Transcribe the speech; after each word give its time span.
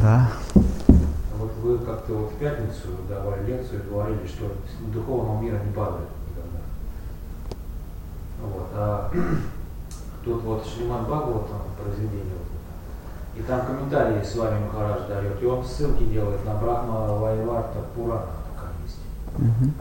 Да. 0.00 0.28
Вот 1.38 1.52
вы 1.62 1.78
как-то 1.78 2.14
вот 2.14 2.32
в 2.32 2.36
пятницу 2.36 2.88
давали 3.06 3.44
лекцию 3.44 3.82
и 3.82 3.90
говорили, 3.90 4.26
что 4.26 4.46
духовного 4.92 5.42
мира 5.42 5.58
не 5.58 5.72
падает 5.72 6.08
никогда. 6.28 6.60
Вот. 8.42 8.68
А 8.74 9.12
тут 10.24 10.42
вот 10.42 10.66
Шриман 10.66 11.04
Бхагаватам 11.04 11.58
произведение 11.82 12.34
вот. 12.38 13.38
И 13.38 13.42
там 13.42 13.66
комментарии 13.66 14.24
с 14.24 14.36
вами 14.36 14.64
Махарадж 14.64 15.06
дает, 15.06 15.42
и 15.42 15.46
он 15.46 15.64
ссылки 15.64 16.04
делает 16.04 16.44
на 16.46 16.54
Брахма 16.54 17.18
Вайварта 17.18 17.80
Пурана 17.94 18.26
такая 18.54 18.72
есть. 18.84 18.98
Мгм. 19.36 19.74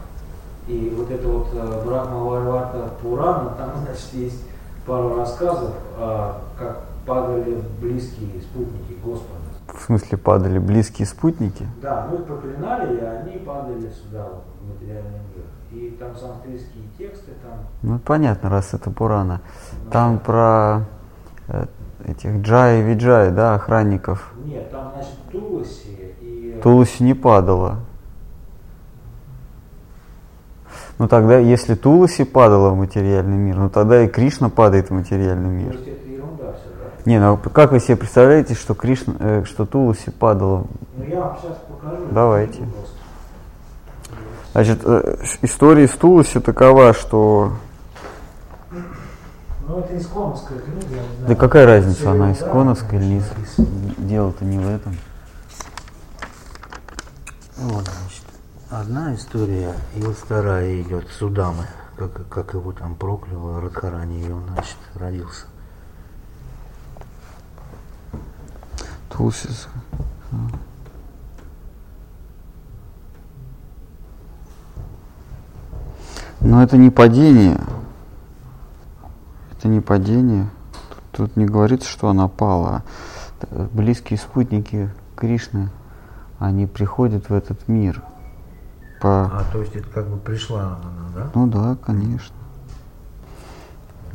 И 0.68 0.94
вот 0.98 1.10
это 1.10 1.28
вот 1.28 1.48
э, 1.54 1.84
Брахма 1.86 2.24
Вайварта 2.26 2.90
Пурана, 3.02 3.52
там, 3.58 3.72
значит, 3.86 4.14
есть 4.14 4.44
пару 4.86 5.16
рассказов, 5.16 5.74
а, 5.98 6.42
как 6.58 6.82
падали 7.06 7.64
близкие 7.82 8.42
спутники 8.42 8.98
Господа. 9.04 9.39
Смысле 9.90 10.20
падали 10.20 10.60
близкие 10.60 11.08
спутники? 11.08 11.66
Да, 11.82 12.08
мы 12.12 12.18
их 12.18 12.26
проклинали, 12.26 12.96
и 12.96 13.04
они 13.04 13.40
падали 13.40 13.90
сюда, 13.90 14.28
вот, 14.28 14.46
в 14.62 14.72
материальный 14.72 15.18
мир. 15.36 15.46
И 15.72 15.98
там 16.00 16.16
санскритские 16.16 16.84
тексты, 16.96 17.32
там 17.42 17.66
Ну 17.82 17.98
понятно, 17.98 18.52
раз 18.52 18.76
это 18.76 18.92
Пурана. 18.92 19.42
Там 19.92 20.20
про 20.20 20.82
э, 21.48 21.66
этих 22.06 22.44
Джай 22.44 22.82
и 22.82 22.84
Виджай, 22.84 23.32
да, 23.32 23.56
охранников. 23.56 24.32
Нет, 24.46 24.70
там, 24.70 24.92
значит, 24.94 25.18
Туласи 25.32 26.14
и... 26.22 26.60
Тулуси 26.62 27.02
не 27.02 27.16
падала. 27.16 27.80
Ну 31.00 31.08
тогда, 31.08 31.40
если 31.40 31.74
Тулуси 31.74 32.26
падала 32.26 32.70
в 32.70 32.78
материальный 32.78 33.38
мир, 33.38 33.58
ну 33.58 33.72
тогда 33.72 34.04
и 34.04 34.08
Кришна 34.08 34.50
падает 34.52 34.92
в 34.92 34.94
материальный 34.94 35.50
мир. 35.50 35.72
есть 35.72 35.88
это? 35.88 36.09
Не, 37.06 37.20
ну 37.20 37.38
как 37.38 37.72
вы 37.72 37.80
себе 37.80 37.96
представляете, 37.96 38.56
что 38.56 38.74
Кришна, 38.76 39.14
э, 39.20 39.44
что 39.46 39.66
Тулуси 39.66 40.12
падала? 40.12 40.66
Ну 40.98 41.04
я 41.06 41.20
вам 41.22 41.38
сейчас 41.42 41.58
покажу. 41.68 42.06
Давайте. 42.12 42.68
Значит, 44.52 44.82
э, 44.84 45.18
история 45.42 45.88
с 45.88 45.92
Тулуси 45.92 46.40
такова, 46.40 46.94
что... 46.94 47.54
Ну 49.68 49.80
это 49.80 49.98
исконовская 49.98 50.60
книга, 50.60 50.88
я 50.90 51.02
не 51.02 51.16
знаю. 51.18 51.28
Да 51.28 51.36
какая 51.36 51.66
разница, 51.66 52.12
она 52.12 52.32
исконовская 52.34 53.00
или 53.00 53.06
не. 53.06 53.22
Дело-то 53.98 54.44
не 54.44 54.58
в 54.58 54.68
этом. 54.68 54.98
Вот, 57.58 57.84
значит, 57.84 58.24
одна 58.70 59.14
история, 59.14 59.74
и 59.96 60.02
вот 60.02 60.18
вторая 60.18 60.82
идет 60.82 61.08
Судамы, 61.10 61.66
как, 61.98 62.28
как 62.30 62.54
его 62.54 62.72
там 62.72 62.96
проклял 62.96 63.60
Радхарани, 63.60 64.22
и 64.26 64.32
он, 64.32 64.44
значит, 64.54 64.78
родился. 64.96 65.46
Тулуси... 69.10 69.48
с- 69.48 69.68
Но 76.42 76.64
это 76.64 76.78
не 76.78 76.90
падение. 76.90 77.60
Это 79.52 79.68
не 79.68 79.82
падение. 79.82 80.48
Тут, 81.12 81.28
тут 81.30 81.38
не 81.38 81.46
говорится, 81.46 81.90
что 81.90 82.10
она 82.10 82.28
пала. 82.28 82.84
Близкие 83.74 84.18
спутники 84.18 84.90
Кришны, 85.16 85.70
они 86.40 86.66
приходят 86.66 87.30
в 87.30 87.34
этот 87.34 87.68
мир. 87.68 88.02
По... 89.02 89.26
А, 89.26 89.46
то 89.52 89.60
есть 89.62 89.76
это 89.76 89.90
как 89.90 90.08
бы 90.08 90.18
пришла 90.18 90.78
она, 90.82 91.10
да? 91.16 91.30
Ну 91.34 91.48
да, 91.48 91.78
конечно. 91.86 92.36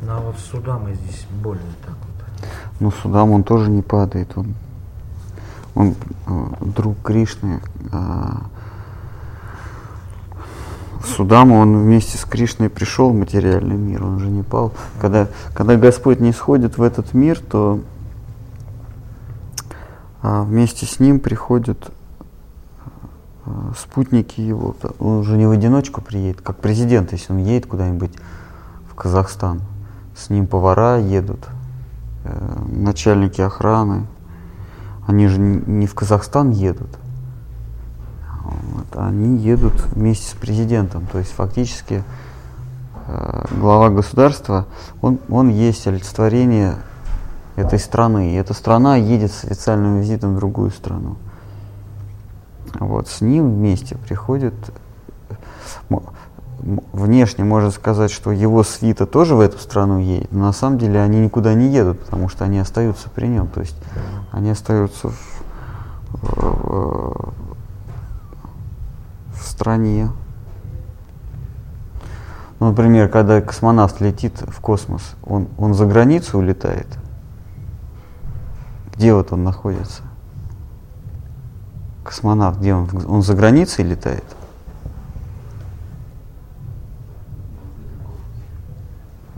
Ну, 0.01 0.11
а 0.11 0.19
вот 0.19 0.37
с 0.37 0.45
Судамой 0.45 0.93
здесь 0.95 1.25
более 1.43 1.63
так 1.85 1.95
вот. 1.95 2.49
Но 2.79 2.91
Судам 2.91 3.31
он 3.31 3.43
тоже 3.43 3.69
не 3.71 3.81
падает. 3.81 4.35
Он, 4.37 4.53
он 5.75 5.95
э, 6.27 6.47
друг 6.61 7.01
Кришны. 7.03 7.61
А 7.91 8.47
Судама, 11.05 11.55
он 11.55 11.77
вместе 11.77 12.17
с 12.17 12.25
Кришной 12.25 12.69
пришел 12.69 13.11
в 13.11 13.15
материальный 13.15 13.75
мир, 13.75 14.03
он 14.03 14.19
же 14.19 14.27
не 14.27 14.41
пал. 14.41 14.73
Когда, 14.99 15.27
когда 15.53 15.75
Господь 15.75 16.19
не 16.19 16.31
сходит 16.33 16.77
в 16.77 16.81
этот 16.81 17.13
мир, 17.13 17.39
то 17.39 17.79
а, 20.21 20.43
вместе 20.43 20.85
с 20.85 20.99
ним 20.99 21.19
приходят 21.19 21.91
а, 23.45 23.71
спутники 23.77 24.41
его. 24.41 24.75
Он 24.99 25.19
уже 25.19 25.37
не 25.37 25.45
в 25.45 25.51
одиночку 25.51 26.01
приедет, 26.01 26.41
как 26.41 26.57
президент, 26.57 27.11
если 27.11 27.33
он 27.33 27.39
едет 27.39 27.67
куда-нибудь 27.67 28.13
в 28.89 28.95
Казахстан. 28.95 29.61
С 30.17 30.29
ним 30.29 30.47
повара 30.47 30.97
едут, 30.97 31.45
э, 32.23 32.63
начальники 32.67 33.41
охраны. 33.41 34.07
Они 35.07 35.27
же 35.27 35.39
не 35.39 35.85
в 35.87 35.93
Казахстан 35.93 36.51
едут. 36.51 36.89
Вот, 38.43 38.95
они 38.95 39.37
едут 39.37 39.85
вместе 39.93 40.29
с 40.29 40.33
президентом. 40.33 41.05
То 41.11 41.19
есть 41.19 41.31
фактически 41.31 42.03
э, 43.07 43.45
глава 43.59 43.89
государства, 43.89 44.65
он, 45.01 45.19
он 45.29 45.49
есть 45.49 45.87
олицетворение 45.87 46.75
этой 47.55 47.79
страны. 47.79 48.33
И 48.33 48.35
эта 48.35 48.53
страна 48.53 48.95
едет 48.95 49.31
с 49.31 49.45
официальным 49.45 49.99
визитом 49.99 50.35
в 50.35 50.37
другую 50.37 50.71
страну. 50.71 51.17
Вот, 52.79 53.07
с 53.07 53.21
ним 53.21 53.55
вместе 53.55 53.95
приходит 53.95 54.53
внешне 56.93 57.43
можно 57.43 57.71
сказать, 57.71 58.11
что 58.11 58.31
его 58.31 58.63
свита 58.63 59.05
тоже 59.05 59.35
в 59.35 59.39
эту 59.39 59.59
страну 59.59 59.99
едет, 59.99 60.31
но 60.31 60.45
на 60.45 60.53
самом 60.53 60.77
деле 60.77 61.01
они 61.01 61.19
никуда 61.19 61.53
не 61.53 61.67
едут, 61.67 61.99
потому 61.99 62.29
что 62.29 62.43
они 62.45 62.59
остаются 62.59 63.09
при 63.09 63.27
нем. 63.27 63.47
То 63.47 63.61
есть 63.61 63.75
они 64.35 64.49
остаются 64.49 65.07
в, 65.07 65.43
в- 66.11 67.33
в 69.33 69.41
стране. 69.41 70.09
Ну, 72.59 72.69
например, 72.69 73.07
когда 73.07 73.41
космонавт 73.41 74.01
летит 74.01 74.41
в 74.45 74.59
космос, 74.59 75.15
он, 75.23 75.47
он 75.57 75.73
за 75.73 75.85
границу 75.85 76.37
улетает. 76.37 76.87
Где 78.93 79.13
вот 79.13 79.31
он 79.31 79.45
находится? 79.45 80.03
Космонавт, 82.03 82.59
где 82.59 82.73
он? 82.73 82.89
Он 83.07 83.21
за 83.21 83.35
границей 83.35 83.85
летает? 83.85 84.25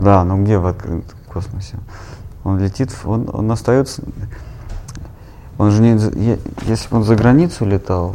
Да, 0.00 0.24
но 0.24 0.42
где 0.42 0.58
в 0.58 0.66
открытом 0.66 1.18
космосе? 1.32 1.78
Он 2.42 2.58
летит, 2.58 2.92
он, 3.04 3.30
он 3.32 3.48
остается. 3.52 4.02
Он 5.58 5.72
же 5.72 5.82
не, 5.82 6.38
если 6.62 6.88
бы 6.88 6.98
он 6.98 7.04
за 7.04 7.16
границу 7.16 7.66
летал, 7.66 8.14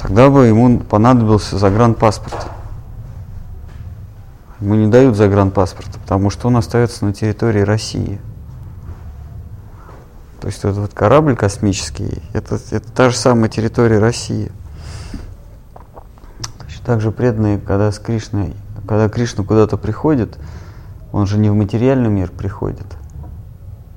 тогда 0.00 0.28
бы 0.28 0.46
ему 0.46 0.78
понадобился 0.78 1.58
загранпаспорт. 1.58 2.48
Ему 4.60 4.74
не 4.74 4.88
дают 4.88 5.16
загранпаспорта, 5.16 5.98
потому 5.98 6.28
что 6.28 6.48
он 6.48 6.56
остается 6.58 7.06
на 7.06 7.14
территории 7.14 7.60
России. 7.60 8.20
То 10.40 10.48
есть 10.48 10.58
этот 10.60 10.76
вот 10.76 10.94
корабль 10.94 11.34
космический, 11.34 12.22
это, 12.34 12.58
это 12.70 12.92
та 12.92 13.08
же 13.08 13.16
самая 13.16 13.48
территория 13.48 13.98
России. 13.98 14.52
Точно 16.60 16.84
так 16.84 17.00
же 17.00 17.10
преданные, 17.10 17.58
когда 17.58 17.90
с 17.90 17.98
Кришной, 17.98 18.54
когда 18.86 19.08
Кришна 19.08 19.44
куда-то 19.44 19.78
приходит, 19.78 20.38
он 21.10 21.26
же 21.26 21.38
не 21.38 21.48
в 21.48 21.54
материальный 21.54 22.10
мир 22.10 22.30
приходит. 22.30 22.86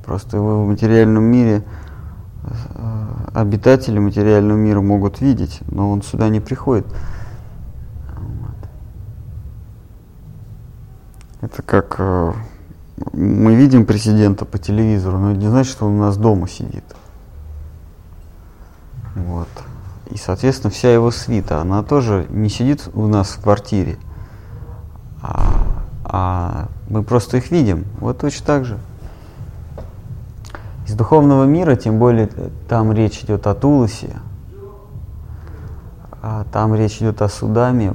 Просто 0.09 0.37
его 0.37 0.63
в 0.63 0.67
материальном 0.67 1.23
мире 1.23 1.63
э, 2.41 3.05
обитатели 3.35 3.99
материального 3.99 4.57
мира 4.57 4.81
могут 4.81 5.21
видеть, 5.21 5.59
но 5.69 5.91
он 5.91 6.01
сюда 6.01 6.29
не 6.29 6.39
приходит. 6.39 6.87
Вот. 8.17 8.55
Это 11.41 11.61
как 11.61 11.97
э, 11.99 12.33
мы 13.13 13.53
видим 13.53 13.85
президента 13.85 14.45
по 14.45 14.57
телевизору, 14.57 15.19
но 15.19 15.29
это 15.33 15.39
не 15.41 15.47
значит, 15.47 15.71
что 15.71 15.85
он 15.85 15.97
у 15.97 15.99
нас 15.99 16.17
дома 16.17 16.47
сидит. 16.47 16.85
Вот. 19.13 19.49
И, 20.09 20.17
соответственно, 20.17 20.71
вся 20.71 20.91
его 20.91 21.11
свита, 21.11 21.61
она 21.61 21.83
тоже 21.83 22.25
не 22.31 22.49
сидит 22.49 22.89
у 22.95 23.05
нас 23.05 23.29
в 23.29 23.43
квартире, 23.43 23.99
а, 25.21 25.53
а 26.03 26.67
мы 26.89 27.03
просто 27.03 27.37
их 27.37 27.51
видим. 27.51 27.85
Вот 27.99 28.17
точно 28.17 28.43
так 28.47 28.65
же. 28.65 28.79
Из 30.89 30.95
духовного 30.95 31.43
мира, 31.43 31.75
тем 31.75 31.99
более 31.99 32.27
э, 32.35 32.49
там 32.67 32.91
речь 32.91 33.19
идет 33.19 33.45
о 33.45 33.53
Туласе, 33.53 34.17
а 36.23 36.45
там 36.51 36.73
речь 36.73 36.97
идет 36.97 37.21
о 37.21 37.29
Судаме. 37.29 37.93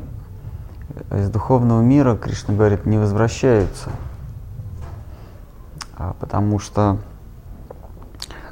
Из 1.10 1.28
духовного 1.28 1.82
мира, 1.82 2.14
Кришна 2.14 2.54
говорит, 2.54 2.86
не 2.86 2.96
возвращаются. 2.96 3.90
А, 5.96 6.14
потому 6.20 6.60
что 6.60 6.98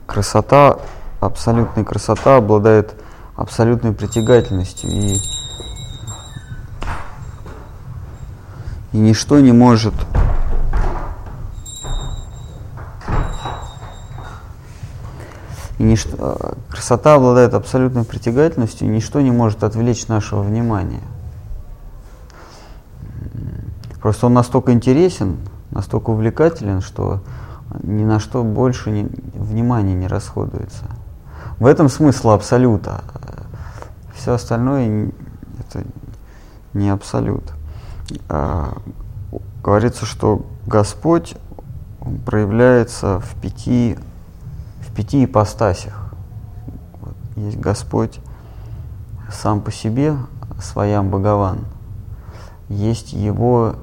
красота, 0.07 0.81
абсолютная 1.21 1.85
красота 1.85 2.39
обладает 2.39 2.97
абсолютной 3.37 3.93
притягательностью 3.93 4.91
и, 4.91 5.19
и 8.91 8.99
ничто 8.99 9.39
не 9.39 9.53
может 9.53 9.95
и 15.83 15.85
ничто, 15.85 16.17
э, 16.17 16.53
красота 16.71 17.17
обладает 17.17 17.55
абсолютной 17.55 18.05
притягательностью, 18.05 18.87
и 18.87 18.91
ничто 18.91 19.21
не 19.21 19.33
может 19.33 19.65
отвлечь 19.65 20.07
нашего 20.07 20.41
внимания. 20.41 21.03
Просто 24.01 24.27
он 24.27 24.35
настолько 24.35 24.73
интересен, 24.73 25.39
настолько 25.73 26.11
увлекателен, 26.11 26.83
что 26.83 27.21
ни 27.83 28.05
на 28.05 28.21
что 28.21 28.45
больше 28.45 28.93
не, 28.93 29.09
внимания 29.35 29.95
не 29.95 30.07
расходуется. 30.07 30.85
В 31.59 31.67
этом 31.67 31.89
смысл 31.89 32.31
абсолюта. 32.31 33.03
Все 34.15 34.35
остальное 34.35 35.11
это 35.59 35.85
не 36.75 36.91
абсолют. 36.91 37.53
А, 38.29 38.79
говорится, 39.65 40.07
что 40.07 40.47
Господь 40.65 41.35
проявляется 42.25 43.19
в 43.19 43.35
пяти, 43.41 43.99
в 44.93 44.95
пяти 44.95 45.25
ипостасях. 45.25 46.13
Есть 47.35 47.59
Господь 47.59 48.21
сам 49.31 49.63
по 49.63 49.73
себе, 49.73 50.17
своям 50.61 51.09
Богован. 51.09 51.61
Есть 52.69 53.15
Его 53.15 53.77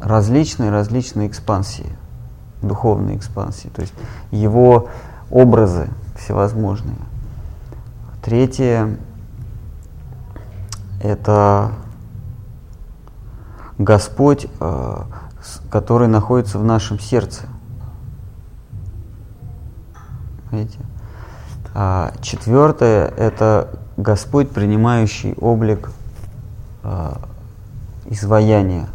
различные-различные 0.00 1.28
экспансии, 1.28 1.96
духовные 2.62 3.16
экспансии, 3.16 3.68
то 3.68 3.82
есть 3.82 3.92
Его 4.30 4.88
образы 5.30 5.88
всевозможные. 6.16 6.96
Третье– 8.22 8.98
это 11.02 11.72
Господь, 13.76 14.46
э, 14.60 15.02
который 15.70 16.08
находится 16.08 16.58
в 16.58 16.64
нашем 16.64 16.98
сердце. 16.98 17.42
Видите? 20.54 20.78
А 21.74 22.12
четвертое– 22.20 23.08
это 23.16 23.68
Господь, 23.96 24.50
принимающий 24.50 25.34
облик 25.34 25.90
э, 26.84 27.12
изваяния, 28.06 28.86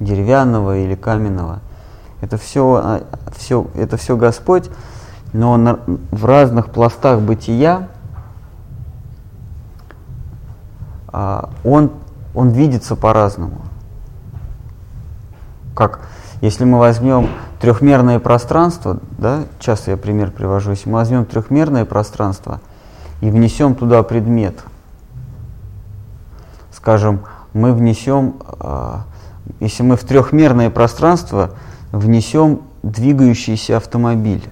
деревянного 0.00 0.78
или 0.78 0.94
каменного. 0.94 1.60
Это 2.20 2.38
все, 2.38 2.80
а, 2.82 3.02
все, 3.36 3.66
это 3.74 3.96
все 3.96 4.16
Господь, 4.16 4.70
но 5.32 5.56
на, 5.56 5.80
в 5.86 6.24
разных 6.24 6.70
пластах 6.70 7.20
бытия 7.20 7.88
а, 11.08 11.50
он, 11.64 11.90
он 12.34 12.50
видится 12.50 12.96
по-разному. 12.96 13.62
Как 15.74 16.00
если 16.40 16.64
мы 16.64 16.78
возьмем 16.78 17.28
трехмерное 17.62 18.18
пространство, 18.18 18.98
да, 19.18 19.44
часто 19.60 19.92
я 19.92 19.96
пример 19.96 20.32
привожу, 20.32 20.72
если 20.72 20.88
мы 20.88 20.96
возьмем 20.96 21.24
трехмерное 21.24 21.84
пространство 21.84 22.60
и 23.20 23.30
внесем 23.30 23.76
туда 23.76 24.02
предмет, 24.02 24.64
скажем, 26.72 27.20
мы 27.52 27.72
внесем, 27.72 28.34
а, 28.58 29.04
если 29.60 29.84
мы 29.84 29.96
в 29.96 30.02
трехмерное 30.02 30.70
пространство 30.70 31.50
внесем 31.92 32.62
двигающийся 32.82 33.76
автомобиль, 33.76 34.42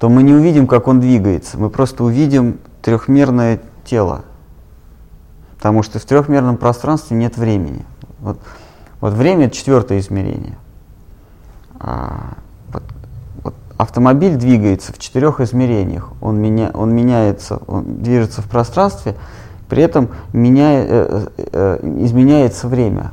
то 0.00 0.10
мы 0.10 0.22
не 0.22 0.34
увидим, 0.34 0.66
как 0.66 0.86
он 0.86 1.00
двигается, 1.00 1.56
мы 1.56 1.70
просто 1.70 2.04
увидим 2.04 2.58
трехмерное 2.82 3.58
тело. 3.86 4.20
Потому 5.56 5.82
что 5.82 5.98
в 5.98 6.04
трехмерном 6.04 6.58
пространстве 6.58 7.16
нет 7.16 7.38
времени. 7.38 7.86
Вот, 8.20 8.38
вот 9.00 9.14
время 9.14 9.46
это 9.46 9.56
четвертое 9.56 9.98
измерение. 9.98 10.58
А, 11.82 12.34
вот, 12.72 12.82
вот 13.42 13.54
автомобиль 13.76 14.36
двигается 14.36 14.92
в 14.92 14.98
четырех 14.98 15.40
измерениях. 15.40 16.12
Он, 16.20 16.38
меня, 16.38 16.70
он 16.72 16.94
меняется, 16.94 17.58
он 17.66 18.02
движется 18.02 18.40
в 18.40 18.46
пространстве, 18.46 19.16
при 19.68 19.82
этом 19.82 20.10
меня, 20.32 20.84
э, 20.84 21.26
э, 21.36 21.78
изменяется 21.98 22.68
время. 22.68 23.10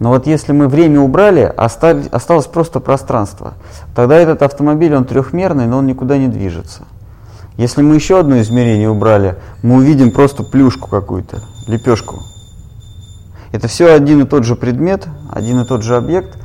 Но 0.00 0.10
вот 0.10 0.26
если 0.26 0.52
мы 0.52 0.68
время 0.68 1.00
убрали, 1.00 1.50
осталось, 1.56 2.08
осталось 2.08 2.46
просто 2.46 2.80
пространство, 2.80 3.54
тогда 3.94 4.16
этот 4.16 4.42
автомобиль, 4.42 4.94
он 4.94 5.04
трехмерный, 5.04 5.66
но 5.66 5.78
он 5.78 5.86
никуда 5.86 6.18
не 6.18 6.28
движется. 6.28 6.82
Если 7.56 7.80
мы 7.80 7.94
еще 7.94 8.18
одно 8.18 8.40
измерение 8.40 8.90
убрали, 8.90 9.36
мы 9.62 9.76
увидим 9.76 10.10
просто 10.10 10.42
плюшку 10.42 10.90
какую-то, 10.90 11.38
лепешку. 11.68 12.16
Это 13.52 13.68
все 13.68 13.92
один 13.92 14.22
и 14.22 14.26
тот 14.26 14.44
же 14.44 14.56
предмет, 14.56 15.06
один 15.30 15.60
и 15.60 15.64
тот 15.64 15.82
же 15.84 15.96
объект, 15.96 16.36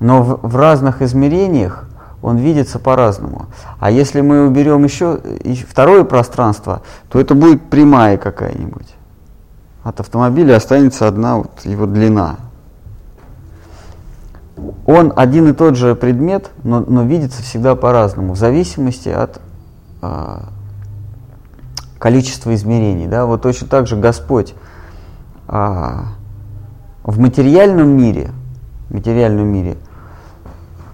но 0.00 0.22
в, 0.22 0.40
в 0.42 0.56
разных 0.56 1.02
измерениях 1.02 1.88
он 2.22 2.38
видится 2.38 2.78
по-разному. 2.78 3.46
А 3.78 3.90
если 3.90 4.20
мы 4.20 4.46
уберем 4.46 4.84
еще 4.84 5.20
второе 5.68 6.04
пространство, 6.04 6.82
то 7.08 7.20
это 7.20 7.34
будет 7.34 7.70
прямая 7.70 8.18
какая-нибудь. 8.18 8.94
От 9.82 10.00
автомобиля 10.00 10.56
останется 10.56 11.06
одна 11.06 11.36
вот 11.38 11.60
его 11.64 11.86
длина. 11.86 12.36
Он 14.86 15.12
один 15.14 15.48
и 15.48 15.52
тот 15.52 15.76
же 15.76 15.94
предмет, 15.94 16.50
но, 16.64 16.80
но 16.80 17.02
видится 17.02 17.42
всегда 17.42 17.76
по-разному, 17.76 18.32
в 18.32 18.38
зависимости 18.38 19.08
от 19.08 19.40
а, 20.00 20.48
количество 21.98 22.54
измерений. 22.54 23.06
Да? 23.06 23.26
Вот 23.26 23.42
точно 23.42 23.68
так 23.68 23.86
же 23.86 23.96
Господь 23.96 24.54
а, 25.46 26.06
в 27.04 27.20
материальном 27.20 27.88
мире, 27.88 28.30
материальном 28.90 29.46
мире, 29.46 29.76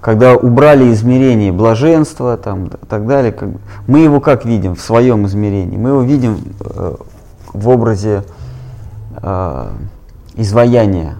когда 0.03 0.35
убрали 0.35 0.93
измерение 0.93 1.53
блаженства 1.53 2.37
там, 2.37 2.67
и 2.67 2.87
так 2.89 3.07
далее, 3.07 3.31
как, 3.31 3.49
мы 3.87 4.01
его 4.01 4.21
как 4.21 4.45
видим 4.45 4.75
в 4.75 4.81
своем 4.81 5.27
измерении? 5.27 5.77
Мы 5.77 5.91
его 5.91 6.03
видим 6.03 6.39
э, 6.59 6.97
в 7.53 7.69
образе 7.69 8.25
э, 9.23 9.71
изваяния. 10.35 11.15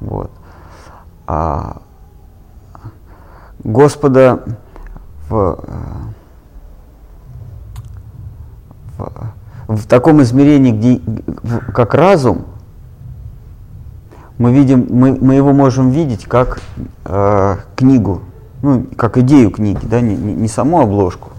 Вот. 0.00 0.32
А 1.28 1.82
Господа 3.62 4.42
в, 5.28 5.60
в, 8.96 9.12
в 9.68 9.86
таком 9.86 10.20
измерении, 10.22 10.72
где, 10.72 11.00
как 11.72 11.94
разум, 11.94 12.46
мы, 14.38 14.52
видим, 14.52 14.86
мы, 14.88 15.16
мы 15.20 15.34
его 15.34 15.52
можем 15.52 15.90
видеть 15.90 16.24
как 16.24 16.60
э, 17.04 17.56
книгу, 17.76 18.22
ну, 18.62 18.86
как 18.96 19.18
идею 19.18 19.50
книги, 19.50 19.80
да, 19.82 20.00
не, 20.00 20.16
не, 20.16 20.34
не 20.34 20.48
саму 20.48 20.80
обложку. 20.80 21.30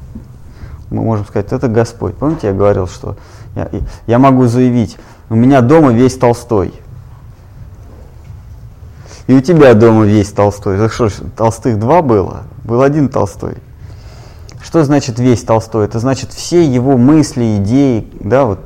Мы 0.89 1.01
можем 1.01 1.25
сказать, 1.25 1.51
это 1.53 1.67
Господь. 1.67 2.15
Помните, 2.15 2.47
я 2.47 2.53
говорил, 2.53 2.87
что 2.87 3.15
я, 3.55 3.69
я 4.07 4.19
могу 4.19 4.47
заявить, 4.47 4.97
у 5.29 5.35
меня 5.35 5.61
дома 5.61 5.91
весь 5.91 6.17
Толстой. 6.17 6.73
И 9.27 9.33
у 9.35 9.41
тебя 9.41 9.75
дома 9.75 10.05
весь 10.05 10.31
Толстой. 10.31 10.77
Так 10.77 10.91
что 10.91 11.09
Толстых 11.37 11.79
два 11.79 12.01
было? 12.01 12.43
Был 12.63 12.81
один 12.81 13.09
Толстой. 13.09 13.57
Что 14.61 14.83
значит 14.83 15.19
весь 15.19 15.43
Толстой? 15.43 15.85
Это 15.85 15.99
значит 15.99 16.33
все 16.33 16.65
его 16.65 16.97
мысли, 16.97 17.57
идеи, 17.57 18.11
да, 18.19 18.45
вот 18.45 18.59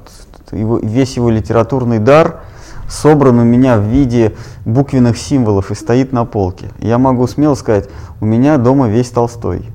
его, 0.51 0.77
весь 0.79 1.17
его 1.17 1.29
литературный 1.29 1.99
дар 1.99 2.41
собран 2.89 3.39
у 3.39 3.43
меня 3.43 3.77
в 3.77 3.83
виде 3.83 4.33
буквенных 4.65 5.17
символов 5.17 5.71
и 5.71 5.75
стоит 5.75 6.11
на 6.11 6.25
полке. 6.25 6.69
Я 6.79 6.97
могу 6.97 7.27
смело 7.27 7.55
сказать, 7.55 7.89
у 8.21 8.25
меня 8.25 8.57
дома 8.57 8.87
весь 8.87 9.09
Толстой. 9.09 9.65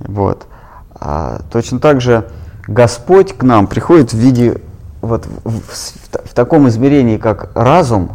Вот. 0.00 0.46
А, 0.94 1.42
точно 1.50 1.78
так 1.78 2.00
же 2.00 2.26
Господь 2.66 3.32
к 3.32 3.42
нам 3.42 3.66
приходит 3.66 4.12
в 4.12 4.16
виде, 4.16 4.60
вот 5.00 5.26
в, 5.44 5.50
в, 5.50 5.60
в, 5.60 6.30
в 6.30 6.34
таком 6.34 6.68
измерении, 6.68 7.16
как 7.16 7.50
разум, 7.54 8.10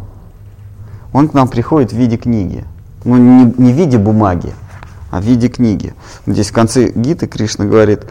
Он 1.12 1.28
к 1.28 1.34
нам 1.34 1.48
приходит 1.48 1.92
в 1.92 1.96
виде 1.96 2.16
книги. 2.16 2.64
Ну, 3.04 3.16
не, 3.16 3.54
не 3.56 3.72
в 3.72 3.76
виде 3.76 3.98
бумаги, 3.98 4.52
а 5.10 5.20
в 5.20 5.24
виде 5.24 5.48
книги. 5.48 5.94
Здесь 6.26 6.50
в 6.50 6.52
конце 6.52 6.90
Гиты 6.90 7.26
Кришна 7.26 7.64
говорит, 7.64 8.06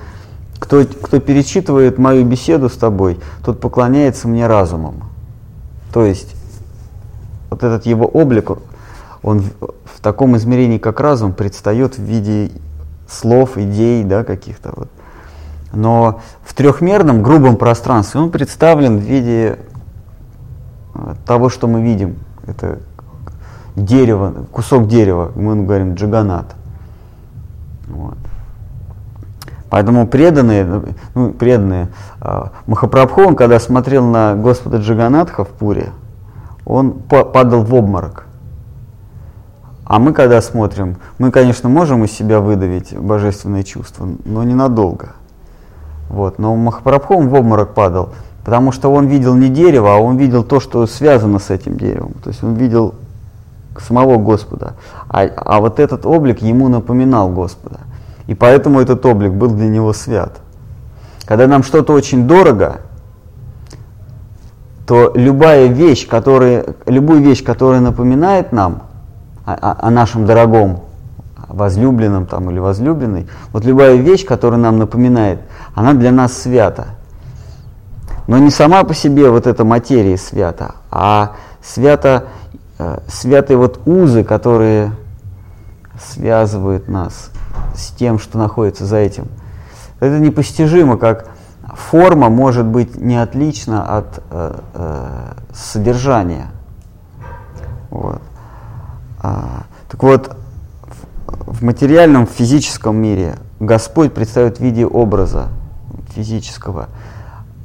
кто, 0.59 0.85
кто 0.85 1.19
перечитывает 1.19 1.97
мою 1.97 2.25
беседу 2.25 2.69
с 2.69 2.73
тобой, 2.73 3.19
тот 3.43 3.59
поклоняется 3.59 4.27
мне 4.27 4.47
разумом. 4.47 5.10
То 5.91 6.05
есть 6.05 6.35
вот 7.49 7.63
этот 7.63 7.85
его 7.85 8.05
облик, 8.05 8.51
он 9.23 9.41
в, 9.41 9.51
в 9.85 9.99
таком 10.01 10.37
измерении, 10.37 10.77
как 10.77 10.99
разум, 10.99 11.33
предстает 11.33 11.97
в 11.97 12.01
виде 12.01 12.51
слов, 13.07 13.57
идей, 13.57 14.03
да, 14.03 14.23
каких-то 14.23 14.73
вот. 14.75 14.89
Но 15.73 16.21
в 16.43 16.53
трехмерном, 16.53 17.23
грубом 17.23 17.55
пространстве 17.55 18.19
он 18.19 18.31
представлен 18.31 18.97
в 18.97 19.03
виде 19.03 19.57
э, 20.93 21.15
того, 21.25 21.49
что 21.49 21.67
мы 21.67 21.81
видим. 21.81 22.17
Это 22.45 22.79
дерево, 23.75 24.47
кусок 24.51 24.87
дерева, 24.87 25.31
мы 25.35 25.63
говорим 25.63 25.93
джаганат. 25.93 26.55
Вот. 27.87 28.17
Поэтому 29.71 30.05
преданные, 30.05 30.83
ну, 31.15 31.31
преданные, 31.31 31.87
а, 32.19 32.51
Махапрабху, 32.67 33.21
он 33.21 33.37
когда 33.37 33.57
смотрел 33.57 34.05
на 34.05 34.35
Господа 34.35 34.79
Джаганатха 34.79 35.45
в 35.45 35.47
Пуре, 35.47 35.91
он 36.65 36.91
падал 36.91 37.63
в 37.63 37.73
обморок. 37.73 38.25
А 39.85 39.97
мы, 39.97 40.11
когда 40.11 40.41
смотрим, 40.41 40.97
мы, 41.19 41.31
конечно, 41.31 41.69
можем 41.69 42.03
из 42.03 42.11
себя 42.11 42.41
выдавить 42.41 42.97
божественные 42.97 43.63
чувства, 43.63 44.09
но 44.25 44.43
ненадолго. 44.43 45.13
Вот. 46.09 46.37
Но 46.37 46.53
Махапрабху 46.57 47.21
в 47.21 47.33
обморок 47.33 47.73
падал, 47.73 48.09
потому 48.43 48.73
что 48.73 48.91
он 48.91 49.07
видел 49.07 49.35
не 49.35 49.47
дерево, 49.47 49.95
а 49.95 49.99
он 49.99 50.17
видел 50.17 50.43
то, 50.43 50.59
что 50.59 50.85
связано 50.85 51.39
с 51.39 51.49
этим 51.49 51.77
деревом. 51.77 52.11
То 52.21 52.29
есть 52.29 52.43
он 52.43 52.55
видел 52.55 52.93
самого 53.79 54.17
Господа. 54.17 54.73
А, 55.07 55.21
а 55.21 55.61
вот 55.61 55.79
этот 55.79 56.05
облик 56.05 56.41
ему 56.41 56.67
напоминал 56.67 57.29
Господа. 57.29 57.79
И 58.31 58.33
поэтому 58.33 58.79
этот 58.79 59.05
облик 59.05 59.33
был 59.33 59.49
для 59.49 59.67
него 59.67 59.91
свят. 59.91 60.39
Когда 61.25 61.47
нам 61.47 61.63
что-то 61.63 61.91
очень 61.91 62.29
дорого, 62.29 62.79
то 64.87 65.11
любая 65.15 65.65
вещь, 65.67 66.07
которая, 66.07 66.63
любую 66.85 67.21
вещь, 67.21 67.43
которая 67.43 67.81
напоминает 67.81 68.53
нам 68.53 68.83
о, 69.43 69.75
о, 69.85 69.89
нашем 69.89 70.25
дорогом 70.25 70.79
возлюбленном 71.49 72.25
там, 72.25 72.49
или 72.49 72.59
возлюбленной, 72.59 73.27
вот 73.51 73.65
любая 73.65 73.95
вещь, 73.95 74.25
которая 74.25 74.61
нам 74.61 74.79
напоминает, 74.79 75.41
она 75.75 75.91
для 75.91 76.13
нас 76.13 76.31
свята. 76.31 76.95
Но 78.27 78.37
не 78.37 78.49
сама 78.49 78.85
по 78.85 78.93
себе 78.93 79.29
вот 79.29 79.45
эта 79.45 79.65
материя 79.65 80.15
свята, 80.15 80.75
а 80.89 81.33
свято, 81.61 82.27
э, 82.79 82.99
святые 83.09 83.57
вот 83.57 83.81
узы, 83.85 84.23
которые 84.23 84.93
связывают 85.99 86.87
нас 86.87 87.30
с 87.75 87.91
тем, 87.91 88.19
что 88.19 88.37
находится 88.37 88.85
за 88.85 88.97
этим. 88.97 89.27
Это 89.99 90.19
непостижимо, 90.19 90.97
как 90.97 91.29
форма 91.75 92.29
может 92.29 92.65
быть 92.65 92.95
не 92.99 93.21
отлична 93.21 93.97
от 93.97 94.23
э, 94.29 94.59
э, 94.73 95.33
содержания. 95.53 96.47
Вот. 97.89 98.21
А, 99.21 99.63
так 99.89 100.01
вот, 100.01 100.35
в, 101.27 101.59
в 101.59 101.63
материальном 101.63 102.25
физическом 102.25 102.95
мире 102.95 103.35
Господь 103.59 104.13
предстает 104.13 104.57
в 104.57 104.61
виде 104.61 104.85
образа 104.85 105.49
физического. 106.15 106.87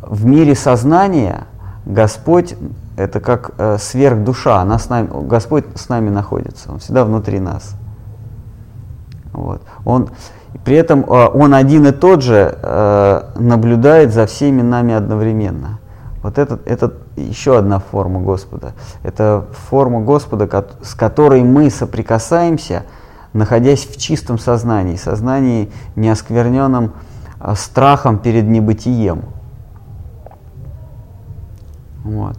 В 0.02 0.24
мире 0.24 0.54
сознания 0.54 1.46
Господь 1.84 2.54
это 2.96 3.20
как 3.20 3.52
э, 3.58 3.78
сверхдуша, 3.78 4.60
она 4.60 4.78
с 4.78 4.88
нами, 4.88 5.08
Господь 5.26 5.64
с 5.74 5.88
нами 5.88 6.10
находится, 6.10 6.72
Он 6.72 6.78
всегда 6.78 7.04
внутри 7.04 7.40
нас. 7.40 7.74
Вот. 9.36 9.60
Он, 9.84 10.08
при 10.64 10.76
этом 10.76 11.00
э, 11.00 11.28
Он 11.34 11.54
один 11.54 11.86
и 11.86 11.92
тот 11.92 12.22
же 12.22 12.58
э, 12.60 13.22
наблюдает 13.36 14.12
за 14.12 14.26
всеми 14.26 14.62
нами 14.62 14.94
одновременно. 14.94 15.78
Вот 16.22 16.38
это, 16.38 16.58
это 16.64 16.94
еще 17.16 17.58
одна 17.58 17.78
форма 17.78 18.20
Господа. 18.20 18.72
Это 19.02 19.46
форма 19.68 20.00
Господа, 20.00 20.48
с 20.82 20.94
которой 20.94 21.42
мы 21.44 21.70
соприкасаемся, 21.70 22.84
находясь 23.34 23.86
в 23.86 23.98
чистом 23.98 24.38
сознании, 24.38 24.96
сознании 24.96 25.70
неоскверненном 25.94 26.94
а, 27.38 27.54
страхом 27.54 28.18
перед 28.18 28.44
небытием. 28.44 29.22
Вот. 32.02 32.38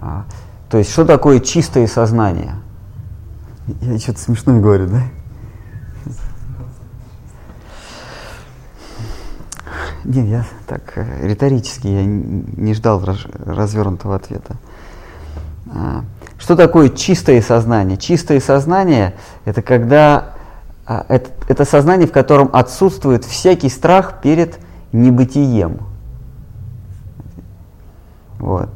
А, 0.00 0.24
то 0.70 0.78
есть, 0.78 0.92
что 0.92 1.04
такое 1.04 1.40
чистое 1.40 1.88
сознание? 1.88 2.54
Я 3.82 3.98
что-то 3.98 4.20
смешное 4.20 4.60
говорю, 4.60 4.86
да? 4.86 5.02
Не, 10.04 10.26
я 10.30 10.44
так 10.66 10.92
э, 10.96 11.26
риторически, 11.26 11.86
я 11.86 12.04
не 12.04 12.74
ждал 12.74 13.02
развернутого 13.44 14.16
ответа. 14.16 14.56
А, 15.74 16.04
что 16.38 16.56
такое 16.56 16.88
чистое 16.88 17.42
сознание? 17.42 17.98
Чистое 17.98 18.40
сознание– 18.40 19.14
это 19.44 19.60
когда 19.60 20.34
а, 20.86 21.04
это, 21.08 21.30
это 21.48 21.64
сознание, 21.64 22.08
в 22.08 22.12
котором 22.12 22.48
отсутствует 22.52 23.24
всякий 23.24 23.68
страх 23.68 24.20
перед 24.22 24.58
небытием. 24.92 25.80
Вот. 28.38 28.70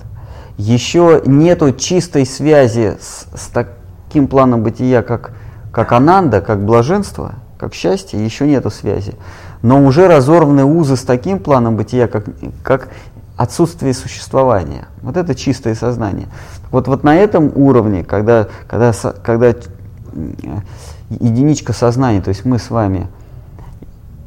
Еще 0.58 1.22
нету 1.24 1.72
чистой 1.72 2.26
связи 2.26 2.98
с, 3.00 3.26
с 3.34 3.48
таким 3.48 4.28
планом 4.28 4.62
бытия, 4.62 5.02
как, 5.02 5.32
как 5.72 5.90
ананда, 5.92 6.42
как 6.42 6.64
блаженство, 6.64 7.36
как 7.58 7.72
счастье, 7.72 8.22
еще 8.22 8.46
нету 8.46 8.70
связи 8.70 9.14
но 9.64 9.82
уже 9.82 10.08
разорваны 10.08 10.62
узы 10.62 10.94
с 10.94 11.04
таким 11.04 11.38
планом 11.38 11.76
бытия, 11.76 12.06
как, 12.06 12.26
как 12.62 12.90
отсутствие 13.38 13.94
существования. 13.94 14.88
Вот 15.00 15.16
это 15.16 15.34
чистое 15.34 15.74
сознание. 15.74 16.28
Вот, 16.70 16.86
вот 16.86 17.02
на 17.02 17.16
этом 17.16 17.50
уровне, 17.54 18.04
когда, 18.04 18.48
когда, 18.68 18.92
когда 19.22 19.54
единичка 21.08 21.72
сознания, 21.72 22.20
то 22.20 22.28
есть 22.28 22.44
мы 22.44 22.58
с 22.58 22.68
вами 22.68 23.08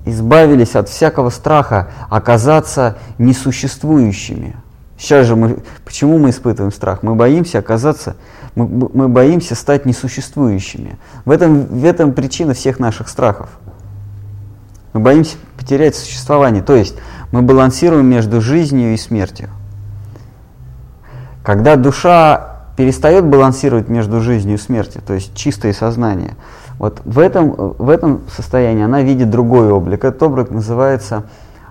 избавились 0.06 0.76
от 0.76 0.90
всякого 0.90 1.30
страха 1.30 1.90
оказаться 2.10 2.98
несуществующими. 3.20 4.56
Сейчас 4.98 5.28
же 5.28 5.36
мы, 5.36 5.60
почему 5.86 6.18
мы 6.18 6.32
испытываем 6.32 6.74
страх? 6.74 7.04
Мы 7.04 7.14
боимся 7.14 7.60
оказаться, 7.60 8.16
мы, 8.56 8.90
мы 8.92 9.08
боимся 9.08 9.54
стать 9.54 9.86
несуществующими. 9.86 10.98
В 11.26 11.30
этом, 11.30 11.66
в 11.66 11.86
этом 11.86 12.14
причина 12.14 12.56
всех 12.56 12.80
наших 12.80 13.08
страхов. 13.08 13.52
Мы 14.98 15.04
боимся 15.04 15.38
потерять 15.56 15.96
существование. 15.96 16.64
То 16.64 16.76
есть 16.76 16.96
мы 17.32 17.44
балансируем 17.44 18.08
между 18.08 18.42
жизнью 18.42 18.96
и 18.96 18.98
смертью. 18.98 19.50
Когда 21.44 21.76
душа 21.76 22.64
перестает 22.76 23.24
балансировать 23.26 23.90
между 23.90 24.22
жизнью 24.22 24.56
и 24.56 24.58
смертью, 24.58 25.04
то 25.06 25.14
есть 25.14 25.36
чистое 25.36 25.74
сознание, 25.74 26.34
вот 26.80 27.02
в 27.06 27.20
этом, 27.20 27.52
в 27.52 27.92
этом 27.92 28.22
состоянии 28.36 28.84
она 28.84 29.04
видит 29.04 29.30
другой 29.30 29.72
облик. 29.72 30.04
Этот 30.04 30.24
облик 30.24 30.50
называется 30.50 31.26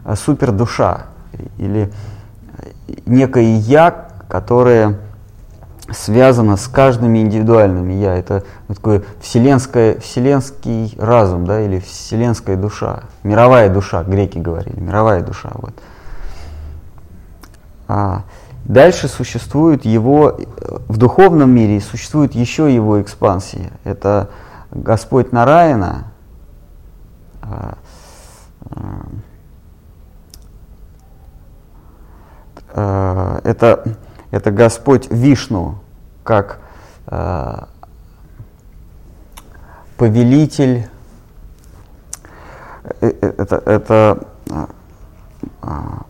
э, 0.05 0.15
супердуша 0.15 1.07
или 1.59 1.91
некое 3.07 3.57
я, 3.57 4.07
которое 4.29 5.01
связано 5.91 6.57
с 6.57 6.69
каждыми 6.69 7.19
индивидуальными 7.19 7.93
я. 7.95 8.17
Это 8.17 8.45
такой 8.69 9.05
вселенское, 9.21 9.99
вселенский 10.01 10.95
разум, 10.99 11.47
да, 11.47 11.61
или 11.61 11.79
вселенская 11.79 12.57
душа, 12.57 13.05
мировая 13.23 13.73
душа, 13.73 14.03
греки 14.03 14.39
говорили, 14.39 14.79
мировая 14.81 15.23
душа. 15.23 15.51
Вот. 15.55 15.75
А 17.89 18.23
дальше 18.65 19.09
существует 19.09 19.85
его, 19.85 20.39
в 20.89 20.97
духовном 20.97 21.51
мире 21.51 21.81
существует 21.81 22.35
еще 22.35 22.75
его 22.75 23.01
экспансия. 23.01 23.71
Это 23.85 24.31
Господь 24.73 25.33
Нараина, 25.33 26.05
а, 27.43 27.79
а, 32.75 33.41
это 33.45 33.97
это 34.31 34.51
Господь 34.51 35.11
Вишну, 35.11 35.79
как 36.25 36.61
э, 37.07 37.65
повелитель, 39.97 40.89
э, 43.01 43.13
э, 43.21 43.33
это, 43.39 43.57
это 43.65 44.27
э, 44.51 44.67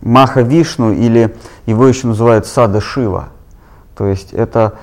Маха 0.01 0.41
Вишну 0.41 0.91
или 0.91 1.35
его 1.65 1.87
еще 1.87 2.07
называют 2.07 2.45
Сада 2.45 2.81
Шива. 2.81 3.29
То 3.95 4.07
есть 4.07 4.33
это 4.33 4.77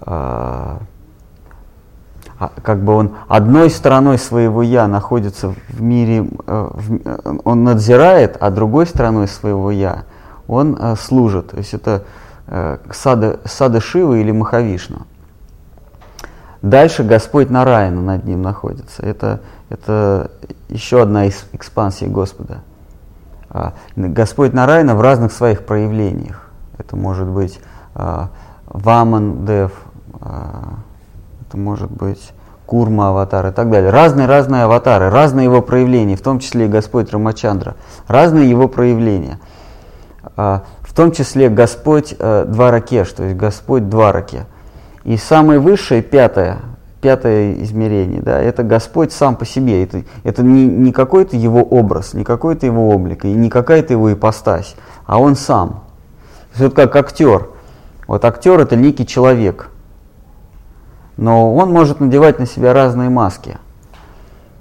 э, 0.00 0.78
как 2.62 2.82
бы 2.82 2.94
он 2.94 3.16
одной 3.26 3.70
стороной 3.70 4.18
своего 4.18 4.62
я 4.62 4.86
находится 4.86 5.54
в 5.68 5.80
мире, 5.80 6.28
э, 6.46 6.70
в, 6.72 7.40
он 7.44 7.64
надзирает, 7.64 8.36
а 8.40 8.50
другой 8.50 8.86
стороной 8.86 9.28
своего 9.28 9.70
я 9.70 10.04
он 10.46 10.76
э, 10.78 10.94
служит. 10.96 11.50
То 11.50 11.58
есть 11.58 11.74
это 11.74 12.04
сада, 12.92 13.40
сада 13.44 13.80
Шивы 13.80 14.20
или 14.20 14.30
Махавишну. 14.30 15.06
Дальше 16.62 17.04
Господь 17.04 17.50
Нараяна 17.50 18.00
над 18.00 18.24
ним 18.24 18.42
находится. 18.42 19.02
Это, 19.02 19.40
это 19.68 20.30
еще 20.68 21.02
одна 21.02 21.26
из 21.26 21.44
экспансий 21.52 22.06
Господа. 22.06 22.62
А, 23.50 23.74
Господь 23.94 24.52
Нараяна 24.52 24.96
в 24.96 25.00
разных 25.00 25.32
своих 25.32 25.64
проявлениях. 25.64 26.50
Это 26.76 26.96
может 26.96 27.28
быть 27.28 27.60
а, 27.94 28.30
Ваман 28.66 29.46
Дев, 29.46 29.72
а, 30.20 30.74
это 31.46 31.56
может 31.56 31.90
быть 31.90 32.32
Курма 32.66 33.10
аватар 33.10 33.46
и 33.46 33.52
так 33.52 33.70
далее. 33.70 33.90
Разные-разные 33.90 34.64
аватары, 34.64 35.10
разные 35.10 35.44
его 35.44 35.62
проявления, 35.62 36.16
в 36.16 36.22
том 36.22 36.38
числе 36.40 36.66
и 36.66 36.68
Господь 36.68 37.10
Рамачандра. 37.12 37.76
Разные 38.08 38.50
его 38.50 38.68
проявления 38.68 39.38
том 40.98 41.12
числе 41.12 41.48
Господь 41.48 42.16
э, 42.18 42.44
Дваракеш, 42.48 43.12
то 43.12 43.22
есть 43.22 43.36
Господь 43.36 43.88
Двараке. 43.88 44.46
И 45.04 45.16
самое 45.16 45.60
высшее, 45.60 46.02
пятое, 46.02 46.58
пятое 47.00 47.62
измерение, 47.62 48.20
да, 48.20 48.40
это 48.40 48.64
Господь 48.64 49.12
сам 49.12 49.36
по 49.36 49.46
себе. 49.46 49.84
Это, 49.84 50.02
это 50.24 50.42
не, 50.42 50.66
не 50.66 50.90
какой-то 50.90 51.36
его 51.36 51.62
образ, 51.62 52.14
не 52.14 52.24
какой-то 52.24 52.66
его 52.66 52.90
облик, 52.90 53.24
и 53.24 53.32
не 53.32 53.48
какая-то 53.48 53.92
его 53.92 54.12
ипостась, 54.12 54.74
а 55.06 55.20
он 55.20 55.36
сам. 55.36 55.84
То 56.56 56.64
есть 56.64 56.72
это 56.72 56.88
как 56.88 56.96
актер. 56.96 57.46
Вот 58.08 58.24
актер 58.24 58.58
это 58.58 58.74
некий 58.74 59.06
человек. 59.06 59.70
но 61.16 61.54
он 61.54 61.70
может 61.70 62.00
надевать 62.00 62.40
на 62.40 62.46
себя 62.46 62.72
разные 62.72 63.08
маски. 63.08 63.56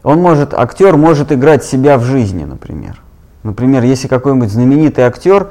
Он 0.03 0.21
может, 0.21 0.53
актер 0.53 0.97
может 0.97 1.31
играть 1.31 1.63
себя 1.63 1.97
в 1.97 2.03
жизни, 2.03 2.43
например. 2.43 3.01
Например, 3.41 3.81
если 3.83 4.07
какой-нибудь 4.07 4.51
знаменитый 4.51 5.03
актер, 5.03 5.47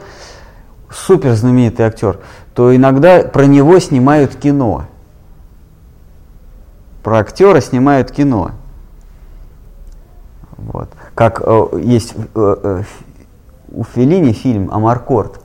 супер 0.97 1.35
знаменитый 1.35 1.87
актер, 1.87 2.21
то 2.55 2.75
иногда 2.75 3.23
про 3.23 3.47
него 3.47 3.79
снимают 3.79 4.35
кино. 4.37 4.87
Про 7.03 7.19
актера 7.19 7.61
снимают 7.61 8.11
кино. 8.11 8.53
Вот. 10.57 10.89
Как 11.15 11.41
э, 11.45 11.81
есть 11.83 12.15
э, 12.17 12.21
э, 12.35 12.83
у 13.69 13.85
Феллини 13.85 14.33
фильм 14.33 14.71
«Амаркорд». 14.73 15.41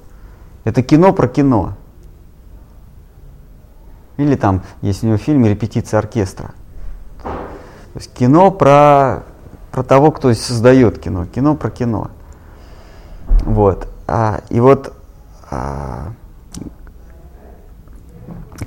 Это 0.63 0.81
кино 0.81 1.13
про 1.13 1.27
кино. 1.27 1.73
Или 4.17 4.35
там 4.35 4.63
есть 4.81 5.03
у 5.03 5.07
него 5.07 5.17
фильм 5.17 5.45
«Репетиция 5.45 5.99
оркестра». 5.99 6.53
То 7.21 7.99
есть 7.99 8.13
кино 8.13 8.51
про, 8.51 9.23
про 9.71 9.83
того, 9.83 10.11
кто 10.11 10.33
создает 10.33 10.99
кино. 10.99 11.25
Кино 11.25 11.55
про 11.55 11.69
кино. 11.69 12.09
Вот. 13.43 13.87
А, 14.07 14.41
и 14.49 14.59
вот 14.59 14.93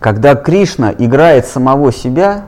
когда 0.00 0.34
Кришна 0.34 0.92
играет 0.92 1.46
самого 1.46 1.92
себя, 1.92 2.46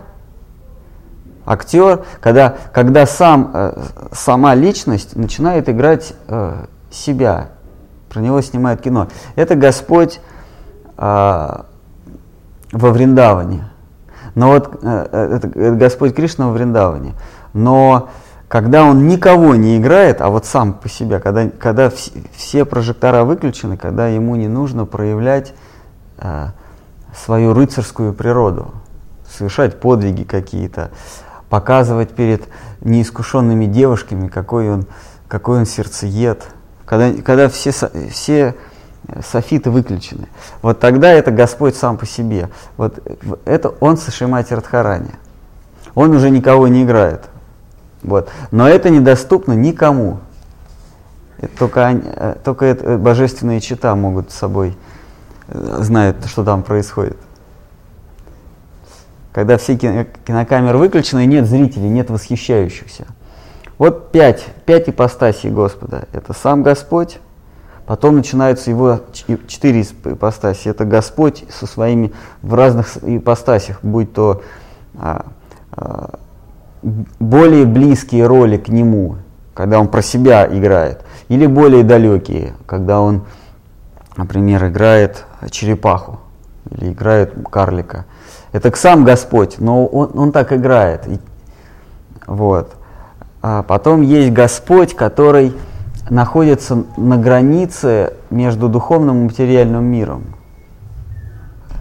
актер, 1.47 2.05
когда, 2.21 2.57
когда 2.73 3.07
сам, 3.07 3.50
э, 3.55 3.83
сама 4.12 4.55
личность 4.55 5.16
начинает 5.16 5.69
играть 5.69 6.12
э, 6.28 6.66
себя, 6.90 7.49
про 8.11 8.21
него 8.21 8.40
снимают 8.40 8.81
кино. 8.81 9.09
Это 9.37 9.55
Господь 9.55 10.21
э, 10.97 11.00
во 11.00 11.62
Вриндаване. 12.73 13.71
Но 14.35 14.49
вот 14.49 14.78
э, 14.83 15.37
это 15.37 15.49
Господь 15.76 16.14
Кришна 16.14 16.49
во 16.49 16.52
Вриндаване. 16.52 17.14
Но 17.52 18.11
когда 18.49 18.85
он 18.85 19.09
никого 19.09 19.57
не 19.57 19.76
играет, 19.79 20.21
а 20.21 20.29
вот 20.29 20.47
сам 20.47 20.73
по 20.73 20.88
себе, 20.88 21.19
когда, 21.19 21.49
когда 21.49 21.91
вс, 21.91 22.11
все 22.35 22.65
прожектора 22.65 23.25
выключены, 23.25 23.76
когда 23.76 24.07
ему 24.09 24.37
не 24.37 24.47
нужно 24.47 24.87
проявлять 24.87 25.53
э, 26.19 26.49
свою 27.15 27.55
рыцарскую 27.55 28.12
природу, 28.12 28.73
совершать 29.29 29.81
подвиги 29.81 30.23
какие-то, 30.23 30.91
показывать 31.49 32.11
перед 32.11 32.49
неискушенными 32.83 33.67
девушками, 33.67 34.29
какой 34.29 34.71
он, 34.71 34.87
какой 35.26 35.59
он 35.59 35.67
сердцеед, 35.67 36.47
когда, 36.85 37.12
когда 37.23 37.49
все, 37.49 37.73
все 38.11 38.55
софиты 39.25 39.71
выключены. 39.71 40.29
Вот 40.62 40.79
тогда 40.79 41.11
это 41.11 41.33
Господь 41.33 41.75
сам 41.75 41.97
по 41.97 42.07
себе. 42.07 42.49
Вот 42.76 43.00
это 43.45 43.71
он 43.81 43.97
Сашимати 43.97 44.55
Радхарани. 44.55 45.11
Он 45.97 46.15
уже 46.15 46.31
никого 46.31 46.69
не 46.69 46.85
играет. 46.85 47.29
Вот. 48.07 48.31
Но 48.53 48.69
это 48.69 48.89
недоступно 48.89 49.53
никому. 49.53 50.21
Это 51.39 51.59
только, 51.59 51.81
э, 51.81 52.37
только 52.43 52.65
это, 52.65 52.97
божественные 52.97 53.61
чита 53.61 53.95
могут 53.95 54.31
с 54.31 54.37
собой 54.37 54.77
э, 55.49 55.79
знают, 55.83 56.25
что 56.27 56.45
там 56.45 56.63
происходит. 56.63 57.19
Когда 59.33 59.59
все 59.59 59.77
кинокамеры 59.77 60.79
выключены, 60.79 61.27
нет 61.27 61.47
зрителей, 61.47 61.91
нет 61.91 62.09
восхищающихся. 62.09 63.07
Вот 63.77 64.13
пять, 64.13 64.47
пять 64.65 64.89
ипостасей 64.89 65.51
Господа. 65.51 66.09
Это 66.13 66.33
сам 66.33 66.63
Господь, 66.63 67.19
потом 67.87 68.17
начинаются 68.17 68.71
его 68.71 69.01
четыре 69.13 69.83
ипостаси. 69.83 70.69
Это 70.69 70.87
Господь 70.87 71.45
со 71.51 71.67
своими 71.67 72.15
в 72.41 72.55
разных 72.55 72.97
ипостасях, 73.03 73.81
будь 73.83 74.15
то 74.15 74.43
а, 74.99 75.27
а, 75.73 76.19
более 77.19 77.64
близкие 77.64 78.26
роли 78.26 78.57
к 78.57 78.69
Нему, 78.69 79.16
когда 79.55 79.81
Он 79.81 79.88
про 79.88 80.02
себя 80.02 80.47
играет, 80.47 81.02
или 81.28 81.47
более 81.47 81.82
далекие, 81.82 82.54
когда 82.67 83.00
Он, 83.00 83.25
например, 84.17 84.67
играет 84.67 85.25
черепаху 85.50 86.21
или 86.71 86.93
играет 86.93 87.34
карлика. 87.50 88.06
Это 88.52 88.75
сам 88.76 89.04
Господь, 89.04 89.58
но 89.58 89.87
Он, 89.87 90.11
он 90.15 90.32
так 90.32 90.52
играет. 90.52 91.08
Вот. 92.26 92.75
А 93.43 93.63
потом 93.63 94.02
есть 94.02 94.32
Господь, 94.32 94.95
который 94.95 95.52
находится 96.08 96.84
на 96.97 97.17
границе 97.17 98.15
между 98.30 98.69
духовным 98.69 99.19
и 99.19 99.25
материальным 99.25 99.84
миром. 99.84 100.25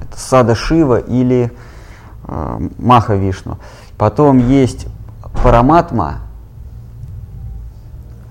Это 0.01 0.19
Сада 0.19 0.55
Шива 0.55 0.97
или 0.97 1.51
э, 2.27 2.59
Маха 2.77 3.15
Вишну. 3.15 3.59
Потом 3.97 4.39
есть 4.39 4.87
Параматма. 5.45 6.21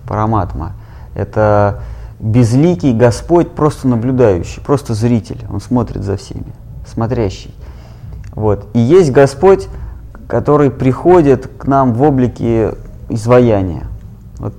Параматма. 0.04 0.72
Это 1.14 1.80
безликий 2.18 2.92
Господь, 2.92 3.52
просто 3.52 3.86
наблюдающий, 3.86 4.60
просто 4.60 4.94
зритель. 4.94 5.46
Он 5.48 5.60
смотрит 5.60 6.02
за 6.02 6.16
всеми, 6.16 6.52
смотрящий. 6.84 7.54
Вот. 8.32 8.66
И 8.74 8.80
есть 8.80 9.12
Господь, 9.12 9.68
который 10.26 10.72
приходит 10.72 11.46
к 11.56 11.68
нам 11.68 11.94
в 11.94 12.02
облике 12.02 12.74
изваяния. 13.08 13.84
Вот 14.38 14.54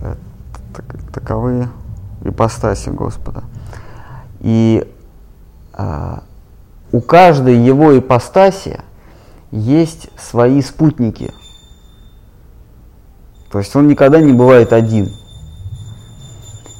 э, 0.00 0.14
так, 0.76 0.84
таковы 1.12 1.66
ипостаси 2.22 2.90
Господа. 2.90 3.42
И 4.38 4.88
э, 5.76 6.18
у 6.92 7.00
каждой 7.00 7.56
его 7.56 7.98
ипостаси 7.98 8.78
есть 9.50 10.10
свои 10.16 10.62
спутники. 10.62 11.32
То 13.50 13.58
есть 13.58 13.74
он 13.74 13.88
никогда 13.88 14.20
не 14.20 14.32
бывает 14.32 14.72
один. 14.72 15.10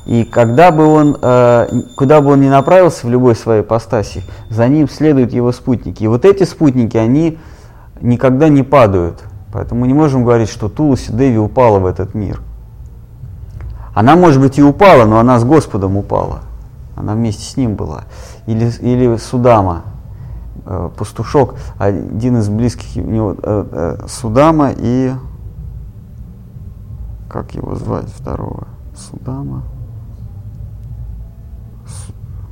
И 0.07 0.25
когда 0.25 0.71
бы 0.71 0.87
он, 0.87 1.19
э, 1.21 1.69
куда 1.95 2.21
бы 2.21 2.33
он 2.33 2.41
ни 2.41 2.49
направился 2.49 3.07
в 3.07 3.11
любой 3.11 3.35
своей 3.35 3.63
ипостаси, 3.63 4.23
за 4.49 4.67
ним 4.67 4.89
следуют 4.89 5.33
его 5.33 5.53
спутники. 5.53 6.03
И 6.03 6.07
вот 6.07 6.25
эти 6.25 6.45
спутники, 6.45 6.97
они 6.97 7.39
никогда 8.01 8.49
не 8.49 8.63
падают. 8.63 9.23
Поэтому 9.53 9.83
мы 9.83 9.87
не 9.87 9.95
можем 9.95 10.25
говорить, 10.25 10.49
что 10.49 10.69
Туласи 10.69 11.13
Деви 11.13 11.39
упала 11.39 11.79
в 11.79 11.87
этот 11.87 12.15
мир. 12.15 12.41
Она, 13.95 14.17
может 14.17 14.41
быть, 14.41 14.59
и 14.59 14.63
упала, 14.63 15.05
но 15.05 15.19
она 15.19 15.39
с 15.39 15.45
Господом 15.45 15.97
упала. 15.97 16.41
Она 16.97 17.15
вместе 17.15 17.43
с 17.43 17.57
ним 17.57 17.75
была. 17.75 18.05
Или, 18.47 18.71
или 18.81 19.17
Судама, 19.17 19.83
э, 20.65 20.91
пастушок, 20.97 21.55
один 21.79 22.39
из 22.39 22.49
близких 22.49 23.03
у 23.03 23.09
него, 23.09 23.37
э, 23.43 23.99
Судама 24.07 24.73
и... 24.77 25.13
Как 27.29 27.55
его 27.55 27.75
звать 27.75 28.09
второго? 28.09 28.69
Судама? 28.97 29.63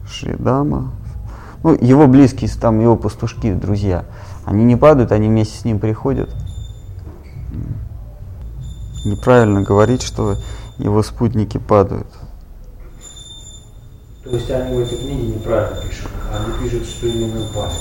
Шридама? 0.09 0.93
Ну, 1.63 1.75
его 1.81 2.07
близкие, 2.07 2.51
там 2.51 2.81
его 2.81 2.97
пастушки, 2.97 3.53
друзья. 3.53 4.05
Они 4.45 4.65
не 4.65 4.77
падают, 4.77 5.13
они 5.13 5.29
вместе 5.29 5.59
с 5.59 5.65
ним 5.65 5.79
приходят 5.79 6.31
неправильно 9.07 9.63
говорить, 9.63 10.03
что 10.03 10.37
его 10.79 11.03
спутники 11.03 11.59
падают. 11.59 12.09
То 14.25 14.31
есть 14.31 14.51
они 14.51 14.77
в 14.77 14.81
этой 14.81 14.99
книге 14.99 15.37
неправильно 15.37 15.81
пишут. 15.81 16.11
Они 16.33 16.69
пишут, 16.69 16.87
что 16.87 17.07
именно 17.07 17.49
упали. 17.49 17.75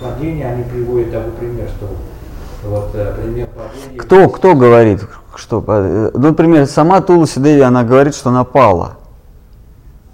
Падение 0.00 0.46
они 0.46 0.64
приводят 0.64 1.12
такой 1.12 1.32
пример, 1.32 1.68
что 1.68 1.88
вот 2.68 2.90
э, 2.94 3.14
пример 3.14 3.48
падения... 3.48 3.98
Кто, 3.98 4.28
кто 4.28 4.54
говорит, 4.56 5.02
что... 5.38 5.64
Э, 5.66 6.10
ну, 6.14 6.28
например, 6.28 6.66
сама 6.66 7.00
Туласи 7.00 7.40
Деви, 7.40 7.60
она 7.60 7.84
говорит, 7.84 8.14
что 8.14 8.30
она 8.30 8.44
пала. 8.44 8.96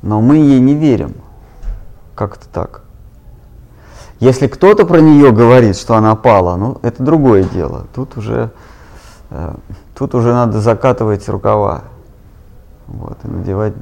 Но 0.02 0.20
мы 0.20 0.36
ей 0.36 0.60
не 0.60 0.74
верим. 0.74 1.14
Как 2.14 2.36
это 2.36 2.46
так? 2.52 2.82
Если 4.20 4.46
кто-то 4.46 4.84
про 4.84 5.00
нее 5.00 5.32
говорит, 5.32 5.76
что 5.76 5.94
она 5.94 6.14
пала, 6.16 6.56
ну, 6.56 6.78
это 6.82 7.02
другое 7.02 7.44
дело. 7.44 7.86
Тут 7.94 8.16
уже 8.16 8.50
Э, 9.30 9.54
тут 9.94 10.14
уже 10.14 10.32
надо 10.32 10.60
закатывать 10.60 11.28
рукава 11.28 11.82
вот, 12.86 13.18
и 13.24 13.28
надевать 13.28 13.74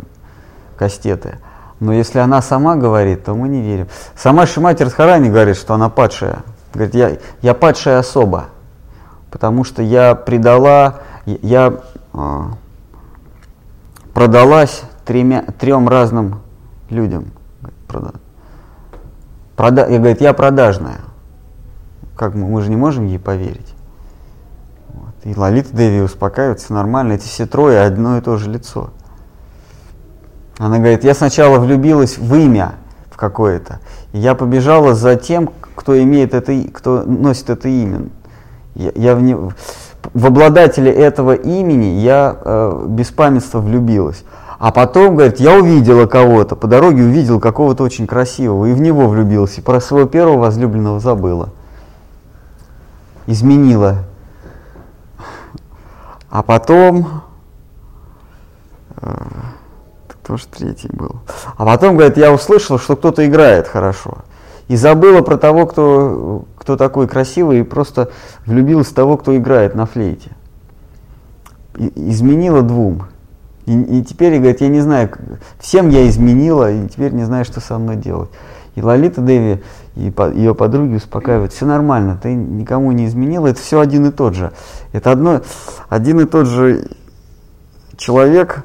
кастеты. 0.77 1.39
Но 1.79 1.93
если 1.93 2.19
она 2.19 2.43
сама 2.43 2.77
говорит, 2.77 3.25
то 3.25 3.35
мы 3.35 3.49
не 3.49 3.61
верим. 3.61 3.89
Сама 4.17 4.47
Шимати 4.47 4.83
Радхарани 4.83 5.29
говорит, 5.29 5.57
что 5.57 5.75
она 5.75 5.89
падшая. 5.89 6.39
Говорит, 6.73 6.95
я, 6.95 7.19
я 7.43 7.55
падшая 7.55 7.99
особа, 7.99 8.47
потому 9.31 9.65
что 9.65 9.83
я 9.83 10.15
предала, 10.15 11.01
я 11.27 11.81
э, 12.13 12.43
продалась 14.15 14.83
тремя, 15.05 15.43
трем 15.59 15.89
разным 15.89 16.41
людям. 16.89 17.27
Прода, 17.87 18.13
прода, 19.57 19.87
я, 19.89 19.99
говорит, 19.99 20.21
я 20.21 20.33
продажная. 20.33 21.01
Как 22.17 22.35
мы, 22.35 22.47
мы 22.47 22.63
же 22.63 22.71
не 22.71 22.77
можем 22.77 23.07
ей 23.07 23.19
поверить. 23.19 23.75
И 25.25 25.35
Лолита 25.35 25.75
Деви 25.75 26.01
успокаивает, 26.03 26.61
все 26.61 26.73
нормально, 26.73 27.15
эти 27.15 27.27
все 27.27 27.47
трое 27.47 27.83
одно 27.83 28.17
и 28.17 28.21
то 28.21 28.37
же 28.37 28.49
лицо. 28.49 28.91
Она 30.59 30.79
говорит, 30.79 31.03
я 31.03 31.15
сначала 31.15 31.59
влюбилась 31.59 32.17
в 32.17 32.35
имя 32.35 32.75
в 33.11 33.17
какое-то, 33.17 33.81
я 34.13 34.35
побежала 34.35 34.95
за 34.95 35.17
тем, 35.17 35.51
кто 35.75 36.01
имеет 36.01 36.33
это, 36.33 36.57
кто 36.73 37.03
носит 37.03 37.51
это 37.51 37.69
имя. 37.69 38.03
Я, 38.75 38.93
я 38.95 39.15
в, 39.17 39.23
не, 39.23 39.37
в 40.15 40.27
обладателя 40.27 40.93
этого 40.93 41.33
имени 41.35 42.01
я 42.01 42.37
э, 42.39 42.85
без 42.89 43.11
памятства 43.11 43.61
влюбилась. 43.61 44.25
А 44.59 44.73
потом, 44.73 45.17
говорит, 45.17 45.39
я 45.39 45.55
увидела 45.59 46.07
кого-то, 46.07 46.57
по 46.57 46.67
дороге 46.67 47.03
увидела 47.03 47.39
какого-то 47.39 47.85
очень 47.85 48.07
красивого, 48.07 48.67
и 48.67 48.73
в 48.73 48.81
него 48.81 49.07
влюбилась, 49.09 49.59
и 49.59 49.61
про 49.61 49.81
своего 49.81 50.09
первого 50.09 50.39
возлюбленного 50.39 50.99
забыла. 50.99 51.51
Изменила. 53.27 53.99
А 56.31 56.43
потом... 56.43 57.23
Э, 59.03 59.17
кто 60.09 60.37
же 60.37 60.47
третий 60.47 60.89
был? 60.93 61.21
А 61.57 61.65
потом, 61.65 61.97
говорит, 61.97 62.17
я 62.17 62.33
услышала, 62.33 62.79
что 62.79 62.97
кто-то 62.97 63.25
играет 63.27 63.69
хорошо. 63.69 64.19
И 64.69 64.75
забыла 64.75 65.21
про 65.21 65.37
того, 65.37 65.67
кто, 65.67 66.45
кто 66.67 66.77
такой 66.77 67.07
красивый, 67.07 67.61
и 67.61 67.63
просто 67.63 68.11
влюбилась 68.45 68.89
в 68.89 68.93
того, 68.93 69.17
кто 69.17 69.37
играет 69.37 69.77
на 69.77 69.87
флейте. 69.87 70.33
И, 71.77 71.93
изменила 72.11 72.63
двум. 72.63 73.05
И, 73.67 73.81
и 73.81 74.03
теперь, 74.03 74.37
говорит, 74.39 74.61
я 74.61 74.67
не 74.67 74.81
знаю, 74.81 75.11
всем 75.61 75.91
я 75.91 76.09
изменила, 76.09 76.73
и 76.73 76.89
теперь 76.89 77.13
не 77.13 77.23
знаю, 77.23 77.45
что 77.45 77.61
со 77.61 77.79
мной 77.79 77.95
делать. 77.95 78.31
И 78.75 78.83
Лолита 78.83 79.21
Деви, 79.21 79.63
и 79.95 80.11
по, 80.11 80.29
ее 80.29 80.57
подруги 80.57 80.97
успокаивают, 80.97 81.53
все 81.53 81.67
нормально, 81.67 82.19
ты 82.21 82.35
никому 82.35 82.91
не 82.91 83.07
изменила, 83.07 83.47
это 83.47 83.61
все 83.61 83.79
один 83.79 84.07
и 84.07 84.11
тот 84.11 84.35
же. 84.35 84.51
Это 84.91 85.13
одно, 85.13 85.43
один 85.89 86.19
и 86.19 86.25
тот 86.25 86.49
же 86.49 86.89
человек, 87.97 88.65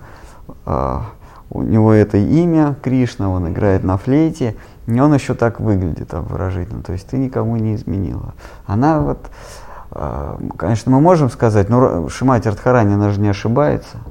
а, 0.65 1.11
у 1.51 1.61
него 1.61 1.93
это 1.93 2.17
имя 2.17 2.75
Кришна, 2.81 3.29
он 3.29 3.49
играет 3.49 3.83
на 3.83 3.97
флейте, 3.97 4.55
и 4.87 4.99
он 4.99 5.13
еще 5.13 5.33
так 5.33 5.59
выглядит 5.59 6.13
обворожительно, 6.13 6.83
то 6.83 6.93
есть 6.93 7.07
ты 7.07 7.17
никому 7.17 7.57
не 7.57 7.75
изменила. 7.75 8.33
Она 8.65 8.99
вот, 8.99 9.29
а, 9.91 10.39
конечно, 10.57 10.91
мы 10.91 10.99
можем 11.01 11.29
сказать, 11.29 11.69
но 11.69 12.09
Шимати 12.09 12.47
Радхарани, 12.47 12.93
она 12.93 13.09
же 13.09 13.19
не 13.19 13.29
ошибается– 13.29 13.97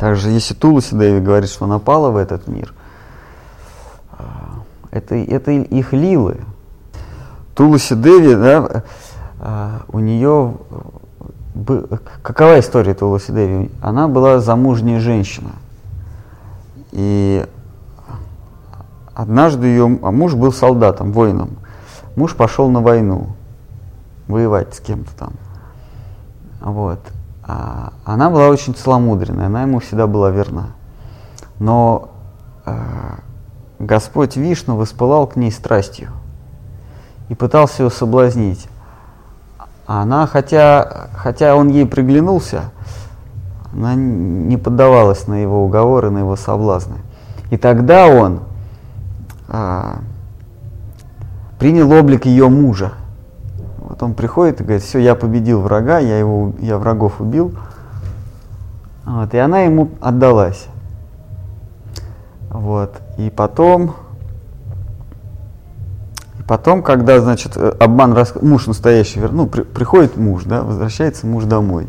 также, 0.00 0.30
если 0.30 0.54
Туласи 0.54 0.96
Деви 0.96 1.20
говорит, 1.20 1.50
что 1.50 1.66
напала 1.66 2.08
в 2.08 2.16
этот 2.16 2.48
мир, 2.48 2.72
а, 4.12 4.62
это, 4.90 5.14
это 5.14 5.50
их 5.50 5.92
лилы. 5.92 6.38
Туласи 7.54 7.94
Деви, 7.94 8.34
да, 8.34 8.82
а, 9.40 9.82
у 9.88 9.98
нее 9.98 10.54
какова 12.22 12.60
история 12.60 12.94
Туласи 12.94 13.30
Деви? 13.30 13.70
Она 13.82 14.08
была 14.08 14.40
замужняя 14.40 15.00
женщина. 15.00 15.50
И 16.92 17.46
однажды 19.20 19.66
ее 19.66 19.98
а 20.02 20.10
муж 20.10 20.34
был 20.34 20.52
солдатом, 20.52 21.12
воином. 21.12 21.58
Муж 22.16 22.34
пошел 22.34 22.70
на 22.70 22.80
войну, 22.80 23.28
воевать 24.26 24.74
с 24.74 24.80
кем-то 24.80 25.10
там. 25.16 25.32
Вот. 26.60 27.00
А, 27.46 27.92
она 28.04 28.30
была 28.30 28.48
очень 28.48 28.74
целомудренная, 28.74 29.46
она 29.46 29.62
ему 29.62 29.80
всегда 29.80 30.06
была 30.06 30.30
верна. 30.30 30.68
Но 31.58 32.08
э, 32.64 32.74
Господь 33.78 34.36
Вишну 34.36 34.76
воспылал 34.76 35.26
к 35.26 35.36
ней 35.36 35.52
страстью 35.52 36.08
и 37.28 37.34
пытался 37.34 37.82
ее 37.82 37.90
соблазнить. 37.90 38.68
А 39.86 40.02
она, 40.02 40.26
хотя, 40.26 41.08
хотя 41.14 41.54
он 41.56 41.68
ей 41.68 41.84
приглянулся, 41.84 42.70
она 43.74 43.94
не 43.94 44.56
поддавалась 44.56 45.26
на 45.26 45.42
его 45.42 45.64
уговоры, 45.64 46.10
на 46.10 46.18
его 46.18 46.36
соблазны. 46.36 46.96
И 47.50 47.56
тогда 47.56 48.06
он 48.06 48.40
э, 49.50 49.94
принял 51.58 51.92
облик 51.92 52.24
ее 52.24 52.48
мужа. 52.48 52.92
Вот 53.78 54.02
он 54.02 54.14
приходит 54.14 54.60
и 54.60 54.64
говорит, 54.64 54.82
все, 54.82 54.98
я 54.98 55.14
победил 55.14 55.60
врага, 55.60 55.98
я, 55.98 56.18
его, 56.18 56.52
я 56.60 56.78
врагов 56.78 57.20
убил. 57.20 57.54
Вот, 59.04 59.34
и 59.34 59.38
она 59.38 59.60
ему 59.60 59.90
отдалась. 60.00 60.66
Вот. 62.50 63.00
И 63.18 63.30
потом, 63.30 63.94
потом, 66.46 66.82
когда, 66.82 67.20
значит, 67.20 67.56
обман, 67.56 68.16
муж 68.42 68.66
настоящий, 68.66 69.20
ну, 69.20 69.46
при, 69.46 69.62
приходит 69.62 70.16
муж, 70.16 70.44
да, 70.44 70.62
возвращается 70.62 71.26
муж 71.26 71.44
домой. 71.44 71.88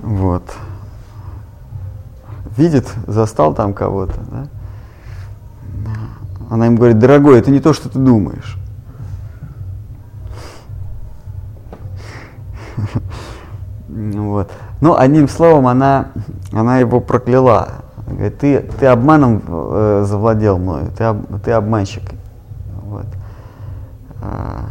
Вот. 0.00 0.42
Видит, 2.56 2.88
застал 3.06 3.54
там 3.54 3.72
кого-то, 3.72 4.20
да. 4.30 4.46
Она 6.50 6.66
ему 6.66 6.76
говорит, 6.76 6.98
дорогой, 6.98 7.38
это 7.38 7.50
не 7.50 7.60
то, 7.60 7.72
что 7.72 7.88
ты 7.88 7.98
думаешь. 7.98 8.56
Вот. 13.88 14.50
Ну, 14.80 14.96
одним 14.98 15.28
словом, 15.28 15.68
она, 15.68 16.08
она 16.52 16.78
его 16.78 17.00
прокляла. 17.00 17.68
Говорит, 18.06 18.38
ты, 18.38 18.60
ты 18.60 18.86
обманом 18.86 19.40
э, 19.46 20.04
завладел 20.06 20.58
мною, 20.58 20.90
ты, 20.96 21.04
об, 21.04 21.40
ты 21.42 21.52
обманщик. 21.52 22.02
Вот. 22.82 23.06
А, 24.20 24.66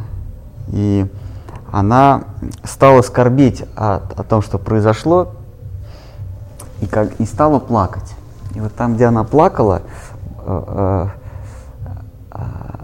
и 0.68 1.10
она 1.72 2.26
стала 2.64 3.02
скорбеть 3.02 3.64
о, 3.76 4.02
о 4.16 4.24
том, 4.24 4.42
что 4.42 4.60
произошло, 4.60 5.32
и, 6.82 6.86
как, 6.86 7.20
и 7.20 7.26
стала 7.26 7.58
плакать. 7.60 8.14
И 8.54 8.60
вот 8.60 8.76
там, 8.76 8.96
где 8.96 9.06
она 9.06 9.24
плакала, 9.24 9.82
э, 10.46 10.64
э, 10.68 11.08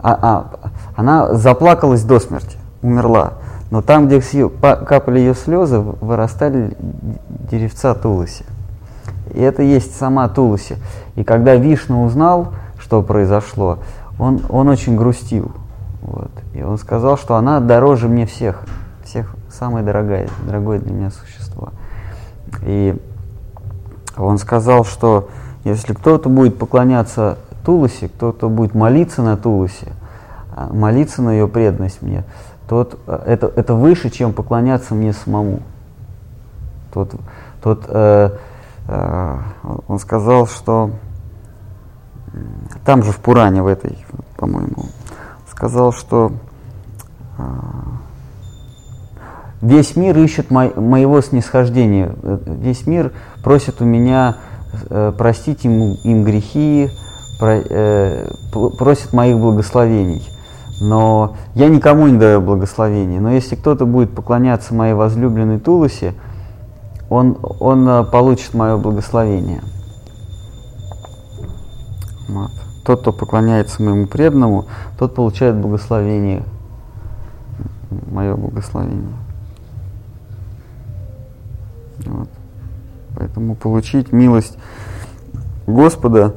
а, 0.01 0.19
а, 0.21 0.69
она 0.95 1.33
заплакалась 1.33 2.03
до 2.03 2.19
смерти, 2.19 2.57
умерла. 2.81 3.33
Но 3.71 3.81
там, 3.81 4.07
где 4.07 4.19
капали 4.49 5.19
ее 5.19 5.35
слезы, 5.35 5.79
вырастали 5.79 6.75
деревца 7.51 7.93
Туласи. 7.93 8.43
И 9.33 9.41
это 9.41 9.61
есть 9.61 9.95
сама 9.95 10.27
Туласи. 10.27 10.77
И 11.15 11.23
когда 11.23 11.55
Вишну 11.55 12.03
узнал, 12.03 12.53
что 12.79 13.03
произошло, 13.03 13.79
он, 14.17 14.41
он 14.49 14.69
очень 14.69 14.95
грустил. 14.97 15.51
Вот. 16.01 16.31
И 16.53 16.63
он 16.63 16.77
сказал, 16.77 17.17
что 17.17 17.35
она 17.35 17.59
дороже 17.59 18.07
мне 18.07 18.25
всех. 18.25 18.63
Всех 19.03 19.35
самое 19.49 19.85
дорогое, 19.85 20.29
дорогое 20.45 20.79
для 20.79 20.93
меня 20.93 21.11
существо. 21.11 21.69
И 22.63 22.99
он 24.17 24.37
сказал, 24.37 24.83
что 24.85 25.29
если 25.63 25.93
кто-то 25.93 26.29
будет 26.29 26.57
поклоняться 26.57 27.37
Туласи, 27.63 28.07
кто-то 28.07 28.49
будет 28.49 28.73
молиться 28.73 29.21
на 29.21 29.37
Туласи, 29.37 29.87
а, 30.55 30.73
молиться 30.73 31.21
на 31.21 31.31
ее 31.31 31.47
преданность 31.47 32.01
мне, 32.01 32.23
тот, 32.67 32.99
э, 33.07 33.23
это, 33.25 33.51
это 33.55 33.73
выше, 33.73 34.09
чем 34.09 34.33
поклоняться 34.33 34.93
мне 34.93 35.13
самому. 35.13 35.61
Тот, 36.93 37.13
тот, 37.61 37.85
э, 37.87 38.31
э, 38.87 39.37
он 39.87 39.99
сказал, 39.99 40.47
что 40.47 40.91
там 42.85 43.03
же 43.03 43.11
в 43.11 43.17
Пуране, 43.17 43.63
в 43.63 43.67
этой, 43.67 43.97
по-моему, 44.37 44.85
сказал, 45.49 45.91
что 45.91 46.31
э, 47.37 47.43
весь 49.61 49.95
мир 49.95 50.17
ищет 50.17 50.51
мо 50.51 50.69
моего 50.75 51.21
снисхождения, 51.21 52.13
весь 52.21 52.85
мир 52.85 53.13
просит 53.43 53.81
у 53.81 53.85
меня 53.85 54.37
э, 54.89 55.11
простить 55.17 55.63
ему, 55.63 55.95
им 56.03 56.23
грехи, 56.23 56.89
э, 56.91 57.08
просит 57.39 59.13
моих 59.13 59.37
благословений 59.37 60.21
но 60.81 61.35
я 61.55 61.67
никому 61.67 62.07
не 62.07 62.17
даю 62.17 62.41
благословения. 62.41 63.19
Но 63.19 63.31
если 63.31 63.55
кто-то 63.55 63.85
будет 63.85 64.13
поклоняться 64.13 64.73
моей 64.73 64.93
возлюбленной 64.93 65.59
Тулусе, 65.59 66.13
он, 67.09 67.37
он 67.59 67.87
э, 67.87 68.03
получит 68.05 68.53
мое 68.53 68.77
благословение. 68.77 69.61
Вот. 72.27 72.51
Тот, 72.85 73.01
кто 73.01 73.11
поклоняется 73.11 73.81
моему 73.83 74.07
преданному, 74.07 74.65
тот 74.97 75.15
получает 75.15 75.55
благословение, 75.55 76.43
мое 78.11 78.35
благословение. 78.35 79.17
Вот. 82.05 82.29
Поэтому 83.17 83.55
получить 83.55 84.13
милость 84.13 84.57
Господа 85.67 86.35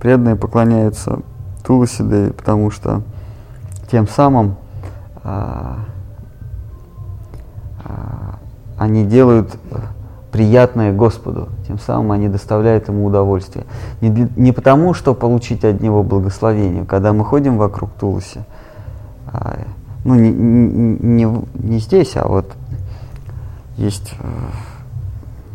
преданные 0.00 0.36
поклоняются 0.36 1.20
Туласи 1.64 2.02
Деви, 2.02 2.32
потому 2.32 2.70
что 2.70 3.02
тем 3.90 4.08
самым 4.08 4.56
а, 5.22 5.78
а, 7.84 8.38
они 8.78 9.04
делают 9.04 9.56
приятное 10.32 10.92
Господу, 10.92 11.48
тем 11.66 11.78
самым 11.78 12.12
они 12.12 12.28
доставляют 12.28 12.88
ему 12.88 13.04
удовольствие. 13.04 13.66
Не, 14.00 14.28
не 14.36 14.52
потому, 14.52 14.94
что 14.94 15.14
получить 15.14 15.64
от 15.64 15.80
него 15.80 16.02
благословение, 16.02 16.84
когда 16.84 17.12
мы 17.12 17.24
ходим 17.24 17.58
вокруг 17.58 17.90
Туласи, 17.98 18.40
а, 19.26 19.58
ну 20.04 20.14
не, 20.14 20.30
не, 20.30 21.24
не, 21.24 21.44
не 21.54 21.78
здесь, 21.78 22.16
а 22.16 22.26
вот 22.26 22.50
есть 23.76 24.14
э, 24.18 24.26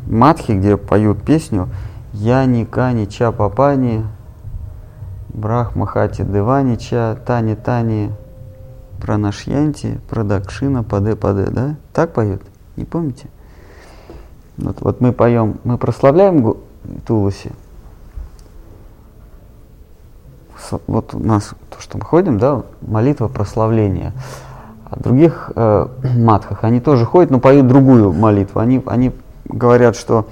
матхи, 0.07 0.51
где 0.51 0.77
поют 0.77 1.21
песню 1.21 1.69
«Я 2.17 2.45
ни 2.45 2.63
кани 2.63 3.07
ча 3.07 3.31
папани 3.31 4.05
Брахмахати 5.27 6.23
Деванича, 6.23 7.17
Тани 7.25 7.55
Тани, 7.55 8.11
Пранашьянти, 9.01 9.99
Прадакшина, 10.09 10.83
Паде 10.83 11.17
Паде, 11.17 11.47
да? 11.51 11.75
Так 11.93 12.13
поет? 12.13 12.41
Не 12.77 12.85
помните? 12.85 13.27
Вот, 14.57 14.77
вот 14.79 15.01
мы 15.01 15.11
поем, 15.11 15.59
мы 15.65 15.77
прославляем 15.77 16.55
Туласи. 17.05 17.51
Вот 20.87 21.13
у 21.13 21.19
нас 21.19 21.53
то, 21.69 21.81
что 21.81 21.97
мы 21.97 22.05
ходим, 22.05 22.39
да, 22.39 22.63
молитва 22.81 23.27
прославления. 23.27 24.13
А 24.89 24.97
других 24.97 25.51
э, 25.53 25.87
матхах 26.17 26.63
они 26.63 26.79
тоже 26.79 27.03
ходят, 27.03 27.29
но 27.29 27.41
поют 27.41 27.67
другую 27.67 28.13
молитву. 28.13 28.61
Они, 28.61 28.81
они 28.85 29.11
говорят, 29.43 29.97
что 29.97 30.27